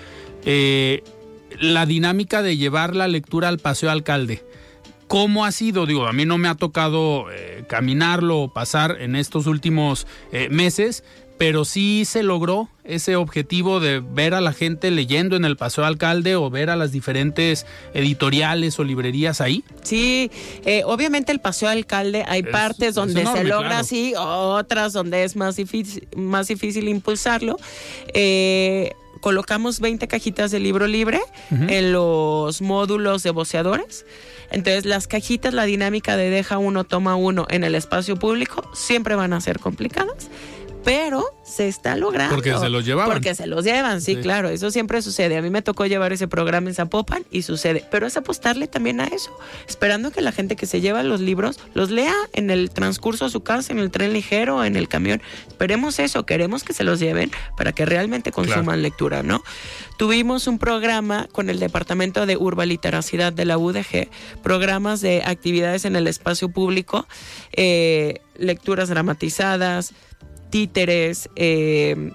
eh, 0.45 1.03
la 1.59 1.85
dinámica 1.85 2.41
de 2.41 2.57
llevar 2.57 2.95
la 2.95 3.07
lectura 3.07 3.47
al 3.47 3.59
paseo 3.59 3.89
alcalde. 3.89 4.43
¿Cómo 5.07 5.45
ha 5.45 5.51
sido? 5.51 5.85
Digo, 5.85 6.07
a 6.07 6.13
mí 6.13 6.25
no 6.25 6.37
me 6.37 6.47
ha 6.47 6.55
tocado 6.55 7.31
eh, 7.31 7.63
caminarlo 7.67 8.39
o 8.39 8.53
pasar 8.53 8.97
en 8.99 9.15
estos 9.15 9.45
últimos 9.45 10.07
eh, 10.31 10.49
meses, 10.49 11.03
pero 11.37 11.63
sí 11.63 12.05
se 12.05 12.23
logró 12.23 12.69
ese 12.83 13.15
objetivo 13.15 13.79
de 13.79 13.99
ver 13.99 14.33
a 14.33 14.41
la 14.41 14.51
gente 14.51 14.89
leyendo 14.89 15.35
en 15.35 15.45
el 15.45 15.57
Paseo 15.57 15.85
Alcalde 15.85 16.35
o 16.35 16.49
ver 16.49 16.71
a 16.71 16.75
las 16.75 16.91
diferentes 16.91 17.67
editoriales 17.93 18.79
o 18.79 18.83
librerías 18.83 19.41
ahí? 19.41 19.63
Sí, 19.83 20.31
eh, 20.65 20.81
obviamente 20.85 21.31
el 21.31 21.39
Paseo 21.39 21.69
Alcalde 21.69 22.23
hay 22.27 22.41
partes 22.41 22.95
donde 22.95 23.25
se 23.27 23.43
logra 23.43 23.79
así, 23.79 24.13
otras 24.17 24.93
donde 24.93 25.23
es 25.23 25.35
más 25.35 25.55
difícil, 25.55 26.07
más 26.15 26.47
difícil 26.47 26.87
impulsarlo. 26.87 27.57
colocamos 29.19 29.79
20 29.79 30.07
cajitas 30.07 30.49
de 30.49 30.59
libro 30.59 30.87
libre 30.87 31.19
en 31.51 31.91
los 31.91 32.61
módulos 32.61 33.21
de 33.21 33.29
boceadores. 33.29 34.05
Entonces 34.55 34.85
las 34.85 35.05
cajitas, 35.05 35.53
la 35.53 35.65
dinámica 35.65 36.15
de 36.15 36.29
deja 36.29 36.57
uno, 36.57 36.85
toma 36.85 37.17
uno 37.17 37.45
en 37.49 37.65
el 37.65 37.75
espacio 37.75 38.15
público 38.15 38.63
siempre 38.73 39.15
van 39.15 39.33
a 39.33 39.41
ser 39.41 39.59
complicadas 39.59 40.29
pero 40.85 41.25
se 41.43 41.67
está 41.67 41.97
logrando. 41.97 42.35
Porque 42.35 42.55
se 42.55 42.69
los 42.69 42.85
llevaban. 42.85 43.11
Porque 43.11 43.33
se 43.33 43.47
los 43.47 43.65
llevan, 43.65 44.01
sí, 44.01 44.17
claro, 44.17 44.49
eso 44.49 44.69
siempre 44.69 45.01
sucede. 45.01 45.35
A 45.35 45.41
mí 45.41 45.49
me 45.49 45.63
tocó 45.63 45.87
llevar 45.87 46.13
ese 46.13 46.27
programa 46.27 46.69
en 46.69 46.75
Zapopan 46.75 47.25
y 47.31 47.41
sucede, 47.41 47.83
pero 47.89 48.05
es 48.05 48.15
apostarle 48.15 48.67
también 48.67 49.01
a 49.01 49.05
eso, 49.05 49.35
esperando 49.67 50.11
que 50.11 50.21
la 50.21 50.31
gente 50.31 50.55
que 50.55 50.67
se 50.67 50.81
lleva 50.81 51.01
los 51.01 51.21
libros 51.21 51.59
los 51.73 51.89
lea 51.89 52.13
en 52.33 52.51
el 52.51 52.69
transcurso 52.69 53.25
a 53.25 53.29
su 53.31 53.41
casa, 53.41 53.73
en 53.73 53.79
el 53.79 53.89
tren 53.89 54.13
ligero, 54.13 54.63
en 54.63 54.75
el 54.75 54.87
camión. 54.87 55.23
Esperemos 55.47 55.97
eso, 55.97 56.25
queremos 56.27 56.63
que 56.63 56.73
se 56.73 56.83
los 56.83 56.99
lleven 56.99 57.31
para 57.57 57.71
que 57.71 57.85
realmente 57.85 58.31
consuman 58.31 58.83
lectura, 58.83 59.23
¿no? 59.23 59.43
Tuvimos 59.97 60.45
un 60.45 60.59
programa 60.59 61.27
con 61.31 61.49
el 61.49 61.59
Departamento 61.59 62.27
de 62.27 62.37
Urbaliteracidad 62.37 63.33
de 63.33 63.45
la 63.45 63.57
UDG, 63.57 64.09
programas 64.43 65.01
de 65.01 65.23
actividades 65.25 65.85
en 65.85 65.95
el 65.95 66.05
espacio 66.05 66.49
público, 66.49 67.07
eh, 67.53 68.21
lecturas 68.37 68.89
dramatizadas, 68.89 69.93
títeres, 70.55 71.29
eh, 71.35 72.13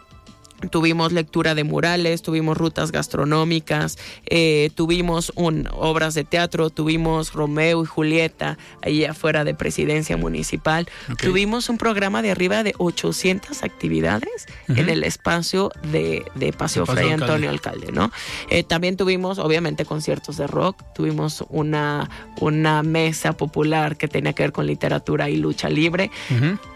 Tuvimos 0.71 1.13
lectura 1.13 1.55
de 1.55 1.65
murales, 1.65 2.23
tuvimos 2.23 2.57
rutas 2.57 2.93
gastronómicas, 2.93 3.99
eh, 4.27 4.71
tuvimos 4.75 5.33
un, 5.35 5.69
obras 5.73 6.15
de 6.15 6.25
teatro, 6.25 6.71
tuvimos 6.71 7.33
Romeo 7.33 7.83
y 7.83 7.87
Julieta 7.87 8.59
ahí 8.83 9.05
afuera 9.05 9.45
de 9.45 9.55
Presidencia 9.55 10.17
Municipal. 10.17 10.89
Tuvimos 11.19 11.69
un 11.69 11.79
programa 11.79 12.23
de 12.23 12.31
arriba 12.31 12.63
de 12.63 12.75
800 12.79 13.63
actividades 13.63 14.47
en 14.69 14.89
el 14.89 15.05
espacio 15.05 15.71
de, 15.91 16.25
de 16.35 16.53
Paseo 16.53 16.87
Fray 16.87 17.11
Antonio 17.11 17.51
Alcalde, 17.51 17.93
¿no? 17.93 18.11
Eh, 18.51 18.63
también 18.63 18.97
tuvimos, 18.97 19.39
obviamente, 19.39 19.85
conciertos 19.85 20.37
de 20.37 20.47
rock, 20.47 20.83
tuvimos 20.95 21.45
una, 21.49 22.11
una 22.41 22.83
mesa 22.83 23.33
popular 23.33 23.97
que 23.97 24.09
tenía 24.09 24.33
que 24.33 24.43
ver 24.43 24.53
con 24.53 24.67
literatura 24.67 25.31
y 25.31 25.37
lucha 25.37 25.69
libre. 25.69 26.11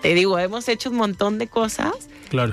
Te 0.02 0.14
digo, 0.14 0.38
hemos 0.38 0.68
hecho 0.68 0.90
un 0.90 0.96
montón 0.96 1.38
de 1.38 1.48
cosas 1.48 1.92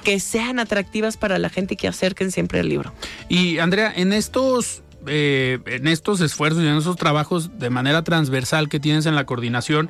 que 0.03 0.19
sean 0.19 0.59
atractivas 0.59 1.17
para 1.21 1.39
la 1.39 1.49
gente 1.49 1.77
que 1.77 1.87
acerquen 1.87 2.31
siempre 2.31 2.59
el 2.59 2.67
libro. 2.67 2.91
Y 3.29 3.59
Andrea, 3.59 3.93
en 3.95 4.11
estos 4.11 4.83
eh, 5.07 5.59
en 5.65 5.87
estos 5.87 6.19
esfuerzos 6.19 6.63
y 6.63 6.67
en 6.67 6.75
esos 6.75 6.97
trabajos 6.97 7.57
de 7.57 7.69
manera 7.69 8.03
transversal 8.03 8.67
que 8.67 8.79
tienes 8.79 9.05
en 9.05 9.15
la 9.15 9.25
coordinación, 9.25 9.89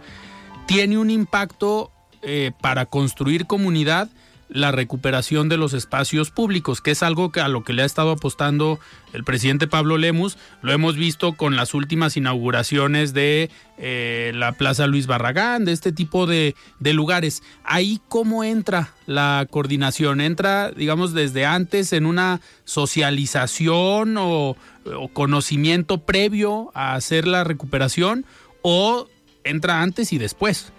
¿tiene 0.68 1.00
un 1.00 1.10
impacto 1.10 1.92
eh, 2.22 2.52
para 2.62 2.86
construir 2.86 3.48
comunidad 3.48 4.10
la 4.52 4.72
recuperación 4.72 5.48
de 5.50 5.58
los 5.58 5.74
espacios 5.74 6.30
públicos, 6.30 6.82
que 6.82 6.92
es 6.92 7.04
algo 7.04 7.32
que 7.32 7.40
a 7.40 7.48
lo 7.48 7.64
que 7.64 7.74
le 7.74 7.84
ha 7.84 7.86
estado 7.86 8.12
apostando 8.12 8.80
el 9.14 9.24
presidente 9.24 9.68
Pablo 9.68 9.98
Lemus. 9.98 10.38
Lo 10.62 10.74
hemos 10.74 10.96
visto 10.96 11.34
con 11.34 11.56
las 11.56 11.74
últimas 11.74 12.18
inauguraciones 12.18 13.14
de 13.14 13.50
eh, 13.78 14.34
la 14.36 14.52
Plaza 14.52 14.88
Luis 14.88 15.08
Barragán, 15.08 15.64
de 15.64 15.72
este 15.72 15.94
tipo 15.94 16.28
de, 16.28 16.56
de 16.80 16.94
lugares. 16.94 17.44
Ahí 17.64 18.02
cómo 18.10 18.44
entra 18.44 18.94
la 19.06 19.48
coordinación, 19.50 20.20
entra, 20.20 20.72
digamos, 20.72 21.14
desde 21.14 21.46
antes 21.46 21.94
en 21.94 22.06
una 22.06 22.42
socialización 22.66 24.18
o, 24.18 24.58
o 24.86 25.08
conocimiento 25.14 26.00
previo 26.00 26.72
a 26.74 26.96
hacer 26.96 27.26
la 27.26 27.46
recuperación 27.46 28.26
o 28.62 29.08
entra 29.46 29.82
antes 29.82 30.12
y 30.12 30.18
después. 30.18 30.74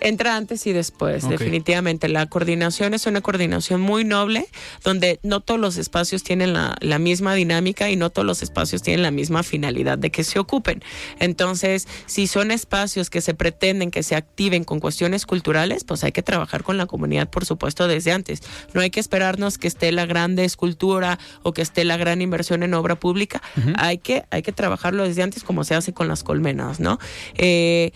Entra 0.00 0.36
antes 0.36 0.66
y 0.66 0.72
después, 0.72 1.28
definitivamente. 1.28 2.08
La 2.08 2.26
coordinación 2.26 2.94
es 2.94 3.06
una 3.06 3.20
coordinación 3.20 3.80
muy 3.80 4.04
noble, 4.04 4.46
donde 4.82 5.20
no 5.22 5.40
todos 5.40 5.60
los 5.60 5.76
espacios 5.76 6.22
tienen 6.22 6.52
la, 6.52 6.76
la, 6.80 6.98
misma 6.98 7.34
dinámica 7.34 7.90
y 7.90 7.96
no 7.96 8.10
todos 8.10 8.26
los 8.26 8.42
espacios 8.42 8.82
tienen 8.82 9.02
la 9.02 9.10
misma 9.10 9.42
finalidad 9.42 9.98
de 9.98 10.10
que 10.10 10.24
se 10.24 10.38
ocupen. 10.38 10.82
Entonces, 11.18 11.86
si 12.06 12.26
son 12.26 12.50
espacios 12.50 13.10
que 13.10 13.20
se 13.20 13.34
pretenden 13.34 13.90
que 13.90 14.02
se 14.02 14.16
activen 14.16 14.64
con 14.64 14.80
cuestiones 14.80 15.26
culturales, 15.26 15.84
pues 15.84 16.04
hay 16.04 16.12
que 16.12 16.22
trabajar 16.22 16.62
con 16.62 16.76
la 16.76 16.86
comunidad, 16.86 17.28
por 17.28 17.44
supuesto, 17.44 17.88
desde 17.88 18.12
antes. 18.12 18.42
No 18.74 18.80
hay 18.80 18.90
que 18.90 19.00
esperarnos 19.00 19.58
que 19.58 19.68
esté 19.68 19.92
la 19.92 20.06
grande 20.06 20.44
escultura 20.44 21.18
o 21.42 21.52
que 21.52 21.62
esté 21.62 21.84
la 21.84 21.96
gran 21.96 22.22
inversión 22.22 22.62
en 22.62 22.74
obra 22.74 22.98
pública. 22.98 23.42
Uh 23.56 23.60
-huh. 23.60 23.74
hay, 23.78 23.98
que, 23.98 24.24
hay 24.30 24.42
que 24.42 24.52
trabajarlo 24.52 25.04
desde 25.04 25.22
antes, 25.22 25.44
como 25.44 25.64
se 25.64 25.74
hace 25.74 25.92
con 25.92 26.08
las 26.08 26.22
colmenas, 26.22 26.80
¿no? 26.80 26.98
Eh, 27.36 27.92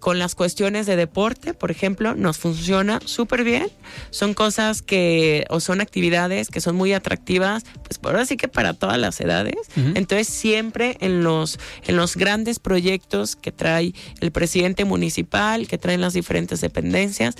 con 0.00 0.18
las 0.18 0.34
cuestiones 0.34 0.86
de 0.86 0.96
deporte, 0.96 1.54
por 1.54 1.70
ejemplo, 1.70 2.14
nos 2.14 2.38
funciona 2.38 3.00
súper 3.04 3.42
bien. 3.42 3.68
Son 4.10 4.34
cosas 4.34 4.80
que, 4.82 5.44
o 5.50 5.60
son 5.60 5.80
actividades 5.80 6.48
que 6.48 6.60
son 6.60 6.76
muy 6.76 6.92
atractivas, 6.92 7.64
pues 7.82 7.98
por 7.98 8.12
ahora 8.12 8.24
sí 8.26 8.36
que 8.36 8.48
para 8.48 8.74
todas 8.74 8.98
las 8.98 9.20
edades. 9.20 9.56
Uh 9.76 9.80
-huh. 9.80 9.92
Entonces, 9.96 10.28
siempre 10.28 10.96
en 11.00 11.24
los, 11.24 11.58
en 11.86 11.96
los 11.96 12.16
grandes 12.16 12.58
proyectos 12.58 13.34
que 13.34 13.50
trae 13.50 13.92
el 14.20 14.30
presidente 14.30 14.84
municipal, 14.84 15.66
que 15.66 15.78
traen 15.78 16.00
las 16.00 16.12
diferentes 16.12 16.60
dependencias, 16.60 17.34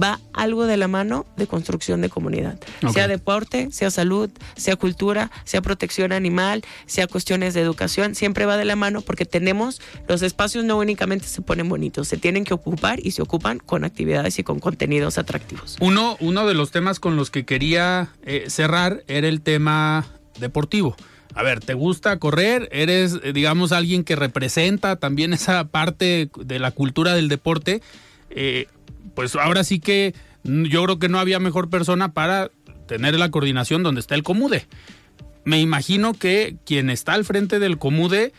va 0.00 0.20
algo 0.32 0.66
de 0.66 0.76
la 0.76 0.88
mano 0.88 1.26
de 1.36 1.46
construcción 1.46 2.00
de 2.00 2.08
comunidad. 2.08 2.58
Okay. 2.78 2.92
Sea 2.92 3.08
deporte, 3.08 3.68
sea 3.70 3.90
salud, 3.90 4.30
sea 4.56 4.76
cultura, 4.76 5.30
sea 5.44 5.62
protección 5.62 6.12
animal, 6.12 6.62
sea 6.86 7.06
cuestiones 7.06 7.54
de 7.54 7.60
educación, 7.60 8.14
siempre 8.14 8.46
va 8.46 8.56
de 8.56 8.64
la 8.64 8.76
mano 8.76 9.00
porque 9.00 9.24
tenemos, 9.24 9.80
los 10.08 10.22
espacios 10.22 10.64
no 10.64 10.78
únicamente 10.78 11.26
se 11.26 11.42
ponen 11.42 11.68
bonitos, 11.68 12.08
se 12.08 12.16
tienen 12.16 12.44
que 12.44 12.54
ocupar 12.54 13.00
y 13.02 13.12
se 13.12 13.22
ocupan 13.22 13.58
con 13.58 13.84
actividades 13.84 14.38
y 14.38 14.42
con 14.42 14.60
contenidos 14.60 15.18
atractivos. 15.18 15.76
Uno, 15.80 16.16
uno 16.20 16.46
de 16.46 16.54
los 16.54 16.70
temas 16.70 17.00
con 17.00 17.16
los 17.16 17.30
que 17.30 17.44
quería 17.44 18.10
eh, 18.24 18.44
cerrar 18.48 19.04
era 19.08 19.28
el 19.28 19.40
tema 19.40 20.06
deportivo. 20.38 20.96
A 21.34 21.42
ver, 21.42 21.60
¿te 21.60 21.74
gusta 21.74 22.18
correr? 22.18 22.68
¿Eres, 22.72 23.18
eh, 23.22 23.32
digamos, 23.34 23.72
alguien 23.72 24.04
que 24.04 24.16
representa 24.16 24.96
también 24.96 25.34
esa 25.34 25.64
parte 25.64 26.30
de 26.34 26.58
la 26.58 26.70
cultura 26.70 27.12
del 27.14 27.28
deporte? 27.28 27.82
Eh, 28.30 28.68
pues 29.16 29.34
ahora 29.34 29.64
sí 29.64 29.80
que 29.80 30.14
yo 30.44 30.84
creo 30.84 30.98
que 31.00 31.08
no 31.08 31.18
había 31.18 31.40
mejor 31.40 31.68
persona 31.70 32.12
para 32.12 32.52
tener 32.86 33.18
la 33.18 33.30
coordinación 33.30 33.82
donde 33.82 34.00
está 34.00 34.14
el 34.14 34.22
Comude. 34.22 34.68
Me 35.44 35.60
imagino 35.60 36.12
que 36.12 36.56
quien 36.64 36.90
está 36.90 37.14
al 37.14 37.24
frente 37.24 37.58
del 37.58 37.78
Comude, 37.78 38.32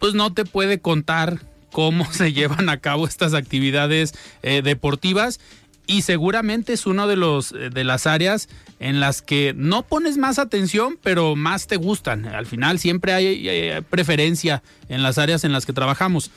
pues 0.00 0.14
no 0.14 0.32
te 0.32 0.44
puede 0.44 0.80
contar 0.80 1.40
cómo 1.70 2.04
se 2.12 2.32
llevan 2.32 2.68
a 2.68 2.78
cabo 2.78 3.06
estas 3.06 3.34
actividades 3.34 4.14
eh, 4.42 4.62
deportivas 4.62 5.38
y 5.86 6.02
seguramente 6.02 6.72
es 6.72 6.86
uno 6.86 7.06
de 7.06 7.16
los 7.16 7.52
eh, 7.52 7.68
de 7.70 7.84
las 7.84 8.06
áreas 8.06 8.48
en 8.80 9.00
las 9.00 9.20
que 9.20 9.52
no 9.54 9.82
pones 9.82 10.16
más 10.16 10.38
atención, 10.38 10.98
pero 11.02 11.36
más 11.36 11.66
te 11.66 11.76
gustan. 11.76 12.24
Al 12.24 12.46
final 12.46 12.78
siempre 12.78 13.12
hay, 13.12 13.48
hay 13.48 13.80
preferencia 13.82 14.62
en 14.88 15.02
las 15.02 15.18
áreas 15.18 15.44
en 15.44 15.52
las 15.52 15.66
que 15.66 15.72
trabajamos. 15.72 16.30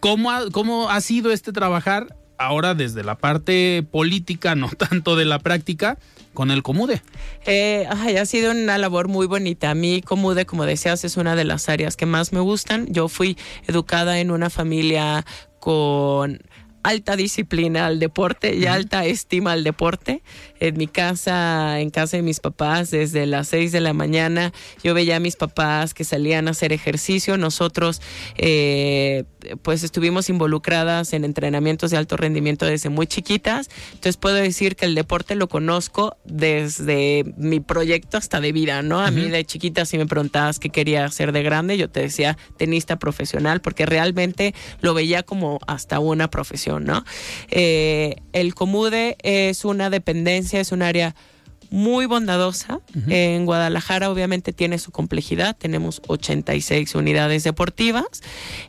¿Cómo 0.00 0.30
ha, 0.30 0.50
¿Cómo 0.50 0.90
ha 0.90 1.00
sido 1.00 1.32
este 1.32 1.52
trabajar 1.52 2.14
ahora 2.44 2.74
desde 2.74 3.04
la 3.04 3.16
parte 3.16 3.84
política, 3.90 4.54
no 4.54 4.68
tanto 4.76 5.16
de 5.16 5.24
la 5.24 5.38
práctica, 5.38 5.98
con 6.34 6.50
el 6.50 6.62
Comude? 6.62 7.02
Eh, 7.44 7.86
ay, 7.90 8.16
ha 8.16 8.26
sido 8.26 8.52
una 8.52 8.78
labor 8.78 9.08
muy 9.08 9.26
bonita. 9.26 9.70
A 9.70 9.74
mí 9.74 10.02
Comude, 10.02 10.46
como 10.46 10.64
decías, 10.64 11.04
es 11.04 11.16
una 11.16 11.36
de 11.36 11.44
las 11.44 11.68
áreas 11.68 11.96
que 11.96 12.06
más 12.06 12.32
me 12.32 12.40
gustan. 12.40 12.86
Yo 12.90 13.08
fui 13.08 13.36
educada 13.66 14.18
en 14.18 14.30
una 14.30 14.50
familia 14.50 15.24
con 15.60 16.40
alta 16.82 17.16
disciplina 17.16 17.86
al 17.86 18.00
deporte 18.00 18.54
y 18.54 18.66
alta 18.66 19.04
estima 19.04 19.52
al 19.52 19.64
deporte. 19.64 20.22
En 20.62 20.76
mi 20.76 20.86
casa, 20.86 21.80
en 21.80 21.90
casa 21.90 22.16
de 22.16 22.22
mis 22.22 22.38
papás, 22.38 22.90
desde 22.90 23.26
las 23.26 23.48
6 23.48 23.72
de 23.72 23.80
la 23.80 23.92
mañana, 23.92 24.52
yo 24.84 24.94
veía 24.94 25.16
a 25.16 25.20
mis 25.20 25.34
papás 25.34 25.92
que 25.92 26.04
salían 26.04 26.46
a 26.46 26.52
hacer 26.52 26.72
ejercicio. 26.72 27.36
Nosotros, 27.36 28.00
eh, 28.36 29.24
pues, 29.62 29.82
estuvimos 29.82 30.28
involucradas 30.28 31.14
en 31.14 31.24
entrenamientos 31.24 31.90
de 31.90 31.96
alto 31.96 32.16
rendimiento 32.16 32.64
desde 32.64 32.90
muy 32.90 33.08
chiquitas. 33.08 33.70
Entonces, 33.88 34.16
puedo 34.16 34.36
decir 34.36 34.76
que 34.76 34.84
el 34.84 34.94
deporte 34.94 35.34
lo 35.34 35.48
conozco 35.48 36.16
desde 36.24 37.24
mi 37.36 37.58
proyecto 37.58 38.16
hasta 38.16 38.40
de 38.40 38.52
vida, 38.52 38.82
¿no? 38.82 39.00
A 39.00 39.06
uh 39.06 39.08
-huh. 39.08 39.12
mí 39.12 39.30
de 39.30 39.44
chiquita, 39.44 39.84
si 39.84 39.98
me 39.98 40.06
preguntabas 40.06 40.60
qué 40.60 40.70
quería 40.70 41.04
hacer 41.04 41.32
de 41.32 41.42
grande, 41.42 41.76
yo 41.76 41.90
te 41.90 42.00
decía 42.00 42.38
tenista 42.56 43.00
profesional, 43.00 43.60
porque 43.60 43.84
realmente 43.84 44.54
lo 44.80 44.94
veía 44.94 45.24
como 45.24 45.58
hasta 45.66 45.98
una 45.98 46.28
profesión. 46.30 46.84
¿no? 46.84 47.04
Eh, 47.50 48.16
el 48.32 48.54
Comude 48.54 49.16
es 49.22 49.64
una 49.64 49.90
dependencia, 49.90 50.51
es 50.60 50.72
un 50.72 50.82
área 50.82 51.14
muy 51.70 52.06
bondadosa. 52.06 52.80
Uh 52.94 52.98
-huh. 52.98 53.12
En 53.12 53.46
Guadalajara 53.46 54.10
obviamente 54.10 54.52
tiene 54.52 54.78
su 54.78 54.92
complejidad, 54.92 55.56
tenemos 55.56 56.02
86 56.06 56.94
unidades 56.94 57.44
deportivas, 57.44 58.22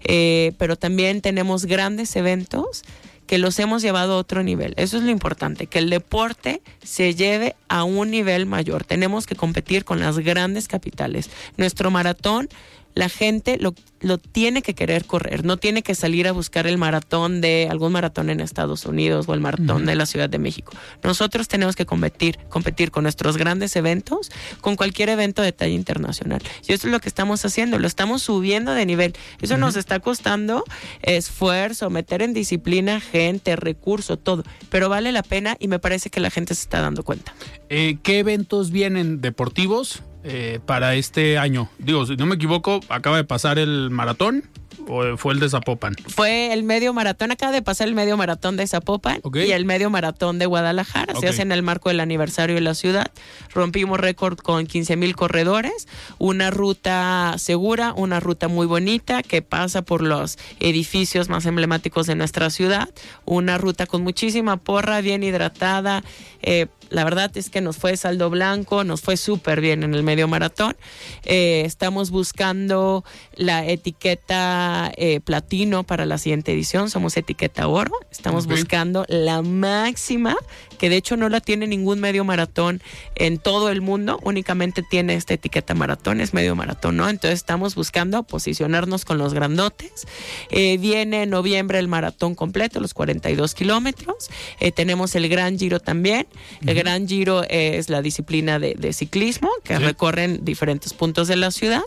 eh, 0.03 0.53
pero 0.57 0.77
también 0.77 1.21
tenemos 1.21 1.65
grandes 1.65 2.15
eventos 2.15 2.83
que 3.27 3.37
los 3.37 3.57
hemos 3.59 3.81
llevado 3.81 4.13
a 4.13 4.17
otro 4.17 4.43
nivel. 4.43 4.73
Eso 4.77 4.97
es 4.97 5.03
lo 5.03 5.09
importante, 5.09 5.67
que 5.67 5.79
el 5.79 5.89
deporte 5.89 6.61
se 6.83 7.15
lleve 7.15 7.55
a 7.67 7.83
un 7.83 8.11
nivel 8.11 8.45
mayor. 8.45 8.83
Tenemos 8.83 9.25
que 9.25 9.35
competir 9.35 9.85
con 9.85 9.99
las 9.99 10.19
grandes 10.19 10.67
capitales. 10.67 11.29
Nuestro 11.57 11.89
maratón 11.89 12.49
la 12.95 13.09
gente 13.09 13.57
lo, 13.57 13.73
lo, 14.01 14.17
tiene 14.17 14.61
que 14.61 14.73
querer 14.73 15.05
correr, 15.05 15.45
no 15.45 15.57
tiene 15.57 15.81
que 15.81 15.95
salir 15.95 16.27
a 16.27 16.31
buscar 16.31 16.67
el 16.67 16.77
maratón 16.77 17.41
de 17.41 17.67
algún 17.69 17.91
maratón 17.91 18.29
en 18.29 18.39
Estados 18.39 18.85
Unidos 18.85 19.27
o 19.27 19.33
el 19.33 19.39
maratón 19.39 19.69
uh 19.69 19.79
-huh. 19.79 19.85
de 19.85 19.95
la 19.95 20.05
Ciudad 20.05 20.29
de 20.29 20.37
México. 20.37 20.73
Nosotros 21.03 21.47
tenemos 21.47 21.75
que 21.75 21.85
competir, 21.85 22.37
competir 22.49 22.91
con 22.91 23.03
nuestros 23.03 23.37
grandes 23.37 23.75
eventos, 23.75 24.31
con 24.61 24.75
cualquier 24.75 25.09
evento 25.09 25.41
de 25.41 25.51
talla 25.51 25.73
internacional. 25.73 26.41
Y 26.67 26.73
eso 26.73 26.87
es 26.87 26.91
lo 26.91 26.99
que 26.99 27.09
estamos 27.09 27.43
haciendo, 27.45 27.79
lo 27.79 27.87
estamos 27.87 28.21
subiendo 28.21 28.73
de 28.73 28.85
nivel. 28.85 29.13
Eso 29.41 29.55
uh 29.55 29.57
-huh. 29.57 29.61
nos 29.61 29.75
está 29.75 29.99
costando 29.99 30.63
esfuerzo, 31.01 31.89
meter 31.89 32.21
en 32.21 32.33
disciplina 32.33 32.99
gente, 32.99 33.55
recurso, 33.55 34.17
todo, 34.17 34.43
pero 34.69 34.89
vale 34.89 35.11
la 35.11 35.23
pena 35.23 35.57
y 35.59 35.67
me 35.67 35.79
parece 35.79 36.09
que 36.09 36.19
la 36.19 36.29
gente 36.29 36.55
se 36.55 36.61
está 36.61 36.81
dando 36.81 37.03
cuenta. 37.03 37.33
Eh, 37.69 37.97
¿Qué 38.03 38.19
eventos 38.19 38.71
vienen 38.71 39.21
deportivos? 39.21 40.03
Eh, 40.25 40.59
para 40.65 40.95
este 40.95 41.37
año. 41.37 41.69
Digo, 41.79 42.05
si 42.05 42.15
no 42.15 42.25
me 42.25 42.35
equivoco, 42.35 42.79
acaba 42.87 43.17
de 43.17 43.25
pasar 43.25 43.59
el 43.59 43.89
maratón 43.89 44.43
o 44.87 45.17
fue 45.17 45.33
el 45.33 45.39
de 45.39 45.49
Zapopan. 45.49 45.95
Fue 46.07 46.53
el 46.53 46.63
medio 46.63 46.93
maratón, 46.93 47.31
acaba 47.31 47.51
de 47.51 47.61
pasar 47.61 47.87
el 47.87 47.95
medio 47.95 48.17
maratón 48.17 48.57
de 48.57 48.67
Zapopan 48.67 49.19
okay. 49.23 49.47
y 49.47 49.51
el 49.51 49.65
medio 49.65 49.89
maratón 49.89 50.39
de 50.39 50.45
Guadalajara. 50.45 51.13
Okay. 51.13 51.21
Se 51.21 51.27
hace 51.29 51.41
en 51.41 51.51
el 51.51 51.63
marco 51.63 51.89
del 51.89 51.99
aniversario 51.99 52.55
de 52.55 52.61
la 52.61 52.73
ciudad. 52.73 53.11
Rompimos 53.53 53.99
récord 53.99 54.37
con 54.37 54.65
15 54.65 54.95
mil 54.95 55.15
corredores, 55.15 55.87
una 56.17 56.51
ruta 56.51 57.35
segura, 57.37 57.93
una 57.95 58.19
ruta 58.19 58.47
muy 58.47 58.65
bonita 58.65 59.23
que 59.23 59.41
pasa 59.41 59.81
por 59.81 60.01
los 60.01 60.37
edificios 60.59 61.29
más 61.29 61.45
emblemáticos 61.45 62.07
de 62.07 62.15
nuestra 62.15 62.49
ciudad, 62.49 62.89
una 63.25 63.57
ruta 63.57 63.85
con 63.85 64.03
muchísima 64.03 64.57
porra, 64.57 65.01
bien 65.01 65.23
hidratada. 65.23 66.03
Eh, 66.41 66.67
la 66.93 67.03
verdad 67.03 67.35
es 67.35 67.49
que 67.49 67.59
nos 67.59 67.77
fue 67.77 67.97
saldo 67.97 68.29
blanco, 68.29 68.83
nos 68.83 69.01
fue 69.01 69.17
súper 69.17 69.61
bien 69.61 69.83
en 69.83 69.95
el 69.95 70.03
medio 70.03 70.27
maratón. 70.27 70.75
Eh, 71.23 71.63
estamos 71.65 72.11
buscando 72.11 73.03
la 73.35 73.65
etiqueta 73.65 74.72
eh, 74.97 75.19
platino 75.19 75.83
para 75.83 76.05
la 76.05 76.17
siguiente 76.17 76.51
edición, 76.53 76.89
somos 76.89 77.17
etiqueta 77.17 77.67
oro. 77.67 77.93
Estamos 78.11 78.45
okay. 78.45 78.57
buscando 78.57 79.05
la 79.07 79.41
máxima, 79.41 80.35
que 80.77 80.89
de 80.89 80.97
hecho 80.97 81.17
no 81.17 81.29
la 81.29 81.41
tiene 81.41 81.67
ningún 81.67 81.99
medio 81.99 82.23
maratón 82.23 82.81
en 83.15 83.37
todo 83.37 83.69
el 83.69 83.81
mundo, 83.81 84.19
únicamente 84.23 84.83
tiene 84.83 85.15
esta 85.15 85.33
etiqueta 85.33 85.73
maratón, 85.73 86.21
es 86.21 86.33
medio 86.33 86.55
maratón, 86.55 86.97
¿no? 86.97 87.09
Entonces 87.09 87.39
estamos 87.39 87.75
buscando 87.75 88.23
posicionarnos 88.23 89.05
con 89.05 89.17
los 89.17 89.33
grandotes. 89.33 90.07
Eh, 90.49 90.77
viene 90.77 91.23
en 91.23 91.29
noviembre 91.29 91.79
el 91.79 91.87
maratón 91.87 92.35
completo, 92.35 92.79
los 92.79 92.93
42 92.93 93.53
kilómetros. 93.53 94.29
tenemos 94.75 95.15
el 95.15 95.29
gran 95.29 95.57
giro 95.57 95.79
también 95.79 96.27
El 96.65 96.75
Gran 96.75 97.07
Giro 97.07 97.43
es 97.49 97.89
la 97.89 98.01
disciplina 98.01 98.59
de, 98.59 98.93
ciclismo 98.93 99.49
que 99.63 99.79
recorren 99.79 100.43
diferentes 100.43 100.93
puntos 100.93 101.27
de 101.27 101.35
la 101.35 101.51
ciudad. 101.51 101.81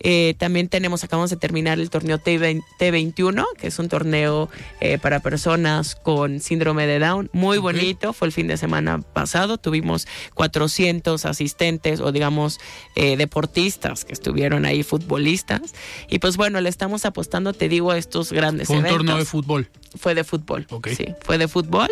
Eh, 0.00 0.34
también 0.38 0.68
tenemos, 0.68 1.04
acabamos 1.04 1.30
de 1.30 1.36
terminar 1.36 1.78
el 1.78 1.90
torneo 1.90 2.18
T21, 2.18 3.46
que 3.58 3.68
es 3.68 3.78
un 3.78 3.88
torneo 3.88 4.48
eh, 4.80 4.98
para 4.98 5.20
personas 5.20 5.94
con 5.94 6.40
síndrome 6.40 6.86
de 6.86 6.98
Down, 6.98 7.30
muy 7.32 7.58
bonito. 7.58 8.12
Fue 8.12 8.26
el 8.30 8.32
fin 8.32 8.46
de 8.46 8.56
semana 8.56 9.00
pasado. 9.00 9.58
Tuvimos 9.58 10.06
400 10.34 11.26
asistentes 11.26 12.00
o 12.00 12.12
digamos 12.12 12.60
eh, 12.94 13.16
deportistas 13.16 14.04
que 14.04 14.12
estuvieron 14.12 14.64
ahí, 14.64 14.82
futbolistas. 14.82 15.74
Y 16.08 16.20
pues 16.20 16.36
bueno, 16.36 16.60
le 16.60 16.68
estamos 16.68 17.04
apostando, 17.04 17.52
te 17.52 17.68
digo, 17.68 17.90
a 17.90 17.98
estos 17.98 18.32
grandes 18.32 18.68
fue 18.68 18.78
un 18.78 18.86
torneo 18.86 19.18
de 19.18 19.24
fútbol. 19.24 19.68
Fue 19.96 20.14
de 20.14 20.22
fútbol. 20.22 20.66
Sí, 20.96 21.06
fue 21.22 21.36
de 21.36 21.48
fútbol. 21.48 21.88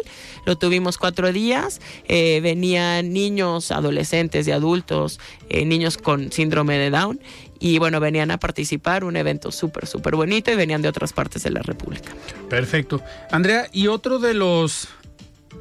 Lo 0.47 0.57
tuvimos 0.57 0.99
cuatro 0.99 1.33
días. 1.33 1.81
Eh, 2.07 2.41
venían 2.41 3.13
niños, 3.13 3.73
adolescentes 3.73 4.47
y 4.47 4.53
adultos, 4.53 5.19
eh, 5.49 5.65
niños 5.65 5.99
con 5.99 6.31
síndrome 6.31 6.79
de 6.79 6.91
Down. 6.91 7.21
Y 7.59 7.79
bueno, 7.79 7.99
venían 7.99 8.31
a 8.31 8.39
participar, 8.39 9.03
un 9.03 9.17
evento 9.17 9.51
súper, 9.51 9.89
súper 9.89 10.15
bonito 10.15 10.53
y 10.53 10.55
venían 10.55 10.81
de 10.81 10.89
otras 10.89 11.13
partes 11.13 11.43
de 11.43 11.51
la 11.51 11.61
República. 11.61 12.15
Perfecto. 12.49 13.03
Andrea, 13.33 13.69
y 13.73 13.89
otro 13.89 14.21
de 14.21 14.35
los 14.35 14.89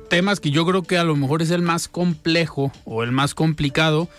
temas 0.10 0.40
que 0.40 0.52
yo 0.52 0.66
creo 0.66 0.84
que 0.84 0.98
a 0.98 1.04
lo 1.04 1.16
mejor 1.16 1.42
es 1.42 1.52
el 1.52 1.62
más 1.62 1.88
complejo 1.88 2.72
o 2.86 3.04
el 3.04 3.12
más 3.12 3.34
complicado, 3.34 4.10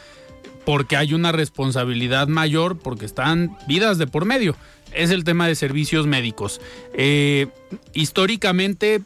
porque 0.65 0.97
hay 0.97 1.15
una 1.15 1.33
responsabilidad 1.33 2.29
mayor, 2.29 2.79
porque 2.79 3.07
están 3.07 3.57
vidas 3.67 3.99
de 3.99 4.07
por 4.07 4.25
medio 4.25 4.57
es 4.93 5.11
el 5.11 5.25
tema 5.25 5.47
de 5.47 5.55
servicios 5.55 6.07
médicos. 6.07 6.61
Eh, 6.95 7.49
históricamente 7.93 9.03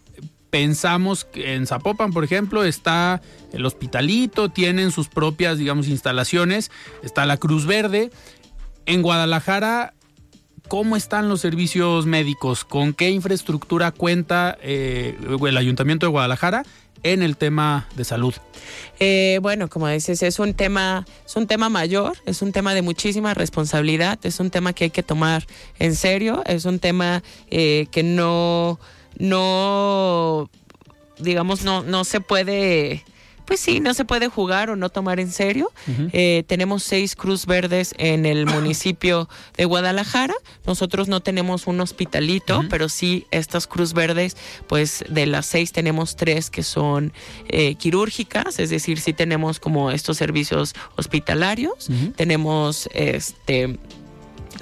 pensamos 0.50 1.24
que 1.24 1.54
en 1.54 1.66
Zapopan, 1.66 2.12
por 2.12 2.24
ejemplo, 2.24 2.64
está 2.64 3.22
el 3.52 3.64
hospitalito, 3.64 4.50
tienen 4.50 4.90
sus 4.90 5.08
propias, 5.08 5.58
digamos, 5.58 5.88
instalaciones, 5.88 6.70
está 7.02 7.26
la 7.26 7.38
Cruz 7.38 7.66
Verde. 7.66 8.10
En 8.84 9.02
Guadalajara, 9.02 9.94
¿cómo 10.72 10.96
están 10.96 11.28
los 11.28 11.42
servicios 11.42 12.06
médicos? 12.06 12.64
¿Con 12.64 12.94
qué 12.94 13.10
infraestructura 13.10 13.90
cuenta 13.90 14.56
eh, 14.62 15.18
el 15.46 15.56
Ayuntamiento 15.58 16.06
de 16.06 16.10
Guadalajara? 16.10 16.64
en 17.02 17.22
el 17.22 17.36
tema 17.36 17.88
de 17.96 18.04
salud? 18.04 18.32
Eh, 18.98 19.38
bueno, 19.42 19.68
como 19.68 19.88
dices, 19.88 20.22
es 20.22 20.38
un 20.38 20.54
tema, 20.54 21.04
es 21.26 21.36
un 21.36 21.46
tema 21.46 21.68
mayor, 21.68 22.16
es 22.24 22.40
un 22.40 22.52
tema 22.52 22.72
de 22.74 22.80
muchísima 22.80 23.34
responsabilidad, 23.34 24.18
es 24.22 24.40
un 24.40 24.48
tema 24.50 24.72
que 24.72 24.84
hay 24.84 24.90
que 24.90 25.02
tomar 25.02 25.44
en 25.78 25.94
serio, 25.94 26.42
es 26.46 26.64
un 26.64 26.78
tema 26.78 27.22
eh, 27.50 27.88
que 27.90 28.02
no, 28.02 28.78
no, 29.18 30.48
digamos, 31.18 31.64
no, 31.64 31.82
no 31.82 32.04
se 32.04 32.20
puede 32.20 33.04
pues 33.44 33.60
sí, 33.60 33.80
no 33.80 33.94
se 33.94 34.04
puede 34.04 34.28
jugar 34.28 34.70
o 34.70 34.76
no 34.76 34.88
tomar 34.88 35.20
en 35.20 35.30
serio. 35.30 35.70
Eh, 36.12 36.44
tenemos 36.46 36.82
seis 36.82 37.16
Cruz 37.16 37.46
Verdes 37.46 37.94
en 37.98 38.26
el 38.26 38.46
municipio 38.54 39.28
de 39.56 39.64
Guadalajara. 39.64 40.34
Nosotros 40.66 41.08
no 41.08 41.20
tenemos 41.20 41.66
un 41.66 41.80
hospitalito, 41.80 42.64
pero 42.70 42.88
sí 42.88 43.26
estas 43.30 43.66
Cruz 43.66 43.92
Verdes, 43.92 44.36
pues 44.66 45.04
de 45.08 45.26
las 45.26 45.46
seis 45.46 45.72
tenemos 45.72 46.16
tres 46.16 46.50
que 46.50 46.62
son 46.62 47.12
eh, 47.48 47.74
quirúrgicas, 47.74 48.58
es 48.58 48.70
decir, 48.70 49.00
sí 49.00 49.12
tenemos 49.12 49.60
como 49.60 49.90
estos 49.90 50.16
servicios 50.16 50.74
hospitalarios. 50.96 51.88
Tenemos 52.16 52.88
este 52.94 53.78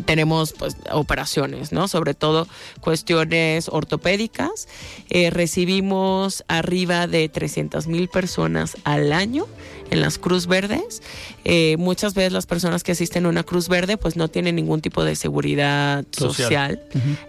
tenemos 0.05 0.53
pues, 0.53 0.77
operaciones, 0.91 1.73
¿no? 1.73 1.89
Sobre 1.89 2.15
todo 2.15 2.47
cuestiones 2.81 3.69
ortopédicas. 3.69 4.69
Eh, 5.09 5.31
recibimos 5.31 6.45
arriba 6.49 7.07
de 7.07 7.29
300 7.29 7.87
mil 7.87 8.09
personas 8.09 8.77
al 8.85 9.13
año 9.13 9.47
en 9.91 10.01
las 10.01 10.19
Cruz 10.19 10.47
Verdes. 10.47 11.03
Eh, 11.45 11.77
muchas 11.79 12.15
veces 12.15 12.33
las 12.33 12.47
personas 12.47 12.83
que 12.83 12.93
asisten 12.93 13.27
a 13.27 13.29
una 13.29 13.43
Cruz 13.43 13.69
Verde 13.69 13.97
pues 13.97 14.17
no 14.17 14.29
tienen 14.29 14.57
ningún 14.57 14.81
tipo 14.81 15.05
de 15.05 15.17
seguridad 15.17 16.05
social. 16.13 16.83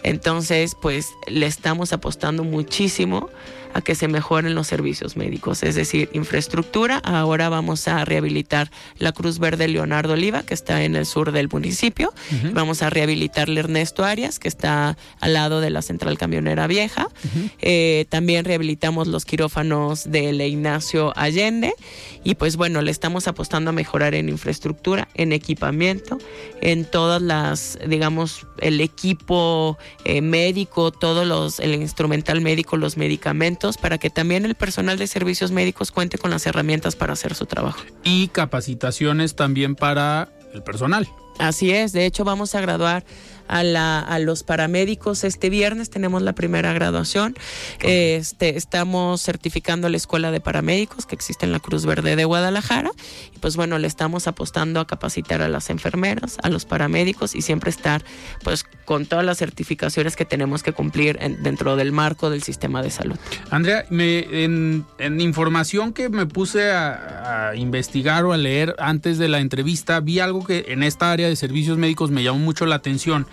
Entonces 0.04 0.76
pues 0.82 1.08
le 1.28 1.46
estamos 1.46 1.94
apostando 1.94 2.44
muchísimo 2.44 3.30
a 3.74 3.82
que 3.82 3.96
se 3.96 4.08
mejoren 4.08 4.56
los 4.56 4.68
servicios 4.68 5.18
médicos, 5.18 5.64
es 5.64 5.76
decir, 5.76 6.10
infraestructura. 6.14 6.98
Ahora 6.98 7.50
vamos 7.50 7.88
a 7.88 8.04
rehabilitar 8.06 8.72
la 8.98 9.12
Cruz 9.12 9.40
Verde 9.40 9.68
Leonardo 9.68 10.14
Oliva, 10.14 10.44
que 10.44 10.54
está 10.54 10.84
en 10.84 10.96
el 10.96 11.06
sur 11.06 11.32
del 11.32 11.50
municipio. 11.50 12.14
Vamos 12.54 12.82
a 12.82 12.90
rehabilitar 12.90 13.50
el 13.50 13.58
Ernesto 13.58 14.04
Arias, 14.04 14.40
que 14.40 14.48
está 14.48 14.98
al 15.20 15.34
lado 15.34 15.62
de 15.62 15.70
la 15.70 15.82
Central 15.82 16.18
Camionera 16.18 16.68
Vieja. 16.68 17.08
Eh, 17.60 18.06
también 18.10 18.46
rehabilitamos 18.46 19.08
los 19.08 19.26
quirófanos 19.26 20.10
del 20.10 20.42
Ignacio 20.42 21.14
Allende. 21.16 21.74
Y 22.24 22.36
pues 22.36 22.56
bueno, 22.56 22.82
le 22.82 22.92
estamos 22.92 23.28
apostando 23.28 23.72
a 23.72 23.74
mejorar 23.74 24.14
en 24.14 24.30
infraestructura, 24.30 25.08
en 25.16 25.32
equipamiento, 25.32 26.20
en 26.62 26.86
todas 26.86 27.22
las, 27.22 27.80
digamos, 27.88 28.46
el 28.60 28.80
equipo 28.80 29.78
eh, 30.06 30.22
médico, 30.22 30.92
todos 30.92 31.26
los, 31.26 31.60
el 31.60 31.74
instrumental 31.76 32.42
médico, 32.42 32.78
los 32.78 32.98
medicamentos 32.98 33.61
para 33.78 33.98
que 33.98 34.10
también 34.10 34.46
el 34.46 34.56
personal 34.56 34.98
de 34.98 35.08
servicios 35.08 35.52
médicos 35.52 35.92
cuente 35.92 36.18
con 36.18 36.32
las 36.32 36.46
herramientas 36.46 36.96
para 36.96 37.14
hacer 37.14 37.36
su 37.36 37.46
trabajo. 37.46 37.82
Y 38.04 38.28
capacitaciones 38.30 39.36
también 39.36 39.76
para 39.76 40.30
el 40.54 40.64
personal. 40.64 41.08
Así 41.40 41.72
es, 41.72 41.94
de 41.94 42.06
hecho 42.06 42.24
vamos 42.24 42.56
a 42.56 42.62
graduar 42.62 43.04
a, 43.52 43.64
la, 43.64 44.00
a 44.00 44.18
los 44.20 44.44
paramédicos 44.44 45.24
este 45.24 45.50
viernes, 45.50 45.90
tenemos 45.90 46.22
la 46.22 46.34
primera 46.34 46.72
graduación. 46.74 47.36
Este, 47.82 48.58
estamos 48.58 49.22
certificando 49.22 49.90
la 49.90 49.98
escuela 49.98 50.32
de 50.32 50.40
paramédicos 50.40 51.06
que 51.06 51.16
existe 51.16 51.46
en 51.46 51.52
la 51.52 51.60
Cruz 51.60 51.86
Verde 51.86 52.16
de 52.16 52.24
Guadalajara. 52.24 52.92
Y 53.36 53.40
pues 53.40 53.58
bueno, 53.58 53.78
le 53.78 53.88
estamos 53.88 54.28
apostando 54.28 54.80
a 54.80 54.88
capacitar 54.88 55.42
a 55.42 55.50
las 55.50 55.70
enfermeras, 55.70 56.38
a 56.42 56.50
los 56.50 56.66
paramédicos 56.66 57.36
y 57.36 57.42
siempre 57.42 57.70
estar 57.70 58.04
pues 58.42 58.64
con 58.86 59.06
todas 59.06 59.26
las 59.26 59.38
certificaciones 59.38 60.16
que 60.16 60.24
tenemos 60.24 60.64
que 60.64 60.72
cumplir 60.72 61.20
dentro 61.42 61.76
del 61.76 61.92
marco 61.92 62.30
del 62.30 62.44
sistema 62.44 62.82
de 62.82 62.90
salud. 62.90 63.18
Andrea, 63.50 63.86
me, 63.90 64.44
en, 64.44 64.86
información 65.20 65.92
que 65.92 66.08
me 66.08 66.26
puse 66.26 66.72
a, 66.72 67.50
a 67.50 67.56
investigar 67.58 68.24
o 68.24 68.32
a 68.32 68.38
leer 68.38 68.76
antes 68.80 69.18
de 69.18 69.28
la 69.28 69.40
entrevista, 69.40 70.00
vi 70.00 70.20
algo 70.20 70.46
que 70.46 70.66
en 70.70 70.84
esta 70.84 71.12
área 71.12 71.28
de 71.28 71.36
servicios 71.36 71.78
médicos 71.78 72.12
me 72.12 72.24
llamó 72.24 72.40
mucho 72.40 72.66
la 72.66 72.76
atención 72.76 73.28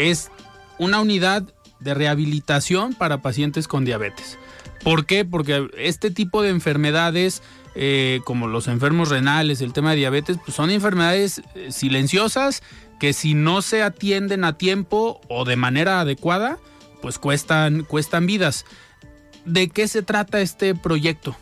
es 0.00 0.30
una 0.78 1.00
unidad 1.00 1.44
de 1.78 1.94
rehabilitación 1.94 2.94
para 2.94 3.22
pacientes 3.22 3.68
con 3.68 3.84
diabetes. 3.84 4.38
¿Por 4.82 5.04
qué? 5.04 5.24
Porque 5.24 5.68
este 5.76 6.10
tipo 6.10 6.42
de 6.42 6.50
enfermedades, 6.50 7.42
eh, 7.74 8.20
como 8.24 8.48
los 8.48 8.66
enfermos 8.66 9.10
renales, 9.10 9.60
el 9.60 9.72
tema 9.72 9.90
de 9.90 9.96
diabetes, 9.96 10.38
pues 10.42 10.56
son 10.56 10.70
enfermedades 10.70 11.42
eh, 11.54 11.70
silenciosas 11.70 12.62
que 12.98 13.12
si 13.12 13.34
no 13.34 13.62
se 13.62 13.82
atienden 13.82 14.44
a 14.44 14.56
tiempo 14.56 15.20
o 15.28 15.44
de 15.44 15.56
manera 15.56 16.00
adecuada, 16.00 16.58
pues 17.02 17.18
cuestan, 17.18 17.84
cuestan 17.84 18.26
vidas. 18.26 18.64
¿De 19.44 19.68
qué 19.68 19.88
se 19.88 20.02
trata 20.02 20.40
este 20.40 20.74
proyecto? 20.74 21.36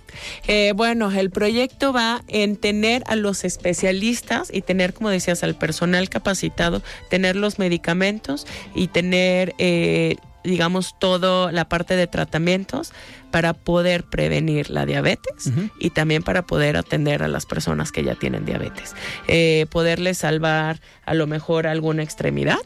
Eh, 0.46 0.72
bueno, 0.74 1.10
el 1.10 1.30
proyecto 1.30 1.92
va 1.92 2.22
en 2.28 2.56
tener 2.56 3.02
a 3.06 3.16
los 3.16 3.44
especialistas 3.44 4.50
y 4.52 4.62
tener, 4.62 4.94
como 4.94 5.10
decías, 5.10 5.42
al 5.42 5.56
personal 5.56 6.08
capacitado, 6.08 6.82
tener 7.10 7.36
los 7.36 7.58
medicamentos 7.58 8.46
y 8.74 8.88
tener, 8.88 9.54
eh, 9.58 10.16
digamos, 10.44 10.94
toda 10.98 11.50
la 11.52 11.68
parte 11.68 11.96
de 11.96 12.06
tratamientos 12.06 12.92
para 13.30 13.52
poder 13.52 14.04
prevenir 14.04 14.70
la 14.70 14.86
diabetes 14.86 15.52
y 15.78 15.90
también 15.90 16.22
para 16.22 16.46
poder 16.46 16.78
atender 16.78 17.22
a 17.22 17.28
las 17.28 17.44
personas 17.44 17.92
que 17.92 18.02
ya 18.02 18.14
tienen 18.14 18.46
diabetes. 18.46 18.94
Eh, 19.26 19.66
poderles 19.70 20.18
salvar 20.18 20.80
a 21.04 21.14
lo 21.14 21.26
mejor 21.26 21.66
alguna 21.66 22.02
extremidad. 22.02 22.58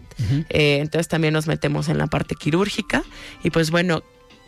entonces 0.50 1.08
también 1.08 1.34
nos 1.34 1.48
metemos 1.48 1.88
en 1.88 1.98
la 1.98 2.06
parte 2.06 2.36
quirúrgica 2.36 3.02
y 3.42 3.50
pues 3.50 3.72
bueno, 3.72 4.04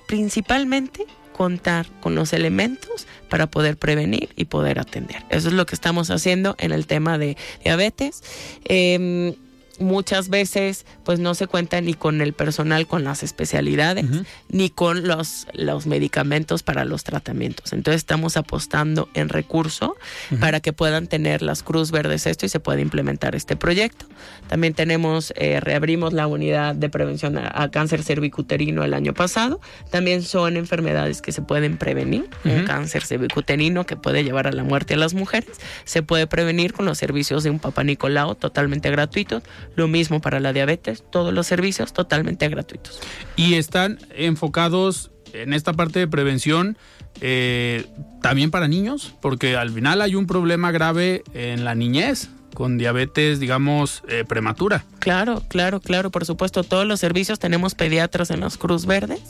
principalmente 0.07 1.07
contar 1.33 1.87
con 2.01 2.15
los 2.15 2.33
elementos 2.33 3.07
para 3.29 3.49
poder 3.49 3.77
prevenir 3.77 4.31
y 4.37 4.45
poder 4.45 4.79
atender. 4.79 5.25
Eso 5.31 5.49
es 5.49 5.55
lo 5.55 5.67
que 5.67 5.75
estamos 5.75 6.11
haciendo 6.11 6.55
en 6.59 6.73
el 6.73 6.87
tema 6.87 7.19
de 7.19 7.37
diabetes. 7.63 8.23
Em, 8.65 9.35
muchas 9.81 10.29
veces 10.29 10.87
pues 11.05 11.19
no 11.19 11.35
se 11.35 11.47
cuenta 11.47 11.81
ni 11.81 11.95
con 11.95 12.21
el 12.21 12.33
personal 12.33 12.87
con 12.87 13.05
las 13.05 13.23
especialidades 13.23 14.07
ni 14.49 14.71
con 14.71 15.07
los, 15.07 15.47
los 15.53 15.87
medicamentos 15.87 16.63
para 16.63 16.85
los 16.85 17.05
tratamientos. 17.05 17.73
Entonces 17.73 18.01
estamos 18.01 18.37
apostando 18.37 19.09
en 19.15 19.29
recurso 19.29 19.97
para 20.41 20.61
que 20.61 20.73
puedan 20.73 21.07
tener 21.07 21.43
las 21.43 21.63
Cruz 21.63 21.91
Verdes 21.91 22.27
esto 22.27 22.47
y 22.47 22.49
se 22.49 22.61
pueda 22.61 22.81
implementar 22.81 23.35
este 23.35 23.57
proyecto. 23.57 24.07
También 24.49 24.75
tenemos, 24.75 25.33
eh, 25.37 25.61
reabrimos 25.61 26.13
la 26.13 26.27
unidad 26.27 26.75
de 26.75 26.89
prevención 26.89 27.39
a, 27.39 27.71
cáncer 27.71 28.03
cervicuterino 28.03 28.85
el 28.85 28.95
año 28.95 29.15
pasado. 29.15 29.61
También 29.91 30.23
son 30.23 30.57
enfermedades 30.57 31.23
que 31.23 31.33
se 31.33 31.43
pueden 31.43 31.77
prevenir. 31.79 32.29
Un 32.45 32.65
cáncer 32.67 33.05
cervicuterino 33.05 33.87
que 33.87 33.97
puede 33.97 34.23
llevar 34.23 34.47
a 34.47 34.53
la 34.53 34.63
muerte 34.63 34.95
a 34.95 34.97
las 34.97 35.15
mujeres 35.15 35.51
se 35.85 36.03
puede 36.03 36.27
prevenir 36.27 36.73
con 36.73 36.85
los 36.85 36.99
servicios 36.99 37.43
de 37.43 37.51
un 37.51 37.59
papá 37.59 37.85
Nicolau 37.85 38.35
totalmente 38.35 38.91
gratuitos 38.91 39.43
lo 39.77 39.89
mismo 39.89 40.21
para 40.21 40.41
la 40.41 40.53
diabetes, 40.53 41.05
todos 41.11 41.33
los 41.33 41.47
servicios 41.47 41.93
totalmente 41.93 42.49
gratuitos. 42.49 43.01
Y 43.37 43.55
están 43.55 43.99
enfocados 44.17 45.11
en 45.33 45.53
esta 45.53 45.73
parte 45.73 45.99
de 45.99 46.09
prevención 46.09 46.79
eh, 47.21 47.87
también 48.23 48.51
para 48.51 48.69
niños, 48.69 49.15
porque 49.21 49.57
al 49.57 49.71
final 49.71 50.01
hay 50.03 50.15
un 50.15 50.27
problema 50.27 50.71
grave 50.71 51.23
en 51.35 51.65
la 51.65 51.75
niñez 51.75 52.29
con 52.55 52.79
diabetes, 52.79 53.41
digamos, 53.41 54.03
eh, 54.09 54.25
prematura. 54.27 54.85
Claro, 55.01 55.43
claro, 55.49 55.81
claro, 55.81 56.11
por 56.11 56.25
supuesto. 56.25 56.65
Todos 56.65 56.87
los 56.87 57.01
servicios 57.01 57.39
tenemos 57.39 57.75
pediatras 57.75 58.31
en 58.31 58.41
los 58.41 58.57
Cruz 58.57 58.87
Verdes, 58.87 59.21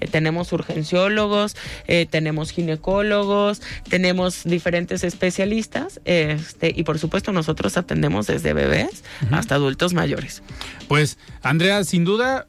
eh, 0.00 0.08
tenemos 0.08 0.52
urgenciólogos, 0.52 1.56
eh, 1.86 2.06
tenemos 2.10 2.50
ginecólogos, 2.50 3.62
tenemos 3.88 4.44
diferentes 4.44 5.04
especialistas 5.04 6.00
este, 6.04 6.72
y 6.74 6.82
por 6.84 6.98
supuesto 6.98 7.32
nosotros 7.32 7.76
atendemos 7.76 8.26
desde 8.26 8.52
bebés 8.52 9.04
hasta 9.30 9.54
adultos 9.54 9.94
mayores. 9.94 10.42
Pues, 10.88 11.18
Andrea, 11.42 11.84
sin 11.84 12.04
duda, 12.04 12.46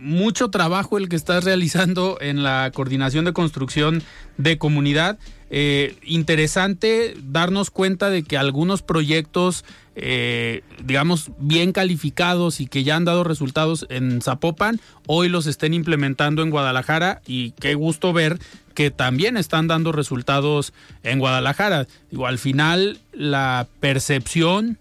mucho 0.00 0.50
trabajo 0.50 0.98
el 0.98 1.08
que 1.08 1.16
estás 1.16 1.44
realizando 1.44 2.18
en 2.20 2.42
la 2.42 2.70
coordinación 2.74 3.24
de 3.24 3.32
construcción 3.32 4.02
de 4.38 4.58
comunidad. 4.58 5.18
Eh, 5.50 5.96
interesante 6.04 7.14
darnos 7.22 7.70
cuenta 7.70 8.08
de 8.08 8.22
que 8.22 8.38
algunos 8.38 8.82
proyectos, 8.82 9.64
eh, 9.96 10.62
digamos, 10.84 11.30
bien 11.38 11.72
calificados 11.72 12.60
y 12.60 12.66
que 12.66 12.82
ya 12.82 12.96
han 12.96 13.04
dado 13.04 13.24
resultados 13.24 13.86
en 13.90 14.22
Zapopan, 14.22 14.80
hoy 15.06 15.28
los 15.28 15.46
estén 15.46 15.74
implementando 15.74 16.42
en 16.42 16.50
Guadalajara 16.50 17.20
y 17.26 17.50
qué 17.52 17.74
gusto 17.74 18.12
ver 18.12 18.38
que 18.74 18.90
también 18.90 19.36
están 19.36 19.66
dando 19.66 19.92
resultados 19.92 20.72
en 21.02 21.18
Guadalajara. 21.18 21.86
Digo, 22.10 22.26
al 22.26 22.38
final 22.38 22.98
la 23.12 23.66
percepción 23.80 24.78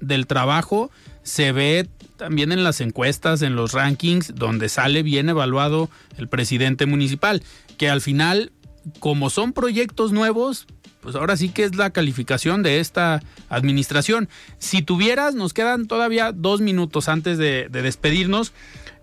del 0.00 0.26
trabajo 0.26 0.90
se 1.22 1.52
ve 1.52 1.88
también 2.24 2.52
en 2.52 2.64
las 2.64 2.80
encuestas, 2.80 3.42
en 3.42 3.54
los 3.54 3.72
rankings, 3.72 4.34
donde 4.34 4.70
sale 4.70 5.02
bien 5.02 5.28
evaluado 5.28 5.90
el 6.16 6.26
presidente 6.26 6.86
municipal, 6.86 7.42
que 7.76 7.90
al 7.90 8.00
final 8.00 8.50
como 8.98 9.28
son 9.28 9.52
proyectos 9.52 10.10
nuevos, 10.10 10.66
pues 11.02 11.16
ahora 11.16 11.36
sí 11.36 11.50
que 11.50 11.64
es 11.64 11.76
la 11.76 11.90
calificación 11.90 12.62
de 12.62 12.80
esta 12.80 13.22
administración. 13.50 14.30
Si 14.56 14.80
tuvieras, 14.80 15.34
nos 15.34 15.52
quedan 15.52 15.86
todavía 15.86 16.32
dos 16.32 16.62
minutos 16.62 17.10
antes 17.10 17.36
de, 17.36 17.68
despedirnos, 17.68 18.54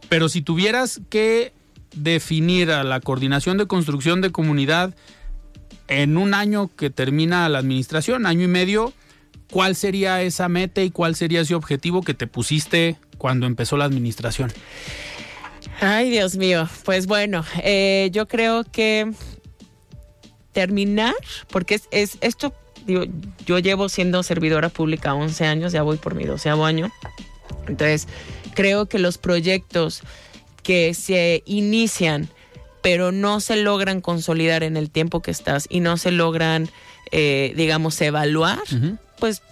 pero 0.10 0.28
si 0.28 0.42
tuvieras 0.42 1.00
que 1.12 1.54
definir 1.96 2.72
a 2.72 2.84
la 2.84 3.02
coordinación 3.02 3.60
de 3.60 3.68
construcción 3.68 4.22
de 4.22 4.32
comunidad 4.32 4.96
en 5.88 6.18
un 6.18 6.34
año 6.34 6.72
que 6.76 6.90
termina 6.90 7.48
la 7.50 7.60
administración, 7.60 8.26
año 8.26 8.46
y 8.46 8.48
medio, 8.48 8.94
¿cuál 9.52 9.76
sería 9.76 10.24
esa 10.24 10.50
meta 10.50 10.82
y 10.82 10.90
cuál 10.90 11.14
sería 11.14 11.42
ese 11.42 11.54
objetivo 11.54 12.02
que 12.02 12.16
te 12.16 12.26
pusiste 12.26 12.98
cuando 13.22 13.46
empezó 13.46 13.78
la 13.78 13.86
administración? 13.86 14.52
Ay, 15.80 16.10
Dios 16.10 16.38
mío. 16.38 16.68
Pues 16.84 17.06
bueno, 17.06 17.46
eh, 17.64 18.10
yo 18.12 18.28
creo 18.28 18.64
que 18.64 19.12
terminar, 20.54 21.14
porque 21.52 21.76
es, 21.76 21.88
es 21.92 22.18
esto, 22.22 22.52
digo, 22.88 23.04
yo 23.46 23.60
llevo 23.60 23.90
siendo 23.90 24.24
servidora 24.24 24.70
pública 24.70 25.14
11 25.14 25.46
años, 25.46 25.72
ya 25.72 25.84
voy 25.84 25.98
por 25.98 26.16
mi 26.16 26.24
doceavo 26.24 26.66
año. 26.66 26.92
Entonces, 27.68 28.08
creo 28.56 28.88
que 28.88 28.98
los 28.98 29.20
proyectos 29.20 30.02
que 30.64 30.96
se 30.96 31.44
inician, 31.46 32.28
pero 32.82 33.12
no 33.12 33.40
se 33.40 33.56
logran 33.56 34.02
consolidar 34.02 34.64
en 34.64 34.78
el 34.78 34.90
tiempo 34.90 35.22
que 35.22 35.30
estás 35.30 35.68
y 35.70 35.80
no 35.82 35.98
se 35.98 36.10
logran, 36.10 36.72
eh, 37.12 37.54
digamos, 37.56 38.02
evaluar, 38.02 38.64
pues 39.20 39.44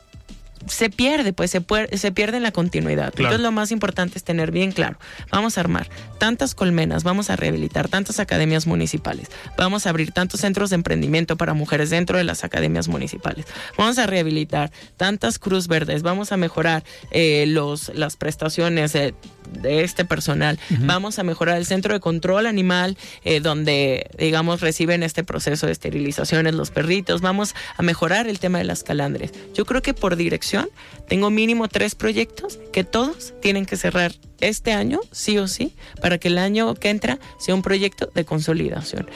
se 0.67 0.89
pierde, 0.89 1.33
pues 1.33 1.51
se, 1.51 1.63
se 1.93 2.11
pierde 2.11 2.37
en 2.37 2.43
la 2.43 2.51
continuidad. 2.51 3.13
Entonces 3.15 3.39
lo 3.39 3.51
más 3.51 3.71
importante 3.71 4.17
es 4.17 4.23
tener 4.23 4.51
bien 4.51 4.71
claro, 4.71 4.97
vamos 5.31 5.57
a 5.57 5.61
armar 5.61 5.89
tantas 6.17 6.55
colmenas, 6.55 7.03
vamos 7.03 7.29
a 7.29 7.35
rehabilitar 7.35 7.87
tantas 7.87 8.19
academias 8.19 8.67
municipales, 8.67 9.29
vamos 9.57 9.85
a 9.85 9.89
abrir 9.89 10.11
tantos 10.11 10.41
centros 10.41 10.69
de 10.69 10.75
emprendimiento 10.75 11.37
para 11.37 11.53
mujeres 11.53 11.89
dentro 11.89 12.17
de 12.17 12.23
las 12.23 12.43
academias 12.43 12.87
municipales, 12.87 13.45
vamos 13.77 13.97
a 13.97 14.07
rehabilitar 14.07 14.71
tantas 14.97 15.39
cruz 15.39 15.67
verdes, 15.67 16.01
vamos 16.01 16.31
a 16.31 16.37
mejorar 16.37 16.83
eh, 17.11 17.45
los, 17.47 17.91
las 17.95 18.17
prestaciones 18.17 18.93
de 18.93 19.13
este 19.63 20.05
personal, 20.05 20.59
vamos 20.81 21.19
a 21.19 21.23
mejorar 21.23 21.57
el 21.57 21.65
centro 21.65 21.93
de 21.93 21.99
control 21.99 22.45
animal 22.45 22.97
eh, 23.23 23.39
donde, 23.39 24.09
digamos, 24.17 24.61
reciben 24.61 25.03
este 25.03 25.23
proceso 25.23 25.65
de 25.65 25.71
esterilizaciones 25.71 26.53
los 26.53 26.69
perritos, 26.69 27.21
vamos 27.21 27.55
a 27.77 27.81
mejorar 27.81 28.27
el 28.27 28.39
tema 28.39 28.59
de 28.59 28.65
las 28.65 28.83
calandres. 28.83 29.31
Yo 29.55 29.65
creo 29.65 29.81
que 29.81 29.93
por 29.93 30.15
dirección 30.15 30.48
tengo 31.07 31.29
mínimo 31.29 31.67
tres 31.67 31.95
proyectos 31.95 32.59
que 32.71 32.83
todos 32.83 33.33
tienen 33.41 33.65
que 33.65 33.77
cerrar 33.77 34.13
este 34.41 34.71
año, 34.71 34.99
sí 35.11 35.37
o 35.37 35.47
sí, 35.47 35.75
para 36.01 36.17
que 36.17 36.29
el 36.29 36.37
año 36.37 36.75
que 36.75 36.89
entra 36.89 37.19
sea 37.39 37.55
un 37.55 37.61
proyecto 37.61 38.09
de 38.13 38.25
consolidación. 38.25 39.09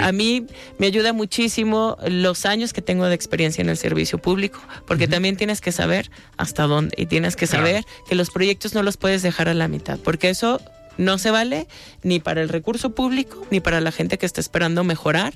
A 0.00 0.12
mí 0.12 0.46
me 0.78 0.86
ayuda 0.86 1.12
muchísimo 1.12 1.96
los 2.06 2.46
años 2.46 2.72
que 2.72 2.82
tengo 2.82 3.06
de 3.06 3.14
experiencia 3.14 3.62
en 3.62 3.68
el 3.68 3.76
servicio 3.76 4.18
público, 4.18 4.60
porque 4.86 5.08
también 5.08 5.36
tienes 5.36 5.60
que 5.60 5.72
saber 5.72 6.10
hasta 6.36 6.66
dónde 6.66 6.94
y 6.96 7.06
tienes 7.06 7.36
que 7.36 7.46
saber 7.46 7.84
que 8.08 8.14
los 8.14 8.30
proyectos 8.30 8.74
no 8.74 8.82
los 8.82 8.96
puedes 8.96 9.22
dejar 9.22 9.48
a 9.48 9.54
la 9.54 9.68
mitad, 9.68 9.98
porque 9.98 10.30
eso 10.30 10.60
no 10.96 11.18
se 11.18 11.30
vale 11.30 11.66
ni 12.02 12.20
para 12.20 12.42
el 12.42 12.48
recurso 12.48 12.94
público 12.94 13.46
ni 13.50 13.60
para 13.60 13.80
la 13.80 13.90
gente 13.90 14.18
que 14.18 14.26
está 14.26 14.40
esperando 14.40 14.84
mejorar 14.84 15.34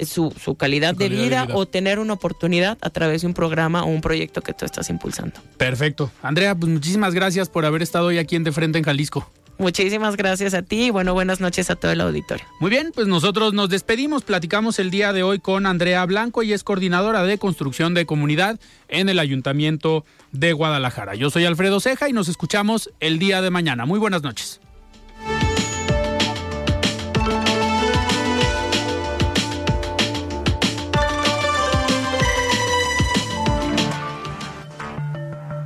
su, 0.00 0.32
calidad, 0.58 0.94
de, 0.94 1.08
vida, 1.08 1.48
o 1.52 1.66
tener 1.66 1.98
una 1.98 2.14
oportunidad 2.14 2.78
a 2.80 2.90
través 2.90 3.22
de 3.22 3.28
un 3.28 3.34
programa 3.34 3.84
o 3.84 3.86
un 3.86 4.00
proyecto 4.00 4.42
que 4.42 4.52
tú 4.52 4.64
estás 4.64 4.90
impulsando. 4.90 5.40
Perfecto. 5.56 6.10
Andrea, 6.22 6.54
pues 6.54 6.70
muchísimas 6.70 7.14
gracias 7.14 7.48
por 7.48 7.64
haber 7.64 7.82
estado 7.82 8.06
hoy 8.06 8.18
aquí 8.18 8.36
en 8.36 8.44
De 8.44 8.52
Frente 8.52 8.78
en 8.78 8.84
Jalisco. 8.84 9.30
Muchísimas 9.58 10.16
gracias 10.16 10.52
a 10.52 10.62
ti 10.62 10.86
y 10.86 10.90
bueno, 10.90 11.14
buenas 11.14 11.40
noches 11.40 11.70
a 11.70 11.76
todo 11.76 11.92
el 11.92 12.00
auditorio. 12.00 12.44
Muy 12.58 12.70
bien, 12.70 12.90
pues 12.92 13.06
nosotros 13.06 13.54
nos 13.54 13.68
despedimos, 13.68 14.24
platicamos 14.24 14.78
el 14.80 14.90
día 14.90 15.12
de 15.12 15.22
hoy 15.22 15.38
con 15.38 15.66
Andrea 15.66 16.04
Blanco 16.06 16.42
y 16.42 16.52
es 16.52 16.64
coordinadora 16.64 17.22
de 17.22 17.38
construcción 17.38 17.94
de 17.94 18.04
comunidad 18.04 18.58
en 18.88 19.08
el 19.08 19.20
Ayuntamiento 19.20 20.04
de 20.32 20.52
Guadalajara. 20.52 21.14
Yo 21.14 21.30
soy 21.30 21.44
Alfredo 21.44 21.78
Ceja 21.78 22.08
y 22.08 22.12
nos 22.12 22.28
escuchamos 22.28 22.90
el 22.98 23.20
día 23.20 23.42
de 23.42 23.50
mañana. 23.50 23.86
Muy 23.86 24.00
buenas 24.00 24.22
noches. 24.22 24.60